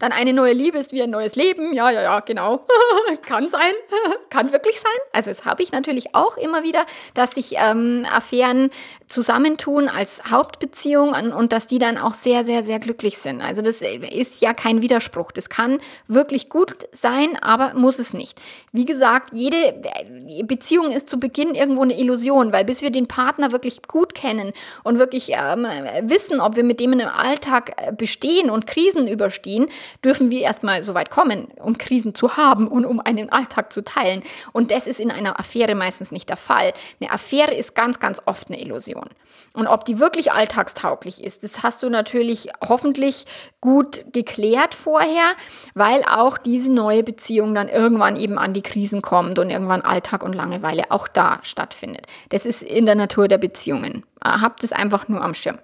Dann 0.00 0.12
eine 0.12 0.32
neue 0.32 0.54
Liebe 0.54 0.78
ist 0.78 0.92
wie 0.92 1.02
ein 1.02 1.10
neues 1.10 1.36
Leben. 1.36 1.72
Ja, 1.72 1.90
ja, 1.90 2.02
ja, 2.02 2.20
genau. 2.20 2.64
Kann 3.26 3.48
sein. 3.48 3.72
Kann 4.30 4.50
wirklich 4.50 4.80
sein. 4.80 4.90
Also 5.12 5.30
das 5.30 5.44
habe 5.44 5.62
ich 5.62 5.72
natürlich 5.72 6.14
auch 6.14 6.36
immer 6.36 6.64
wieder, 6.64 6.86
dass 7.14 7.32
sich 7.32 7.54
ähm, 7.56 8.06
Affären 8.10 8.70
zusammentun 9.08 9.88
als 9.88 10.22
Hauptbeziehung 10.30 11.10
und 11.10 11.52
dass 11.52 11.66
die 11.66 11.78
dann 11.78 11.98
auch 11.98 12.14
sehr, 12.14 12.44
sehr, 12.44 12.62
sehr 12.62 12.78
glücklich 12.78 13.18
sind. 13.18 13.42
Also 13.42 13.60
das 13.60 13.82
ist 13.82 14.40
ja 14.40 14.54
kein 14.54 14.80
Widerspruch. 14.80 15.32
Das 15.32 15.50
kann 15.50 15.78
wirklich 16.08 16.48
gut 16.48 16.88
sein, 16.92 17.36
aber 17.42 17.74
muss 17.74 17.98
es 17.98 18.14
nicht. 18.14 18.40
Wie 18.72 18.86
gesagt, 18.86 19.30
jede 19.32 19.56
äh, 19.56 20.42
Beziehung 20.44 20.90
ist 20.90 21.10
zu 21.10 21.20
Beginn 21.20 21.54
irgendwo 21.54 21.82
eine 21.82 21.98
Illusion, 21.98 22.52
weil 22.52 22.64
bis 22.64 22.80
wir 22.80 22.90
den 22.90 23.06
Partner 23.06 23.52
wirklich 23.52 23.82
gut 23.82 24.14
kennen 24.14 24.52
und 24.82 24.98
wirklich 24.98 25.32
ähm, 25.32 25.66
wissen, 26.02 26.40
ob 26.40 26.56
wir 26.56 26.64
mit 26.64 26.80
dem 26.80 26.94
in 26.94 27.02
einem 27.02 27.10
Alltag 27.14 27.72
äh, 27.76 27.92
bestehen 27.92 28.48
und 28.48 28.66
Krisen 28.66 29.06
überstehen, 29.06 29.66
dürfen 30.04 30.30
wir 30.30 30.42
erstmal 30.42 30.82
so 30.82 30.94
weit 30.94 31.10
kommen, 31.10 31.48
um 31.60 31.78
Krisen 31.78 32.14
zu 32.14 32.36
haben 32.36 32.68
und 32.68 32.84
um 32.84 33.00
einen 33.00 33.30
Alltag 33.30 33.72
zu 33.72 33.82
teilen. 33.82 34.22
Und 34.52 34.70
das 34.70 34.86
ist 34.86 35.00
in 35.00 35.10
einer 35.10 35.38
Affäre 35.38 35.74
meistens 35.74 36.12
nicht 36.12 36.28
der 36.28 36.36
Fall. 36.36 36.72
Eine 37.00 37.10
Affäre 37.10 37.54
ist 37.54 37.74
ganz, 37.74 38.00
ganz 38.00 38.20
oft 38.26 38.48
eine 38.48 38.60
Illusion. 38.60 39.08
Und 39.52 39.66
ob 39.66 39.84
die 39.84 39.98
wirklich 39.98 40.32
alltagstauglich 40.32 41.22
ist, 41.22 41.42
das 41.42 41.62
hast 41.62 41.82
du 41.82 41.90
natürlich 41.90 42.48
hoffentlich 42.66 43.26
gut 43.60 44.04
geklärt 44.12 44.74
vorher, 44.74 45.32
weil 45.74 46.04
auch 46.04 46.38
diese 46.38 46.72
neue 46.72 47.02
Beziehung 47.02 47.54
dann 47.54 47.68
irgendwann 47.68 48.16
eben 48.16 48.38
an 48.38 48.52
die 48.52 48.62
Krisen 48.62 49.02
kommt 49.02 49.38
und 49.38 49.50
irgendwann 49.50 49.82
Alltag 49.82 50.22
und 50.22 50.34
Langeweile 50.34 50.90
auch 50.90 51.08
da 51.08 51.40
stattfindet. 51.42 52.06
Das 52.28 52.46
ist 52.46 52.62
in 52.62 52.86
der 52.86 52.94
Natur 52.94 53.26
der 53.26 53.38
Beziehungen. 53.38 54.04
Habt 54.22 54.62
es 54.62 54.72
einfach 54.72 55.08
nur 55.08 55.22
am 55.22 55.34
Schirm. 55.34 55.58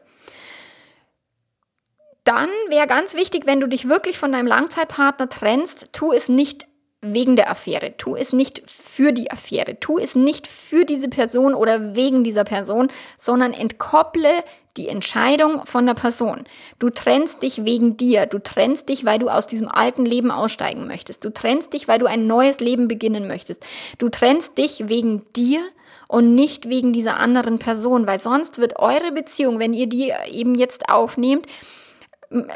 Dann 2.26 2.48
wäre 2.68 2.88
ganz 2.88 3.14
wichtig, 3.14 3.46
wenn 3.46 3.60
du 3.60 3.68
dich 3.68 3.88
wirklich 3.88 4.18
von 4.18 4.32
deinem 4.32 4.48
Langzeitpartner 4.48 5.28
trennst, 5.28 5.86
tu 5.92 6.12
es 6.12 6.28
nicht 6.28 6.66
wegen 7.00 7.36
der 7.36 7.48
Affäre, 7.48 7.96
tu 7.98 8.16
es 8.16 8.32
nicht 8.32 8.68
für 8.68 9.12
die 9.12 9.30
Affäre, 9.30 9.78
tu 9.78 9.96
es 9.96 10.16
nicht 10.16 10.48
für 10.48 10.84
diese 10.84 11.08
Person 11.08 11.54
oder 11.54 11.94
wegen 11.94 12.24
dieser 12.24 12.42
Person, 12.42 12.88
sondern 13.16 13.52
entkopple 13.52 14.28
die 14.76 14.88
Entscheidung 14.88 15.64
von 15.66 15.86
der 15.86 15.94
Person. 15.94 16.42
Du 16.80 16.90
trennst 16.90 17.44
dich 17.44 17.64
wegen 17.64 17.96
dir, 17.96 18.26
du 18.26 18.42
trennst 18.42 18.88
dich, 18.88 19.04
weil 19.04 19.20
du 19.20 19.28
aus 19.28 19.46
diesem 19.46 19.68
alten 19.68 20.04
Leben 20.04 20.32
aussteigen 20.32 20.88
möchtest, 20.88 21.24
du 21.24 21.32
trennst 21.32 21.74
dich, 21.74 21.86
weil 21.86 22.00
du 22.00 22.06
ein 22.06 22.26
neues 22.26 22.58
Leben 22.58 22.88
beginnen 22.88 23.28
möchtest, 23.28 23.64
du 23.98 24.08
trennst 24.08 24.58
dich 24.58 24.88
wegen 24.88 25.24
dir 25.34 25.60
und 26.08 26.34
nicht 26.34 26.68
wegen 26.68 26.92
dieser 26.92 27.18
anderen 27.18 27.60
Person, 27.60 28.08
weil 28.08 28.18
sonst 28.18 28.58
wird 28.58 28.80
eure 28.80 29.12
Beziehung, 29.12 29.60
wenn 29.60 29.74
ihr 29.74 29.86
die 29.86 30.12
eben 30.32 30.56
jetzt 30.56 30.88
aufnehmt, 30.88 31.46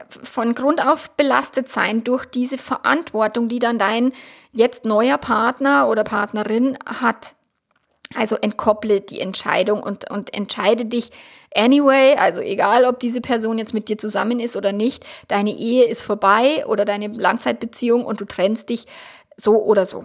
von 0.09 0.55
Grund 0.55 0.85
auf 0.85 1.11
belastet 1.11 1.69
sein 1.69 2.05
durch 2.05 2.25
diese 2.25 2.59
Verantwortung, 2.59 3.49
die 3.49 3.59
dann 3.59 3.79
dein 3.79 4.13
jetzt 4.53 4.85
neuer 4.85 5.19
Partner 5.19 5.89
oder 5.89 6.05
Partnerin 6.05 6.77
hat. 6.85 7.35
Also 8.15 8.37
entkopple 8.37 9.01
die 9.01 9.21
Entscheidung 9.21 9.83
und, 9.83 10.11
und 10.11 10.35
entscheide 10.35 10.85
dich 10.85 11.11
anyway, 11.55 12.17
also 12.17 12.41
egal, 12.41 12.85
ob 12.85 12.99
diese 12.99 13.21
Person 13.21 13.57
jetzt 13.59 13.73
mit 13.73 13.89
dir 13.89 13.99
zusammen 13.99 14.41
ist 14.41 14.57
oder 14.57 14.73
nicht, 14.73 15.07
deine 15.29 15.53
Ehe 15.53 15.85
ist 15.85 16.03
vorbei 16.03 16.67
oder 16.67 16.85
deine 16.85 17.07
Langzeitbeziehung 17.07 18.05
und 18.05 18.21
du 18.21 18.25
trennst 18.25 18.69
dich 18.69 18.87
so 19.37 19.63
oder 19.63 19.87
so. 19.87 20.05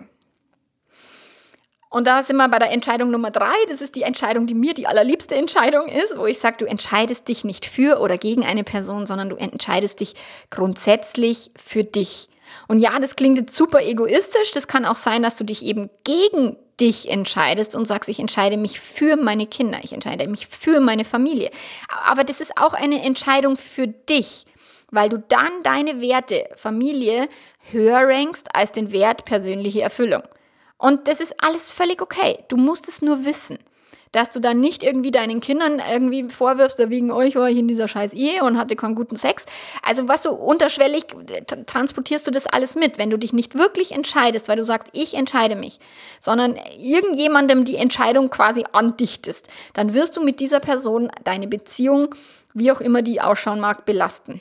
Und 1.96 2.08
da 2.08 2.24
sind 2.24 2.36
wir 2.36 2.50
bei 2.50 2.60
der 2.60 2.74
Entscheidung 2.74 3.10
Nummer 3.10 3.32
drei. 3.32 3.56
Das 3.70 3.80
ist 3.80 3.96
die 3.96 4.02
Entscheidung, 4.02 4.48
die 4.48 4.54
mir 4.54 4.74
die 4.74 4.86
allerliebste 4.86 5.34
Entscheidung 5.34 5.88
ist, 5.88 6.18
wo 6.18 6.26
ich 6.26 6.40
sage, 6.40 6.58
du 6.58 6.66
entscheidest 6.66 7.30
dich 7.30 7.46
nicht 7.46 7.66
für 7.66 8.02
oder 8.02 8.18
gegen 8.18 8.44
eine 8.46 8.66
Person, 8.66 9.06
sondern 9.06 9.30
du 9.30 9.38
entscheidest 9.38 10.02
dich 10.02 10.14
grundsätzlich 10.50 11.52
für 11.56 11.86
dich. 11.86 12.28
Und 12.68 12.82
ja, 12.82 13.00
das 13.00 13.16
klingt 13.16 13.38
jetzt 13.38 13.56
super 13.56 13.82
egoistisch. 13.82 14.52
Das 14.52 14.68
kann 14.68 14.84
auch 14.84 14.96
sein, 14.96 15.24
dass 15.24 15.38
du 15.38 15.46
dich 15.46 15.64
eben 15.64 15.90
gegen 16.04 16.58
dich 16.82 17.10
entscheidest 17.10 17.78
und 17.78 17.86
sagst, 17.86 18.10
ich 18.10 18.20
entscheide 18.20 18.58
mich 18.58 18.78
für 18.82 19.16
meine 19.16 19.48
Kinder, 19.48 19.80
ich 19.82 19.94
entscheide 19.94 20.28
mich 20.28 20.48
für 20.48 20.82
meine 20.82 21.06
Familie. 21.06 21.50
Aber 22.04 22.26
das 22.26 22.42
ist 22.42 22.58
auch 22.58 22.74
eine 22.74 23.04
Entscheidung 23.06 23.56
für 23.56 23.88
dich, 23.88 24.44
weil 24.92 25.08
du 25.08 25.24
dann 25.30 25.64
deine 25.64 26.02
Werte 26.02 26.50
Familie 26.58 27.30
höher 27.72 28.02
rankst 28.02 28.54
als 28.54 28.74
den 28.74 28.92
Wert 28.92 29.24
persönliche 29.24 29.82
Erfüllung. 29.82 30.24
Und 30.78 31.08
das 31.08 31.22
ist 31.22 31.36
alles 31.44 31.72
völlig 31.72 32.02
okay. 32.02 32.44
Du 32.48 32.58
musst 32.58 32.88
es 32.88 33.02
nur 33.02 33.26
wissen 33.26 33.60
dass 34.16 34.30
du 34.30 34.40
dann 34.40 34.62
nicht 34.62 34.82
irgendwie 34.82 35.12
deinen 35.12 35.42
Kindern 35.42 35.82
irgendwie 35.92 36.24
vorwirfst, 36.24 36.80
da 36.80 36.90
wegen 36.90 37.12
euch 37.12 37.36
war 37.36 37.50
ich 37.50 37.58
in 37.58 37.68
dieser 37.68 37.90
scheiß 37.90 38.14
Ehe 38.14 38.46
und 38.46 38.58
hatte 38.58 38.78
keinen 38.78 38.96
guten 38.96 39.18
Sex. 39.18 39.46
Also 39.84 40.08
was 40.08 40.24
so 40.24 40.32
unterschwellig 40.32 41.04
transportierst 41.66 42.26
du 42.26 42.32
das 42.32 42.48
alles 42.48 42.76
mit, 42.76 42.98
wenn 42.98 43.10
du 43.10 43.18
dich 43.18 43.34
nicht 43.34 43.56
wirklich 43.56 43.92
entscheidest, 43.92 44.48
weil 44.48 44.56
du 44.56 44.64
sagst, 44.64 44.88
ich 44.94 45.16
entscheide 45.16 45.58
mich, 45.58 45.80
sondern 46.22 46.56
irgendjemandem 46.78 47.66
die 47.66 47.76
Entscheidung 47.76 48.30
quasi 48.30 48.64
andichtest, 48.72 49.50
dann 49.74 49.94
wirst 49.94 50.16
du 50.16 50.24
mit 50.24 50.40
dieser 50.40 50.62
Person 50.62 51.12
deine 51.26 51.48
Beziehung, 51.48 52.16
wie 52.54 52.72
auch 52.72 52.80
immer 52.80 53.02
die 53.02 53.20
ausschauen 53.20 53.60
mag, 53.60 53.84
belasten. 53.84 54.40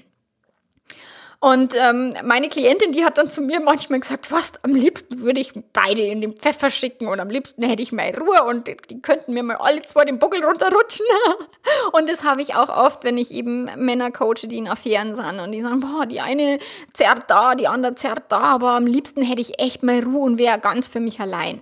Und 1.44 1.74
ähm, 1.76 2.14
meine 2.24 2.48
Klientin, 2.48 2.92
die 2.92 3.04
hat 3.04 3.18
dann 3.18 3.28
zu 3.28 3.42
mir 3.42 3.60
manchmal 3.60 4.00
gesagt, 4.00 4.32
was, 4.32 4.52
am 4.62 4.74
liebsten 4.74 5.20
würde 5.20 5.42
ich 5.42 5.52
beide 5.74 6.00
in 6.00 6.22
den 6.22 6.32
Pfeffer 6.32 6.70
schicken 6.70 7.06
und 7.06 7.20
am 7.20 7.28
liebsten 7.28 7.62
hätte 7.62 7.82
ich 7.82 7.92
mal 7.92 8.14
Ruhe 8.18 8.44
und 8.44 8.66
die 8.66 9.02
könnten 9.02 9.34
mir 9.34 9.42
mal 9.42 9.56
alle 9.56 9.82
zwei 9.82 10.06
den 10.06 10.18
Buckel 10.18 10.42
runterrutschen. 10.42 11.04
und 11.92 12.08
das 12.08 12.24
habe 12.24 12.40
ich 12.40 12.54
auch 12.54 12.70
oft, 12.70 13.04
wenn 13.04 13.18
ich 13.18 13.30
eben 13.30 13.68
Männer 13.76 14.10
coache, 14.10 14.48
die 14.48 14.56
in 14.56 14.68
Affären 14.68 15.14
sind 15.14 15.38
und 15.38 15.52
die 15.52 15.60
sagen, 15.60 15.80
boah, 15.80 16.06
die 16.06 16.22
eine 16.22 16.60
zerrt 16.94 17.24
da, 17.28 17.54
die 17.54 17.68
andere 17.68 17.94
zerrt 17.94 18.22
da, 18.30 18.40
aber 18.40 18.70
am 18.70 18.86
liebsten 18.86 19.20
hätte 19.20 19.42
ich 19.42 19.60
echt 19.60 19.82
mal 19.82 20.02
Ruhe 20.02 20.22
und 20.22 20.38
wäre 20.38 20.58
ganz 20.58 20.88
für 20.88 21.00
mich 21.00 21.20
allein. 21.20 21.60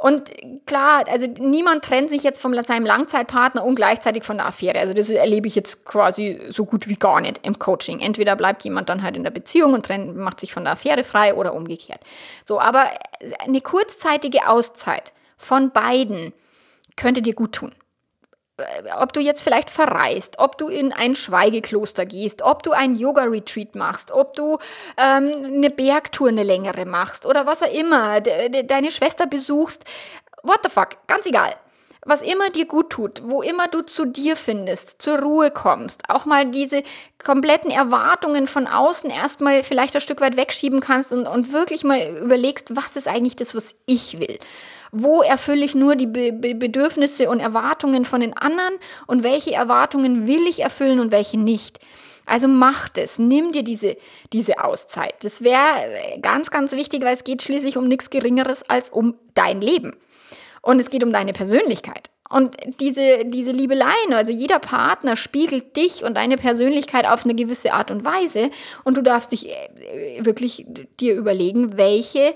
Und 0.00 0.30
klar, 0.64 1.02
also 1.08 1.26
niemand 1.26 1.84
trennt 1.84 2.08
sich 2.08 2.22
jetzt 2.22 2.40
von 2.40 2.54
seinem 2.62 2.86
Langzeitpartner 2.86 3.64
und 3.64 3.74
gleichzeitig 3.74 4.22
von 4.22 4.36
der 4.36 4.46
Affäre. 4.46 4.78
Also 4.78 4.94
das 4.94 5.10
erlebe 5.10 5.48
ich 5.48 5.56
jetzt 5.56 5.84
quasi 5.84 6.40
so 6.50 6.64
gut 6.64 6.86
wie 6.86 6.94
gar 6.94 7.20
nicht 7.20 7.40
im 7.44 7.58
Coaching. 7.58 7.98
Entweder 7.98 8.36
bleibt 8.36 8.62
jemand 8.62 8.88
dann 8.88 9.02
halt 9.02 9.16
in 9.16 9.24
der 9.24 9.32
Beziehung 9.32 9.74
und 9.74 9.84
trennt, 9.84 10.16
macht 10.16 10.38
sich 10.38 10.52
von 10.52 10.62
der 10.62 10.74
Affäre 10.74 11.02
frei 11.02 11.34
oder 11.34 11.52
umgekehrt. 11.52 11.98
So, 12.44 12.60
aber 12.60 12.84
eine 13.44 13.60
kurzzeitige 13.60 14.48
Auszeit 14.48 15.12
von 15.36 15.72
beiden 15.72 16.32
könnte 16.94 17.20
dir 17.20 17.34
gut 17.34 17.52
tun. 17.52 17.72
Äh, 18.58 18.90
ob 18.98 19.12
du 19.12 19.20
jetzt 19.20 19.42
vielleicht 19.42 19.70
verreist, 19.70 20.38
ob 20.38 20.58
du 20.58 20.68
in 20.68 20.92
ein 20.92 21.14
Schweigekloster 21.14 22.06
gehst, 22.06 22.42
ob 22.42 22.62
du 22.62 22.72
ein 22.72 22.96
Yoga-Retreat 22.96 23.74
machst, 23.74 24.10
ob 24.10 24.34
du 24.34 24.58
ähm, 24.96 25.32
eine 25.44 25.70
Bergtour 25.70 26.28
eine 26.28 26.42
längere 26.42 26.84
machst 26.84 27.26
oder 27.26 27.46
was 27.46 27.62
auch 27.62 27.72
immer, 27.72 28.20
de 28.20 28.48
de 28.48 28.62
deine 28.64 28.90
Schwester 28.90 29.26
besuchst, 29.26 29.84
what 30.42 30.60
the 30.64 30.70
fuck, 30.70 30.96
ganz 31.06 31.26
egal. 31.26 31.54
Was 32.04 32.22
immer 32.22 32.48
dir 32.48 32.64
gut 32.64 32.90
tut, 32.90 33.22
wo 33.24 33.42
immer 33.42 33.66
du 33.66 33.82
zu 33.82 34.06
dir 34.06 34.36
findest, 34.36 35.02
zur 35.02 35.18
Ruhe 35.18 35.50
kommst, 35.50 36.08
auch 36.08 36.24
mal 36.24 36.46
diese 36.46 36.82
kompletten 37.22 37.70
Erwartungen 37.70 38.46
von 38.46 38.66
außen 38.66 39.10
erstmal 39.10 39.62
vielleicht 39.62 39.94
ein 39.94 40.00
Stück 40.00 40.20
weit 40.20 40.36
wegschieben 40.36 40.80
kannst 40.80 41.12
und, 41.12 41.26
und 41.26 41.52
wirklich 41.52 41.84
mal 41.84 42.00
überlegst, 42.22 42.74
was 42.74 42.96
ist 42.96 43.08
eigentlich 43.08 43.36
das, 43.36 43.54
was 43.54 43.74
ich 43.84 44.18
will. 44.20 44.38
Wo 44.92 45.22
erfülle 45.22 45.64
ich 45.64 45.74
nur 45.74 45.96
die 45.96 46.06
Be 46.06 46.32
Be 46.32 46.54
Bedürfnisse 46.54 47.28
und 47.28 47.40
Erwartungen 47.40 48.04
von 48.04 48.20
den 48.20 48.36
anderen 48.36 48.74
und 49.06 49.22
welche 49.22 49.52
Erwartungen 49.52 50.26
will 50.26 50.46
ich 50.46 50.60
erfüllen 50.60 51.00
und 51.00 51.12
welche 51.12 51.38
nicht? 51.38 51.78
Also 52.28 52.46
mach 52.46 52.90
es, 52.96 53.18
nimm 53.18 53.52
dir 53.52 53.62
diese, 53.62 53.96
diese 54.32 54.62
Auszeit. 54.62 55.14
Das 55.22 55.42
wäre 55.42 55.58
äh, 55.58 56.20
ganz, 56.20 56.50
ganz 56.50 56.72
wichtig, 56.72 57.02
weil 57.02 57.14
es 57.14 57.24
geht 57.24 57.42
schließlich 57.42 57.76
um 57.76 57.88
nichts 57.88 58.10
Geringeres 58.10 58.68
als 58.68 58.90
um 58.90 59.14
dein 59.34 59.62
Leben. 59.62 59.96
Und 60.60 60.80
es 60.80 60.90
geht 60.90 61.02
um 61.04 61.12
deine 61.12 61.32
Persönlichkeit. 61.32 62.10
Und 62.28 62.56
diese, 62.80 63.24
diese 63.24 63.52
Liebeleien, 63.52 64.12
also 64.12 64.32
jeder 64.32 64.58
Partner 64.58 65.16
spiegelt 65.16 65.76
dich 65.76 66.04
und 66.04 66.18
deine 66.18 66.36
Persönlichkeit 66.36 67.06
auf 67.06 67.24
eine 67.24 67.34
gewisse 67.34 67.72
Art 67.72 67.90
und 67.90 68.04
Weise. 68.04 68.50
Und 68.84 68.98
du 68.98 69.02
darfst 69.02 69.32
dich 69.32 69.48
äh, 69.48 70.24
wirklich 70.24 70.66
dir 71.00 71.14
überlegen, 71.14 71.78
welche 71.78 72.34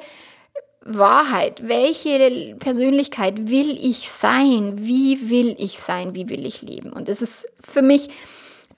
Wahrheit, 0.85 1.69
welche 1.69 2.57
Persönlichkeit 2.59 3.51
will 3.51 3.79
ich 3.81 4.11
sein, 4.11 4.75
wie 4.77 5.31
will 5.31 5.55
ich 5.59 5.79
sein, 5.79 6.15
wie 6.15 6.29
will 6.29 6.45
ich 6.45 6.63
leben. 6.63 6.93
Und 6.93 7.09
das 7.09 7.23
ist 7.23 7.47
für 7.61 7.83
mich 7.83 8.09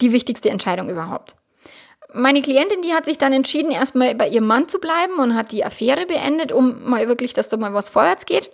die 0.00 0.12
wichtigste 0.12 0.50
Entscheidung 0.50 0.90
überhaupt. 0.90 1.36
Meine 2.12 2.42
Klientin, 2.42 2.82
die 2.82 2.94
hat 2.94 3.06
sich 3.06 3.18
dann 3.18 3.32
entschieden, 3.32 3.70
erstmal 3.70 4.14
bei 4.14 4.28
ihrem 4.28 4.46
Mann 4.46 4.68
zu 4.68 4.78
bleiben 4.78 5.18
und 5.18 5.34
hat 5.34 5.50
die 5.50 5.64
Affäre 5.64 6.06
beendet, 6.06 6.52
um 6.52 6.88
mal 6.88 7.08
wirklich, 7.08 7.32
dass 7.32 7.48
da 7.48 7.56
mal 7.56 7.74
was 7.74 7.88
vorwärts 7.88 8.26
geht. 8.26 8.50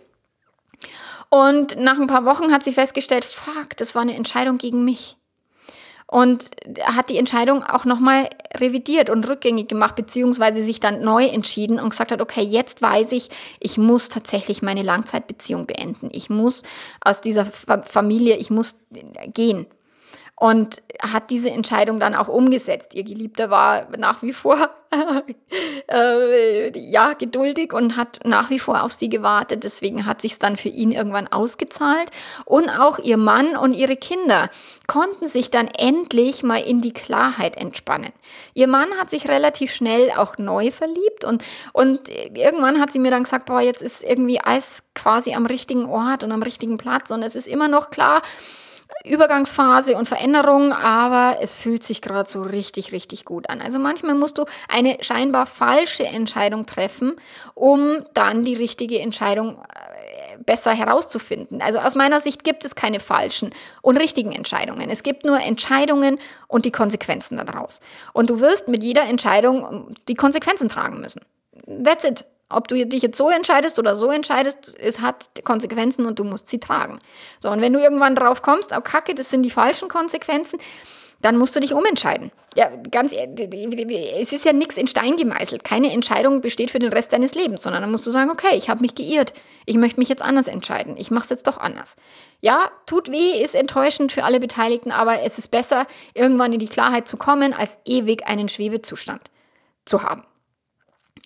Und 1.29 1.79
nach 1.79 1.99
ein 1.99 2.07
paar 2.07 2.25
Wochen 2.25 2.53
hat 2.53 2.65
sie 2.65 2.73
festgestellt, 2.73 3.25
fuck, 3.25 3.77
das 3.77 3.95
war 3.95 4.03
eine 4.03 4.17
Entscheidung 4.17 4.59
gegen 4.59 4.85
mich 4.85 5.17
und 6.11 6.51
hat 6.83 7.09
die 7.09 7.19
Entscheidung 7.19 7.63
auch 7.63 7.85
nochmal 7.85 8.29
revidiert 8.57 9.11
und 9.11 9.29
rückgängig 9.29 9.69
gemacht, 9.69 9.95
beziehungsweise 9.95 10.61
sich 10.63 10.81
dann 10.81 11.03
neu 11.03 11.25
entschieden 11.27 11.79
und 11.79 11.91
gesagt 11.91 12.11
hat, 12.11 12.21
okay, 12.21 12.43
jetzt 12.43 12.83
weiß 12.83 13.13
ich, 13.13 13.29
ich 13.61 13.79
muss 13.79 14.09
tatsächlich 14.09 14.61
meine 14.61 14.83
Langzeitbeziehung 14.83 15.67
beenden. 15.67 16.09
Ich 16.11 16.29
muss 16.29 16.65
aus 17.01 17.21
dieser 17.21 17.47
Familie, 17.47 18.37
ich 18.39 18.51
muss 18.51 18.81
gehen 19.35 19.67
und 20.41 20.82
hat 21.03 21.28
diese 21.28 21.51
Entscheidung 21.51 22.01
dann 22.01 22.14
auch 22.14 22.28
umgesetzt. 22.28 22.95
Ihr 22.95 23.05
Geliebter 23.05 23.51
war 23.51 23.88
nach 23.99 24.22
wie 24.22 24.32
vor 24.32 24.70
äh, 25.93 26.78
ja 26.78 27.12
geduldig 27.12 27.74
und 27.74 27.99
hat 27.99 28.20
nach 28.24 28.49
wie 28.49 28.59
vor 28.59 28.82
auf 28.82 28.93
sie 28.93 29.11
gewartet. 29.11 29.64
Deswegen 29.64 30.07
hat 30.07 30.22
sich 30.22 30.38
dann 30.38 30.57
für 30.57 30.70
ihn 30.70 30.93
irgendwann 30.93 31.28
ausgezahlt 31.28 32.11
und 32.47 32.70
auch 32.70 32.99
ihr 32.99 33.18
Mann 33.18 33.55
und 33.55 33.74
ihre 33.74 33.97
Kinder 33.97 34.49
konnten 34.86 35.28
sich 35.28 35.51
dann 35.51 35.68
endlich 35.68 36.43
mal 36.43 36.62
in 36.62 36.80
die 36.80 36.95
Klarheit 36.95 37.59
entspannen. 37.59 38.12
Ihr 38.55 38.66
Mann 38.66 38.88
hat 38.99 39.11
sich 39.11 39.28
relativ 39.28 39.74
schnell 39.74 40.11
auch 40.16 40.38
neu 40.38 40.70
verliebt 40.70 41.22
und 41.22 41.45
und 41.74 42.09
irgendwann 42.09 42.80
hat 42.80 42.91
sie 42.95 42.99
mir 42.99 43.11
dann 43.11 43.24
gesagt, 43.24 43.45
boah, 43.45 43.61
jetzt 43.61 43.82
ist 43.82 44.03
irgendwie 44.03 44.41
alles 44.41 44.84
quasi 44.95 45.34
am 45.34 45.45
richtigen 45.45 45.84
Ort 45.84 46.24
und 46.24 46.32
am 46.32 46.43
richtigen 46.43 46.78
Platz 46.78 47.11
und 47.11 47.22
es 47.22 47.36
ist 47.36 47.47
immer 47.47 47.68
noch 47.68 47.91
klar 47.91 48.22
Übergangsphase 49.05 49.97
und 49.97 50.07
Veränderung, 50.07 50.72
aber 50.72 51.38
es 51.41 51.57
fühlt 51.57 51.82
sich 51.82 52.03
gerade 52.03 52.28
so 52.28 52.43
richtig, 52.43 52.93
richtig 52.93 53.24
gut 53.24 53.49
an. 53.49 53.61
Also 53.61 53.78
manchmal 53.78 54.14
musst 54.14 54.38
du 54.38 54.45
eine 54.68 54.99
scheinbar 55.01 55.47
falsche 55.47 56.05
Entscheidung 56.05 56.66
treffen, 56.66 57.16
um 57.55 58.05
dann 58.14 58.45
die 58.45 58.55
richtige 58.55 59.01
Entscheidung 59.01 59.57
äh, 59.57 60.38
besser 60.45 60.72
herauszufinden. 60.72 61.62
Also 61.62 61.78
aus 61.78 61.95
meiner 61.95 62.20
Sicht 62.20 62.45
gibt 62.45 62.64
es 62.64 62.74
keine 62.74 63.01
falschen 63.01 63.53
und 63.82 63.97
richtigen 63.97 64.32
Entscheidungen. 64.32 64.91
Es 64.91 65.03
gibt 65.03 65.24
nur 65.24 65.41
Entscheidungen 65.41 66.18
und 66.47 66.64
die 66.64 66.72
Konsequenzen 66.72 67.38
daraus. 67.38 67.80
Und 68.12 68.28
du 68.28 68.41
wirst 68.41 68.68
mit 68.68 68.82
jeder 68.82 69.05
Entscheidung 69.05 69.95
die 70.09 70.14
Konsequenzen 70.14 70.68
tragen 70.68 71.01
müssen. 71.01 71.22
That's 71.84 72.05
it. 72.05 72.24
Ob 72.51 72.69
du 72.69 72.85
dich 72.87 73.03
jetzt 73.03 73.17
so 73.17 73.31
entscheidest 73.31 73.79
oder 73.79 73.97
so 73.97 74.11
entscheidest, 74.11 74.75
es 74.79 75.01
hat 75.01 75.31
Konsequenzen 75.45 76.05
und 76.05 76.19
du 76.19 76.25
musst 76.25 76.49
sie 76.49 76.59
tragen. 76.59 76.99
So, 77.39 77.51
und 77.51 77.61
wenn 77.61 77.73
du 77.73 77.79
irgendwann 77.79 78.17
drauf 78.17 78.43
kommst, 78.43 78.73
oh 78.77 78.81
Kacke, 78.81 79.15
das 79.15 79.31
sind 79.31 79.43
die 79.43 79.51
falschen 79.51 79.89
Konsequenzen, 79.89 80.59
dann 81.23 81.37
musst 81.37 81.55
du 81.55 81.61
dich 81.61 81.75
umentscheiden. 81.75 82.33
Ja, 82.57 82.71
ganz, 82.91 83.13
es 83.13 84.33
ist 84.33 84.45
ja 84.45 84.53
nichts 84.53 84.77
in 84.77 84.89
Stein 84.89 85.17
gemeißelt. 85.17 85.63
Keine 85.63 85.93
Entscheidung 85.93 86.41
besteht 86.41 86.71
für 86.71 86.79
den 86.79 86.93
Rest 86.93 87.13
deines 87.13 87.35
Lebens, 87.35 87.63
sondern 87.63 87.83
dann 87.83 87.91
musst 87.91 88.07
du 88.07 88.11
sagen, 88.11 88.31
okay, 88.31 88.57
ich 88.57 88.69
habe 88.69 88.81
mich 88.81 88.95
geirrt. 88.95 89.35
Ich 89.67 89.77
möchte 89.77 90.01
mich 90.01 90.09
jetzt 90.09 90.23
anders 90.23 90.49
entscheiden. 90.49 90.97
Ich 90.97 91.11
mache 91.11 91.25
es 91.25 91.31
jetzt 91.31 91.47
doch 91.47 91.59
anders. 91.59 91.97
Ja, 92.41 92.71
tut 92.87 93.11
weh, 93.11 93.41
ist 93.41 93.55
enttäuschend 93.55 94.13
für 94.13 94.25
alle 94.25 94.41
Beteiligten, 94.41 94.91
aber 94.91 95.21
es 95.23 95.39
ist 95.39 95.51
besser, 95.51 95.87
irgendwann 96.15 96.53
in 96.53 96.59
die 96.59 96.69
Klarheit 96.69 97.07
zu 97.07 97.17
kommen, 97.17 97.53
als 97.53 97.79
ewig 97.85 98.27
einen 98.27 98.49
Schwebezustand 98.49 99.31
zu 99.85 100.03
haben. 100.03 100.25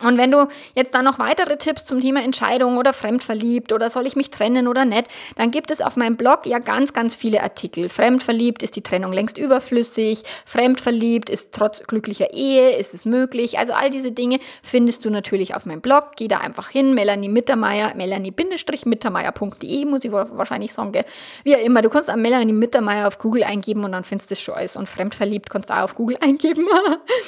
Und 0.03 0.19
wenn 0.19 0.33
du 0.33 0.49
jetzt 0.75 0.95
dann 0.95 1.05
noch 1.05 1.21
weitere 1.21 1.57
Tipps 1.57 1.85
zum 1.85 2.01
Thema 2.01 2.23
Entscheidung 2.23 2.79
oder 2.79 2.93
fremdverliebt 2.93 3.73
oder 3.73 3.89
soll 3.89 4.07
ich 4.07 4.17
mich 4.17 4.31
trennen 4.31 4.67
oder 4.67 4.85
nicht, 4.85 5.07
dann 5.37 5.53
gibt 5.53 5.71
es 5.71 5.81
auf 5.81 5.97
meinem 5.97 6.17
Blog 6.17 6.47
ja 6.47 6.59
ganz, 6.59 6.93
ganz 6.93 7.15
viele 7.15 7.43
Artikel. 7.43 7.89
Fremdverliebt 7.89 8.65
ist 8.65 8.75
die 8.75 8.83
Trennung 8.83 9.13
längst 9.13 9.39
überflüssig, 9.39 10.25
fremdverliebt 10.47 11.31
ist 11.31 11.53
trotz 11.53 11.85
glücklicher 11.85 12.33
Ehe, 12.33 12.77
ist 12.77 12.93
es 12.93 13.05
möglich. 13.05 13.59
Also 13.59 13.73
all 13.73 13.89
diese 13.91 14.11
Dinge 14.11 14.41
findest 14.65 15.05
du 15.05 15.11
natürlich 15.11 15.55
auf 15.55 15.65
meinem 15.65 15.81
Blog. 15.81 16.13
Geh 16.17 16.27
da 16.27 16.39
einfach 16.39 16.71
hin, 16.71 16.95
Melanie 16.95 17.29
Mittermeier, 17.29 17.95
melanie-mittermeier.de, 17.95 19.85
muss 19.85 20.05
ich 20.05 20.11
wahrscheinlich 20.11 20.73
sagen, 20.73 20.91
gell? 20.91 21.05
wie 21.45 21.55
auch 21.55 21.61
immer. 21.61 21.83
Du 21.83 21.91
kannst 21.91 22.11
am 22.11 22.21
Melanie 22.21 22.53
Mittermeier 22.53 23.07
auf 23.07 23.19
Google 23.19 23.45
eingeben 23.45 23.85
und 23.85 23.93
dann 23.93 24.03
findest 24.03 24.31
du 24.31 24.35
es 24.35 24.41
schon 24.41 24.55
alles. 24.55 24.75
Und 24.77 24.89
fremdverliebt 24.89 25.51
kannst 25.51 25.71
du 25.71 25.75
auch 25.75 25.83
auf 25.83 25.95
Google 25.95 26.17
eingeben. 26.21 26.67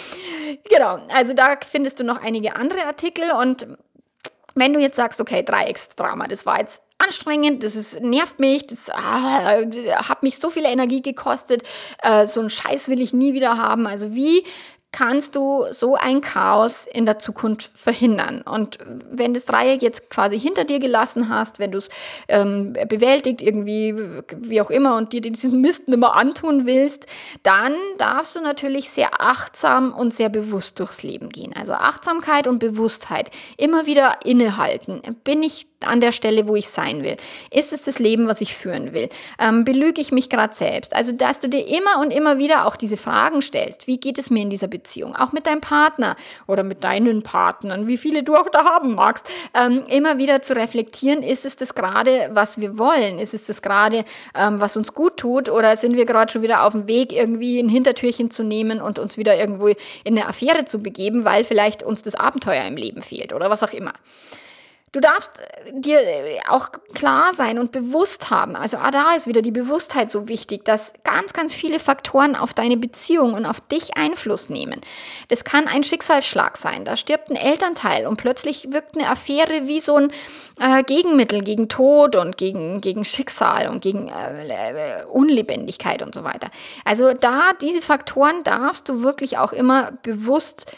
genau, 0.68 0.98
also 1.14 1.32
da 1.32 1.56
findest 1.68 2.00
du 2.00 2.04
noch 2.04 2.20
einige 2.20 2.55
andere 2.56 2.84
Artikel 2.86 3.30
und 3.32 3.66
wenn 4.54 4.72
du 4.72 4.80
jetzt 4.80 4.96
sagst, 4.96 5.20
okay, 5.20 5.42
Dreiecksdrama, 5.42 6.28
das 6.28 6.46
war 6.46 6.58
jetzt 6.58 6.82
anstrengend, 6.98 7.62
das 7.62 7.76
ist, 7.76 8.00
nervt 8.00 8.40
mich, 8.40 8.66
das 8.66 8.88
ah, 8.90 9.60
hat 10.08 10.22
mich 10.22 10.38
so 10.38 10.50
viel 10.50 10.64
Energie 10.64 11.02
gekostet, 11.02 11.62
äh, 12.02 12.26
so 12.26 12.40
einen 12.40 12.48
Scheiß 12.48 12.88
will 12.88 13.00
ich 13.00 13.12
nie 13.12 13.34
wieder 13.34 13.58
haben. 13.58 13.86
Also 13.86 14.14
wie 14.14 14.44
kannst 14.96 15.36
du 15.36 15.66
so 15.72 15.94
ein 15.94 16.22
Chaos 16.22 16.86
in 16.90 17.04
der 17.04 17.18
Zukunft 17.18 17.70
verhindern. 17.74 18.40
Und 18.40 18.78
wenn 19.10 19.34
das 19.34 19.44
Dreieck 19.44 19.82
jetzt 19.82 20.08
quasi 20.08 20.40
hinter 20.40 20.64
dir 20.64 20.80
gelassen 20.80 21.28
hast, 21.28 21.58
wenn 21.58 21.70
du 21.70 21.76
es 21.76 21.90
ähm, 22.28 22.72
bewältigt, 22.72 23.42
irgendwie, 23.42 23.94
wie 24.38 24.60
auch 24.62 24.70
immer, 24.70 24.96
und 24.96 25.12
dir 25.12 25.20
diesen 25.20 25.60
Mist 25.60 25.86
nicht 25.86 25.98
mehr 25.98 26.14
antun 26.14 26.64
willst, 26.64 27.04
dann 27.42 27.74
darfst 27.98 28.36
du 28.36 28.40
natürlich 28.40 28.88
sehr 28.88 29.20
achtsam 29.20 29.92
und 29.92 30.14
sehr 30.14 30.30
bewusst 30.30 30.80
durchs 30.80 31.02
Leben 31.02 31.28
gehen. 31.28 31.52
Also 31.54 31.74
Achtsamkeit 31.74 32.46
und 32.46 32.58
Bewusstheit. 32.58 33.28
Immer 33.58 33.84
wieder 33.84 34.20
innehalten. 34.24 35.02
Bin 35.24 35.42
ich 35.42 35.66
an 35.80 36.00
der 36.00 36.12
Stelle, 36.12 36.48
wo 36.48 36.56
ich 36.56 36.68
sein 36.68 37.02
will? 37.02 37.16
Ist 37.50 37.72
es 37.72 37.82
das 37.82 37.98
Leben, 37.98 38.28
was 38.28 38.40
ich 38.40 38.54
führen 38.54 38.92
will? 38.92 39.08
Ähm, 39.38 39.64
belüge 39.64 40.00
ich 40.00 40.12
mich 40.12 40.28
gerade 40.28 40.54
selbst? 40.54 40.94
Also, 40.94 41.12
dass 41.12 41.40
du 41.40 41.48
dir 41.48 41.66
immer 41.66 42.00
und 42.00 42.10
immer 42.10 42.38
wieder 42.38 42.66
auch 42.66 42.76
diese 42.76 42.96
Fragen 42.96 43.42
stellst. 43.42 43.86
Wie 43.86 43.98
geht 43.98 44.18
es 44.18 44.30
mir 44.30 44.42
in 44.42 44.50
dieser 44.50 44.68
Beziehung? 44.68 45.14
Auch 45.14 45.32
mit 45.32 45.46
deinem 45.46 45.60
Partner 45.60 46.16
oder 46.46 46.62
mit 46.62 46.84
deinen 46.84 47.22
Partnern, 47.22 47.86
wie 47.86 47.98
viele 47.98 48.22
du 48.22 48.36
auch 48.36 48.48
da 48.48 48.64
haben 48.64 48.94
magst. 48.94 49.26
Ähm, 49.54 49.84
immer 49.88 50.18
wieder 50.18 50.42
zu 50.42 50.56
reflektieren, 50.56 51.22
ist 51.22 51.44
es 51.44 51.56
das 51.56 51.74
gerade, 51.74 52.30
was 52.32 52.60
wir 52.60 52.78
wollen? 52.78 53.18
Ist 53.18 53.34
es 53.34 53.46
das 53.46 53.62
gerade, 53.62 54.04
ähm, 54.34 54.60
was 54.60 54.76
uns 54.76 54.94
gut 54.94 55.16
tut? 55.18 55.48
Oder 55.48 55.76
sind 55.76 55.96
wir 55.96 56.06
gerade 56.06 56.32
schon 56.32 56.42
wieder 56.42 56.64
auf 56.64 56.72
dem 56.72 56.88
Weg, 56.88 57.12
irgendwie 57.12 57.60
ein 57.60 57.68
Hintertürchen 57.68 58.30
zu 58.30 58.42
nehmen 58.42 58.80
und 58.80 58.98
uns 58.98 59.16
wieder 59.16 59.36
irgendwo 59.36 59.68
in 59.68 59.76
eine 60.06 60.26
Affäre 60.26 60.64
zu 60.64 60.78
begeben, 60.78 61.24
weil 61.24 61.44
vielleicht 61.44 61.82
uns 61.82 62.02
das 62.02 62.14
Abenteuer 62.14 62.64
im 62.64 62.76
Leben 62.76 63.02
fehlt 63.02 63.32
oder 63.32 63.50
was 63.50 63.62
auch 63.62 63.72
immer. 63.72 63.92
Du 64.92 65.00
darfst 65.00 65.32
äh, 65.40 65.72
dir 65.74 66.00
äh, 66.00 66.38
auch 66.48 66.70
klar 66.94 67.32
sein 67.32 67.58
und 67.58 67.72
bewusst 67.72 68.30
haben. 68.30 68.54
Also 68.54 68.78
ah, 68.78 68.90
da 68.90 69.14
ist 69.16 69.26
wieder 69.26 69.42
die 69.42 69.50
Bewusstheit 69.50 70.10
so 70.10 70.28
wichtig, 70.28 70.64
dass 70.64 70.92
ganz, 71.02 71.32
ganz 71.32 71.54
viele 71.54 71.80
Faktoren 71.80 72.36
auf 72.36 72.54
deine 72.54 72.76
Beziehung 72.76 73.34
und 73.34 73.46
auf 73.46 73.60
dich 73.60 73.96
Einfluss 73.96 74.48
nehmen. 74.48 74.80
Das 75.28 75.44
kann 75.44 75.66
ein 75.66 75.82
Schicksalsschlag 75.82 76.56
sein. 76.56 76.84
Da 76.84 76.96
stirbt 76.96 77.30
ein 77.30 77.36
Elternteil 77.36 78.06
und 78.06 78.16
plötzlich 78.16 78.72
wirkt 78.72 78.96
eine 78.96 79.10
Affäre 79.10 79.66
wie 79.66 79.80
so 79.80 79.96
ein 79.96 80.12
äh, 80.60 80.84
Gegenmittel 80.84 81.42
gegen 81.42 81.68
Tod 81.68 82.14
und 82.14 82.36
gegen, 82.36 82.80
gegen 82.80 83.04
Schicksal 83.04 83.68
und 83.68 83.82
gegen 83.82 84.08
äh, 84.08 85.04
Unlebendigkeit 85.12 86.02
und 86.02 86.14
so 86.14 86.22
weiter. 86.22 86.48
Also 86.84 87.12
da, 87.12 87.52
diese 87.60 87.82
Faktoren 87.82 88.44
darfst 88.44 88.88
du 88.88 89.02
wirklich 89.02 89.36
auch 89.36 89.52
immer 89.52 89.92
bewusst 90.02 90.72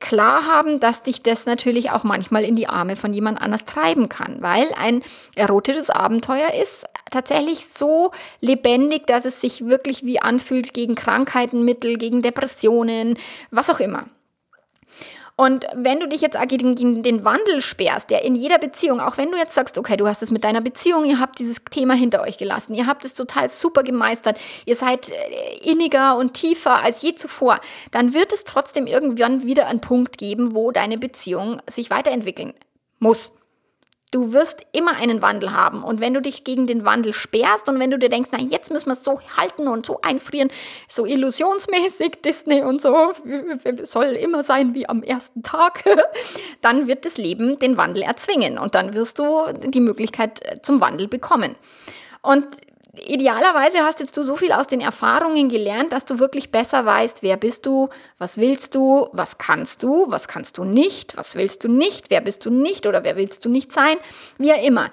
klar 0.00 0.46
haben, 0.46 0.80
dass 0.80 1.02
dich 1.02 1.22
das 1.22 1.46
natürlich 1.46 1.90
auch 1.90 2.04
manchmal 2.04 2.44
in 2.44 2.56
die 2.56 2.68
Arme 2.68 2.96
von 2.96 3.12
jemand 3.12 3.40
anders 3.40 3.64
treiben 3.64 4.08
kann, 4.08 4.40
weil 4.40 4.68
ein 4.76 5.02
erotisches 5.34 5.90
Abenteuer 5.90 6.52
ist 6.60 6.84
tatsächlich 7.10 7.66
so 7.66 8.10
lebendig, 8.40 9.06
dass 9.06 9.24
es 9.24 9.40
sich 9.40 9.66
wirklich 9.66 10.04
wie 10.04 10.20
anfühlt 10.20 10.74
gegen 10.74 10.94
Krankheiten, 10.94 11.64
Mittel, 11.64 11.96
gegen 11.98 12.22
Depressionen, 12.22 13.16
was 13.50 13.70
auch 13.70 13.80
immer. 13.80 14.06
Und 15.34 15.66
wenn 15.74 15.98
du 15.98 16.08
dich 16.08 16.20
jetzt 16.20 16.36
gegen 16.48 17.02
den 17.02 17.24
Wandel 17.24 17.62
sperrst, 17.62 18.10
der 18.10 18.22
in 18.22 18.34
jeder 18.34 18.58
Beziehung, 18.58 19.00
auch 19.00 19.16
wenn 19.16 19.30
du 19.30 19.38
jetzt 19.38 19.54
sagst, 19.54 19.78
okay, 19.78 19.96
du 19.96 20.06
hast 20.06 20.22
es 20.22 20.30
mit 20.30 20.44
deiner 20.44 20.60
Beziehung, 20.60 21.04
ihr 21.04 21.18
habt 21.18 21.38
dieses 21.38 21.56
Thema 21.70 21.94
hinter 21.94 22.20
euch 22.20 22.36
gelassen, 22.36 22.74
ihr 22.74 22.86
habt 22.86 23.04
es 23.04 23.14
total 23.14 23.48
super 23.48 23.82
gemeistert, 23.82 24.38
ihr 24.66 24.76
seid 24.76 25.08
äh, 25.08 25.70
inniger 25.70 26.18
und 26.18 26.34
tiefer 26.34 26.82
als 26.82 27.00
je 27.00 27.14
zuvor, 27.14 27.60
dann 27.92 28.12
wird 28.12 28.32
es 28.32 28.44
trotzdem 28.44 28.86
irgendwann 28.86 29.44
wieder 29.44 29.68
einen 29.68 29.80
Punkt 29.80 30.18
geben, 30.18 30.54
wo 30.54 30.70
deine 30.70 30.98
Beziehung 30.98 31.62
sich 31.68 31.88
weiterentwickeln 31.88 32.52
muss. 32.98 33.32
Du 34.12 34.32
wirst 34.32 34.64
immer 34.72 34.94
einen 34.96 35.22
Wandel 35.22 35.52
haben. 35.52 35.82
Und 35.82 36.00
wenn 36.00 36.14
du 36.14 36.22
dich 36.22 36.44
gegen 36.44 36.68
den 36.68 36.84
Wandel 36.84 37.12
sperrst 37.12 37.68
und 37.68 37.80
wenn 37.80 37.90
du 37.90 37.98
dir 37.98 38.08
denkst, 38.08 38.28
na, 38.30 38.38
jetzt 38.38 38.70
müssen 38.70 38.86
wir 38.86 38.92
es 38.92 39.02
so 39.02 39.20
halten 39.36 39.66
und 39.66 39.84
so 39.84 40.00
einfrieren, 40.02 40.50
so 40.86 41.04
illusionsmäßig 41.06 42.20
Disney 42.24 42.62
und 42.62 42.80
so, 42.80 43.12
soll 43.82 44.04
immer 44.12 44.42
sein 44.44 44.74
wie 44.74 44.88
am 44.88 45.02
ersten 45.02 45.42
Tag, 45.42 45.82
dann 46.60 46.86
wird 46.86 47.04
das 47.06 47.16
Leben 47.16 47.58
den 47.58 47.76
Wandel 47.76 48.04
erzwingen 48.04 48.58
und 48.58 48.74
dann 48.74 48.94
wirst 48.94 49.18
du 49.18 49.46
die 49.66 49.80
Möglichkeit 49.80 50.44
äh, 50.44 50.62
zum 50.62 50.80
Wandel 50.80 51.08
bekommen. 51.08 51.56
Und 52.20 52.46
idealerweise 52.94 53.78
hast 53.84 54.00
jetzt 54.00 54.16
du 54.16 54.22
so 54.22 54.36
viel 54.36 54.52
aus 54.52 54.66
den 54.66 54.80
Erfahrungen 54.80 55.48
gelernt, 55.48 55.92
dass 55.92 56.04
du 56.04 56.18
wirklich 56.18 56.50
besser 56.50 56.84
weißt, 56.84 57.22
wer 57.22 57.36
bist 57.36 57.64
du, 57.64 57.88
was 58.18 58.36
willst 58.36 58.74
du, 58.74 59.08
was 59.12 59.38
kannst 59.38 59.82
du, 59.82 60.06
was 60.08 60.28
kannst 60.28 60.58
du 60.58 60.64
nicht, 60.64 61.16
was 61.16 61.34
willst 61.34 61.64
du 61.64 61.68
nicht, 61.68 62.10
wer 62.10 62.20
bist 62.20 62.44
du 62.44 62.50
nicht 62.50 62.86
oder 62.86 63.02
wer 63.02 63.16
willst 63.16 63.44
du 63.44 63.48
nicht 63.48 63.72
sein, 63.72 63.96
wie 64.36 64.52
auch 64.52 64.62
immer. 64.62 64.90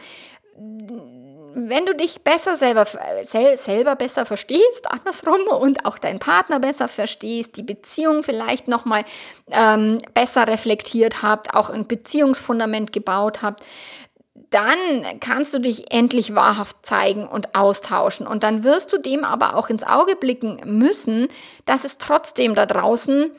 Wenn 1.55 1.85
du 1.85 1.93
dich 1.93 2.21
besser 2.21 2.55
selber, 2.55 2.85
sel, 3.23 3.57
selber 3.57 3.95
besser 3.95 4.25
verstehst, 4.25 4.89
andersrum, 4.89 5.41
und 5.47 5.85
auch 5.85 5.97
deinen 5.97 6.19
Partner 6.19 6.59
besser 6.59 6.87
verstehst, 6.87 7.57
die 7.57 7.63
Beziehung 7.63 8.23
vielleicht 8.23 8.67
nochmal 8.67 9.03
ähm, 9.51 9.97
besser 10.13 10.47
reflektiert 10.47 11.21
habt, 11.21 11.53
auch 11.53 11.69
ein 11.69 11.87
Beziehungsfundament 11.87 12.93
gebaut 12.93 13.41
habt, 13.41 13.63
dann 14.49 15.19
kannst 15.19 15.53
du 15.53 15.59
dich 15.59 15.91
endlich 15.91 16.33
wahrhaft 16.33 16.85
zeigen 16.85 17.27
und 17.27 17.55
austauschen. 17.55 18.25
Und 18.25 18.43
dann 18.43 18.63
wirst 18.63 18.91
du 18.91 18.97
dem 18.97 19.23
aber 19.23 19.55
auch 19.55 19.69
ins 19.69 19.83
Auge 19.83 20.15
blicken 20.15 20.59
müssen, 20.65 21.27
dass 21.65 21.83
es 21.83 21.97
trotzdem 21.97 22.55
da 22.55 22.65
draußen 22.65 23.31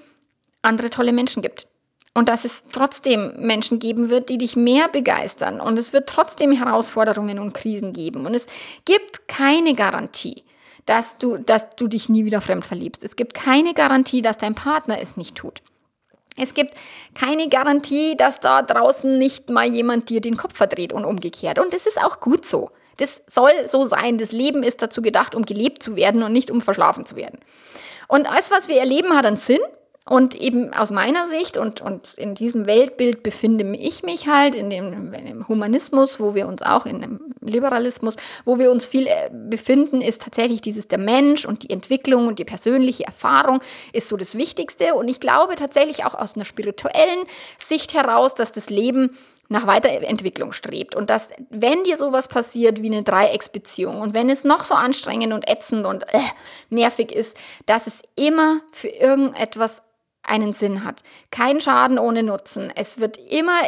andere 0.63 0.91
tolle 0.91 1.13
Menschen 1.13 1.43
gibt. 1.43 1.67
Und 2.13 2.29
dass 2.29 2.45
es 2.45 2.65
trotzdem 2.73 3.35
Menschen 3.39 3.79
geben 3.79 4.11
wird, 4.11 4.29
die 4.29 4.39
dich 4.39 4.57
mehr 4.57 4.89
begeistern. 4.89 5.61
Und 5.61 5.79
es 5.79 5.93
wird 5.93 6.09
trotzdem 6.09 6.53
Herausforderungen 6.53 7.39
und 7.39 7.55
Krisen 7.55 7.93
geben. 7.93 8.27
Und 8.27 8.35
es 8.35 8.47
gibt 8.85 9.29
keine 9.29 9.75
Garantie, 9.75 10.45
dass 10.87 11.19
du, 11.19 11.39
dass 11.39 11.71
du 11.77 11.87
dich 11.87 12.09
nie 12.09 12.25
wieder 12.25 12.41
fremd 12.41 12.65
verliebst. 12.65 13.05
Es 13.05 13.15
gibt 13.15 13.35
keine 13.35 13.75
Garantie, 13.75 14.23
dass 14.23 14.39
dein 14.39 14.57
Partner 14.57 15.01
es 15.01 15.17
nicht 15.17 15.37
tut. 15.37 15.63
Es 16.41 16.55
gibt 16.55 16.75
keine 17.15 17.49
Garantie, 17.49 18.17
dass 18.17 18.41
da 18.41 18.63
draußen 18.63 19.19
nicht 19.19 19.51
mal 19.51 19.67
jemand 19.67 20.09
dir 20.09 20.21
den 20.21 20.37
Kopf 20.37 20.57
verdreht 20.57 20.93
und 20.93 21.05
umgekehrt. 21.05 21.59
Und 21.59 21.75
das 21.75 21.87
ist 21.87 22.03
auch 22.03 22.21
gut 22.21 22.47
so. 22.47 22.71
Das 22.97 23.23
soll 23.27 23.51
so 23.67 23.85
sein. 23.85 24.19
Das 24.19 24.33
Leben 24.33 24.63
ist 24.63 24.83
dazu 24.83 25.03
gedacht, 25.03 25.35
um 25.35 25.45
gelebt 25.45 25.83
zu 25.83 25.97
werden 25.97 26.23
und 26.23 26.33
nicht 26.33 26.51
um 26.51 26.61
verschlafen 26.61 27.07
zu 27.07 27.17
werden. 27.17 27.39
Und 28.09 28.31
alles, 28.31 28.51
was 28.51 28.69
wir 28.69 28.77
erleben, 28.77 29.17
hat 29.17 29.27
einen 29.27 29.37
Sinn. 29.37 29.61
Und 30.11 30.35
eben 30.35 30.75
aus 30.75 30.91
meiner 30.91 31.29
Sicht 31.29 31.57
und, 31.57 31.81
und 31.81 32.15
in 32.15 32.35
diesem 32.35 32.67
Weltbild 32.67 33.23
befinde 33.23 33.65
ich 33.77 34.03
mich 34.03 34.27
halt 34.27 34.57
in 34.57 34.69
dem, 34.69 35.13
in 35.13 35.25
dem 35.25 35.47
Humanismus, 35.47 36.19
wo 36.19 36.35
wir 36.35 36.49
uns 36.49 36.63
auch 36.63 36.85
in 36.85 37.01
dem 37.01 37.21
Liberalismus, 37.41 38.17
wo 38.45 38.59
wir 38.59 38.73
uns 38.73 38.87
viel 38.87 39.07
äh, 39.07 39.31
befinden, 39.33 40.01
ist 40.01 40.23
tatsächlich 40.23 40.63
dieses 40.63 40.89
der 40.89 40.99
Mensch 40.99 41.45
und 41.45 41.63
die 41.63 41.71
Entwicklung 41.71 42.27
und 42.27 42.41
die 42.41 42.45
persönliche 42.45 43.05
Erfahrung 43.05 43.61
ist 43.93 44.09
so 44.09 44.17
das 44.17 44.37
Wichtigste. 44.37 44.95
Und 44.97 45.07
ich 45.07 45.21
glaube 45.21 45.55
tatsächlich 45.55 46.05
auch 46.05 46.15
aus 46.15 46.35
einer 46.35 46.45
spirituellen 46.45 47.21
Sicht 47.57 47.95
heraus, 47.95 48.35
dass 48.35 48.51
das 48.51 48.69
Leben 48.69 49.17
nach 49.49 49.69
Weiterentwicklung 49.69 50.51
strebt 50.51 50.97
und 50.97 51.09
dass, 51.09 51.29
wenn 51.51 51.85
dir 51.85 51.97
sowas 51.97 52.27
passiert 52.27 52.83
wie 52.83 52.91
eine 52.91 53.05
Dreiecksbeziehung 53.05 54.01
und 54.01 54.13
wenn 54.13 54.29
es 54.29 54.43
noch 54.43 54.65
so 54.65 54.75
anstrengend 54.75 55.33
und 55.33 55.49
ätzend 55.49 55.87
und 55.87 56.03
äh, 56.13 56.19
nervig 56.69 57.13
ist, 57.13 57.37
dass 57.67 57.87
es 57.87 58.03
immer 58.17 58.61
für 58.73 58.89
irgendetwas 58.89 59.83
einen 60.23 60.53
Sinn 60.53 60.85
hat. 60.85 61.03
Kein 61.31 61.61
Schaden 61.61 61.99
ohne 61.99 62.23
Nutzen. 62.23 62.73
Es 62.75 63.01
wird 63.01 63.17
immer 63.17 63.59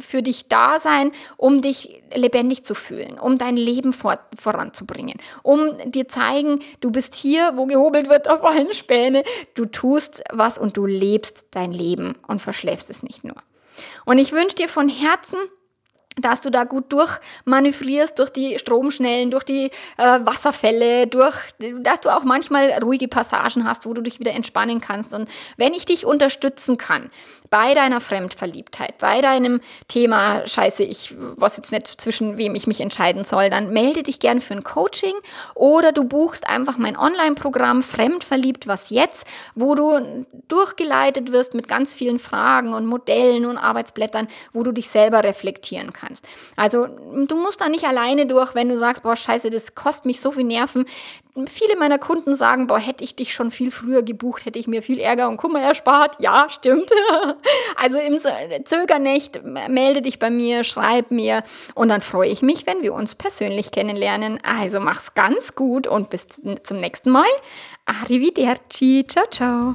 für 0.00 0.22
dich 0.22 0.48
da 0.48 0.78
sein, 0.78 1.12
um 1.36 1.60
dich 1.60 2.02
lebendig 2.14 2.64
zu 2.64 2.74
fühlen, 2.74 3.18
um 3.18 3.38
dein 3.38 3.56
Leben 3.56 3.92
vor, 3.92 4.18
voranzubringen, 4.38 5.14
um 5.42 5.76
dir 5.90 6.08
zeigen, 6.08 6.60
du 6.80 6.90
bist 6.90 7.14
hier, 7.14 7.52
wo 7.56 7.66
gehobelt 7.66 8.08
wird 8.08 8.28
auf 8.28 8.44
allen 8.44 8.72
Späne, 8.72 9.24
du 9.54 9.66
tust 9.66 10.22
was 10.32 10.58
und 10.58 10.76
du 10.76 10.86
lebst 10.86 11.46
dein 11.50 11.72
Leben 11.72 12.14
und 12.26 12.40
verschläfst 12.40 12.90
es 12.90 13.02
nicht 13.02 13.24
nur. 13.24 13.36
Und 14.04 14.18
ich 14.18 14.32
wünsche 14.32 14.56
dir 14.56 14.68
von 14.68 14.88
Herzen, 14.88 15.38
dass 16.16 16.42
du 16.42 16.50
da 16.50 16.64
gut 16.64 16.92
durchmanövrierst 16.92 18.18
durch 18.18 18.30
die 18.30 18.58
Stromschnellen, 18.58 19.30
durch 19.30 19.44
die 19.44 19.70
äh, 19.96 20.20
Wasserfälle, 20.20 21.06
durch, 21.06 21.34
dass 21.80 22.00
du 22.00 22.14
auch 22.14 22.24
manchmal 22.24 22.70
ruhige 22.82 23.08
Passagen 23.08 23.64
hast, 23.64 23.86
wo 23.86 23.94
du 23.94 24.02
dich 24.02 24.20
wieder 24.20 24.32
entspannen 24.32 24.80
kannst. 24.80 25.12
Und 25.12 25.28
wenn 25.56 25.74
ich 25.74 25.86
dich 25.86 26.06
unterstützen 26.06 26.78
kann 26.78 27.10
bei 27.50 27.74
deiner 27.74 28.00
Fremdverliebtheit, 28.00 28.98
bei 28.98 29.20
deinem 29.20 29.60
Thema, 29.88 30.46
scheiße, 30.46 30.84
ich 30.84 31.14
weiß 31.16 31.56
jetzt 31.56 31.72
nicht, 31.72 32.00
zwischen 32.00 32.38
wem 32.38 32.54
ich 32.54 32.66
mich 32.66 32.80
entscheiden 32.80 33.24
soll, 33.24 33.50
dann 33.50 33.72
melde 33.72 34.02
dich 34.02 34.20
gern 34.20 34.40
für 34.40 34.54
ein 34.54 34.64
Coaching 34.64 35.14
oder 35.54 35.92
du 35.92 36.04
buchst 36.04 36.48
einfach 36.48 36.78
mein 36.78 36.96
Online-Programm 36.96 37.82
Fremdverliebt, 37.82 38.66
was 38.66 38.90
jetzt, 38.90 39.26
wo 39.54 39.74
du 39.74 40.26
durchgeleitet 40.48 41.32
wirst 41.32 41.54
mit 41.54 41.68
ganz 41.68 41.92
vielen 41.92 42.18
Fragen 42.18 42.72
und 42.72 42.86
Modellen 42.86 43.46
und 43.46 43.58
Arbeitsblättern, 43.58 44.28
wo 44.52 44.62
du 44.62 44.72
dich 44.72 44.88
selber 44.88 45.24
reflektieren 45.24 45.92
kannst 45.92 46.03
kannst. 46.04 46.26
Also 46.56 46.86
du 46.86 47.36
musst 47.36 47.60
da 47.60 47.68
nicht 47.68 47.84
alleine 47.84 48.26
durch, 48.26 48.54
wenn 48.54 48.68
du 48.68 48.76
sagst, 48.76 49.02
boah, 49.02 49.16
scheiße, 49.16 49.50
das 49.50 49.74
kostet 49.74 50.06
mich 50.06 50.20
so 50.20 50.32
viel 50.32 50.44
Nerven. 50.44 50.84
Viele 51.46 51.76
meiner 51.76 51.98
Kunden 51.98 52.36
sagen, 52.36 52.68
boah, 52.68 52.78
hätte 52.78 53.02
ich 53.02 53.16
dich 53.16 53.34
schon 53.34 53.50
viel 53.50 53.70
früher 53.70 54.02
gebucht, 54.02 54.46
hätte 54.46 54.58
ich 54.58 54.68
mir 54.68 54.82
viel 54.82 55.00
Ärger 55.00 55.28
und 55.28 55.36
Kummer 55.36 55.60
erspart. 55.60 56.16
Ja, 56.20 56.46
stimmt. 56.48 56.90
also 57.76 57.98
im 57.98 58.18
Zöger 58.64 58.98
nicht, 58.98 59.42
melde 59.42 60.02
dich 60.02 60.18
bei 60.18 60.30
mir, 60.30 60.62
schreib 60.62 61.10
mir 61.10 61.42
und 61.74 61.88
dann 61.88 62.00
freue 62.00 62.28
ich 62.28 62.42
mich, 62.42 62.66
wenn 62.66 62.82
wir 62.82 62.94
uns 62.94 63.14
persönlich 63.14 63.72
kennenlernen. 63.72 64.38
Also 64.44 64.78
mach's 64.78 65.14
ganz 65.14 65.54
gut 65.54 65.86
und 65.86 66.10
bis 66.10 66.26
zum 66.28 66.80
nächsten 66.80 67.10
Mal. 67.10 67.24
Arrivederci. 67.86 69.04
Ciao, 69.06 69.26
ciao. 69.30 69.74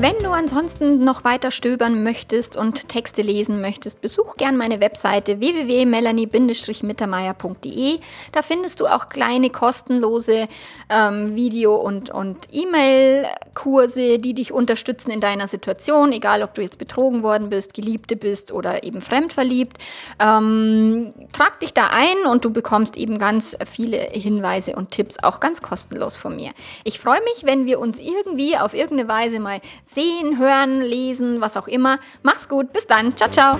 Wenn 0.00 0.16
du 0.22 0.30
ansonsten 0.30 1.02
noch 1.02 1.24
weiter 1.24 1.50
stöbern 1.50 2.04
möchtest 2.04 2.56
und 2.56 2.88
Texte 2.88 3.20
lesen 3.20 3.60
möchtest, 3.60 4.00
besuch 4.00 4.36
gern 4.36 4.56
meine 4.56 4.80
Webseite 4.80 5.40
www.melanie-mittermeier.de. 5.40 7.98
Da 8.30 8.42
findest 8.42 8.78
du 8.78 8.86
auch 8.86 9.08
kleine 9.08 9.50
kostenlose 9.50 10.46
ähm, 10.88 11.34
Video- 11.34 11.74
und, 11.74 12.10
und 12.10 12.46
E-Mail-Kurse, 12.52 14.18
die 14.18 14.34
dich 14.34 14.52
unterstützen 14.52 15.10
in 15.10 15.18
deiner 15.18 15.48
Situation, 15.48 16.12
egal 16.12 16.44
ob 16.44 16.54
du 16.54 16.62
jetzt 16.62 16.78
betrogen 16.78 17.24
worden 17.24 17.48
bist, 17.48 17.74
Geliebte 17.74 18.14
bist 18.14 18.52
oder 18.52 18.84
eben 18.84 19.00
fremdverliebt. 19.00 19.78
Ähm, 20.20 21.12
trag 21.32 21.58
dich 21.58 21.74
da 21.74 21.88
ein 21.90 22.30
und 22.30 22.44
du 22.44 22.50
bekommst 22.50 22.96
eben 22.96 23.18
ganz 23.18 23.56
viele 23.68 23.96
Hinweise 23.96 24.76
und 24.76 24.92
Tipps, 24.92 25.18
auch 25.20 25.40
ganz 25.40 25.60
kostenlos 25.60 26.18
von 26.18 26.36
mir. 26.36 26.52
Ich 26.84 27.00
freue 27.00 27.20
mich, 27.24 27.42
wenn 27.42 27.66
wir 27.66 27.80
uns 27.80 27.98
irgendwie 27.98 28.56
auf 28.56 28.74
irgendeine 28.74 29.08
Weise 29.08 29.40
mal 29.40 29.60
sehen, 29.88 30.38
hören, 30.38 30.80
lesen, 30.80 31.40
was 31.40 31.56
auch 31.56 31.68
immer. 31.68 31.98
Mach's 32.22 32.48
gut, 32.48 32.72
bis 32.72 32.86
dann. 32.86 33.16
Ciao, 33.16 33.30
ciao. 33.30 33.58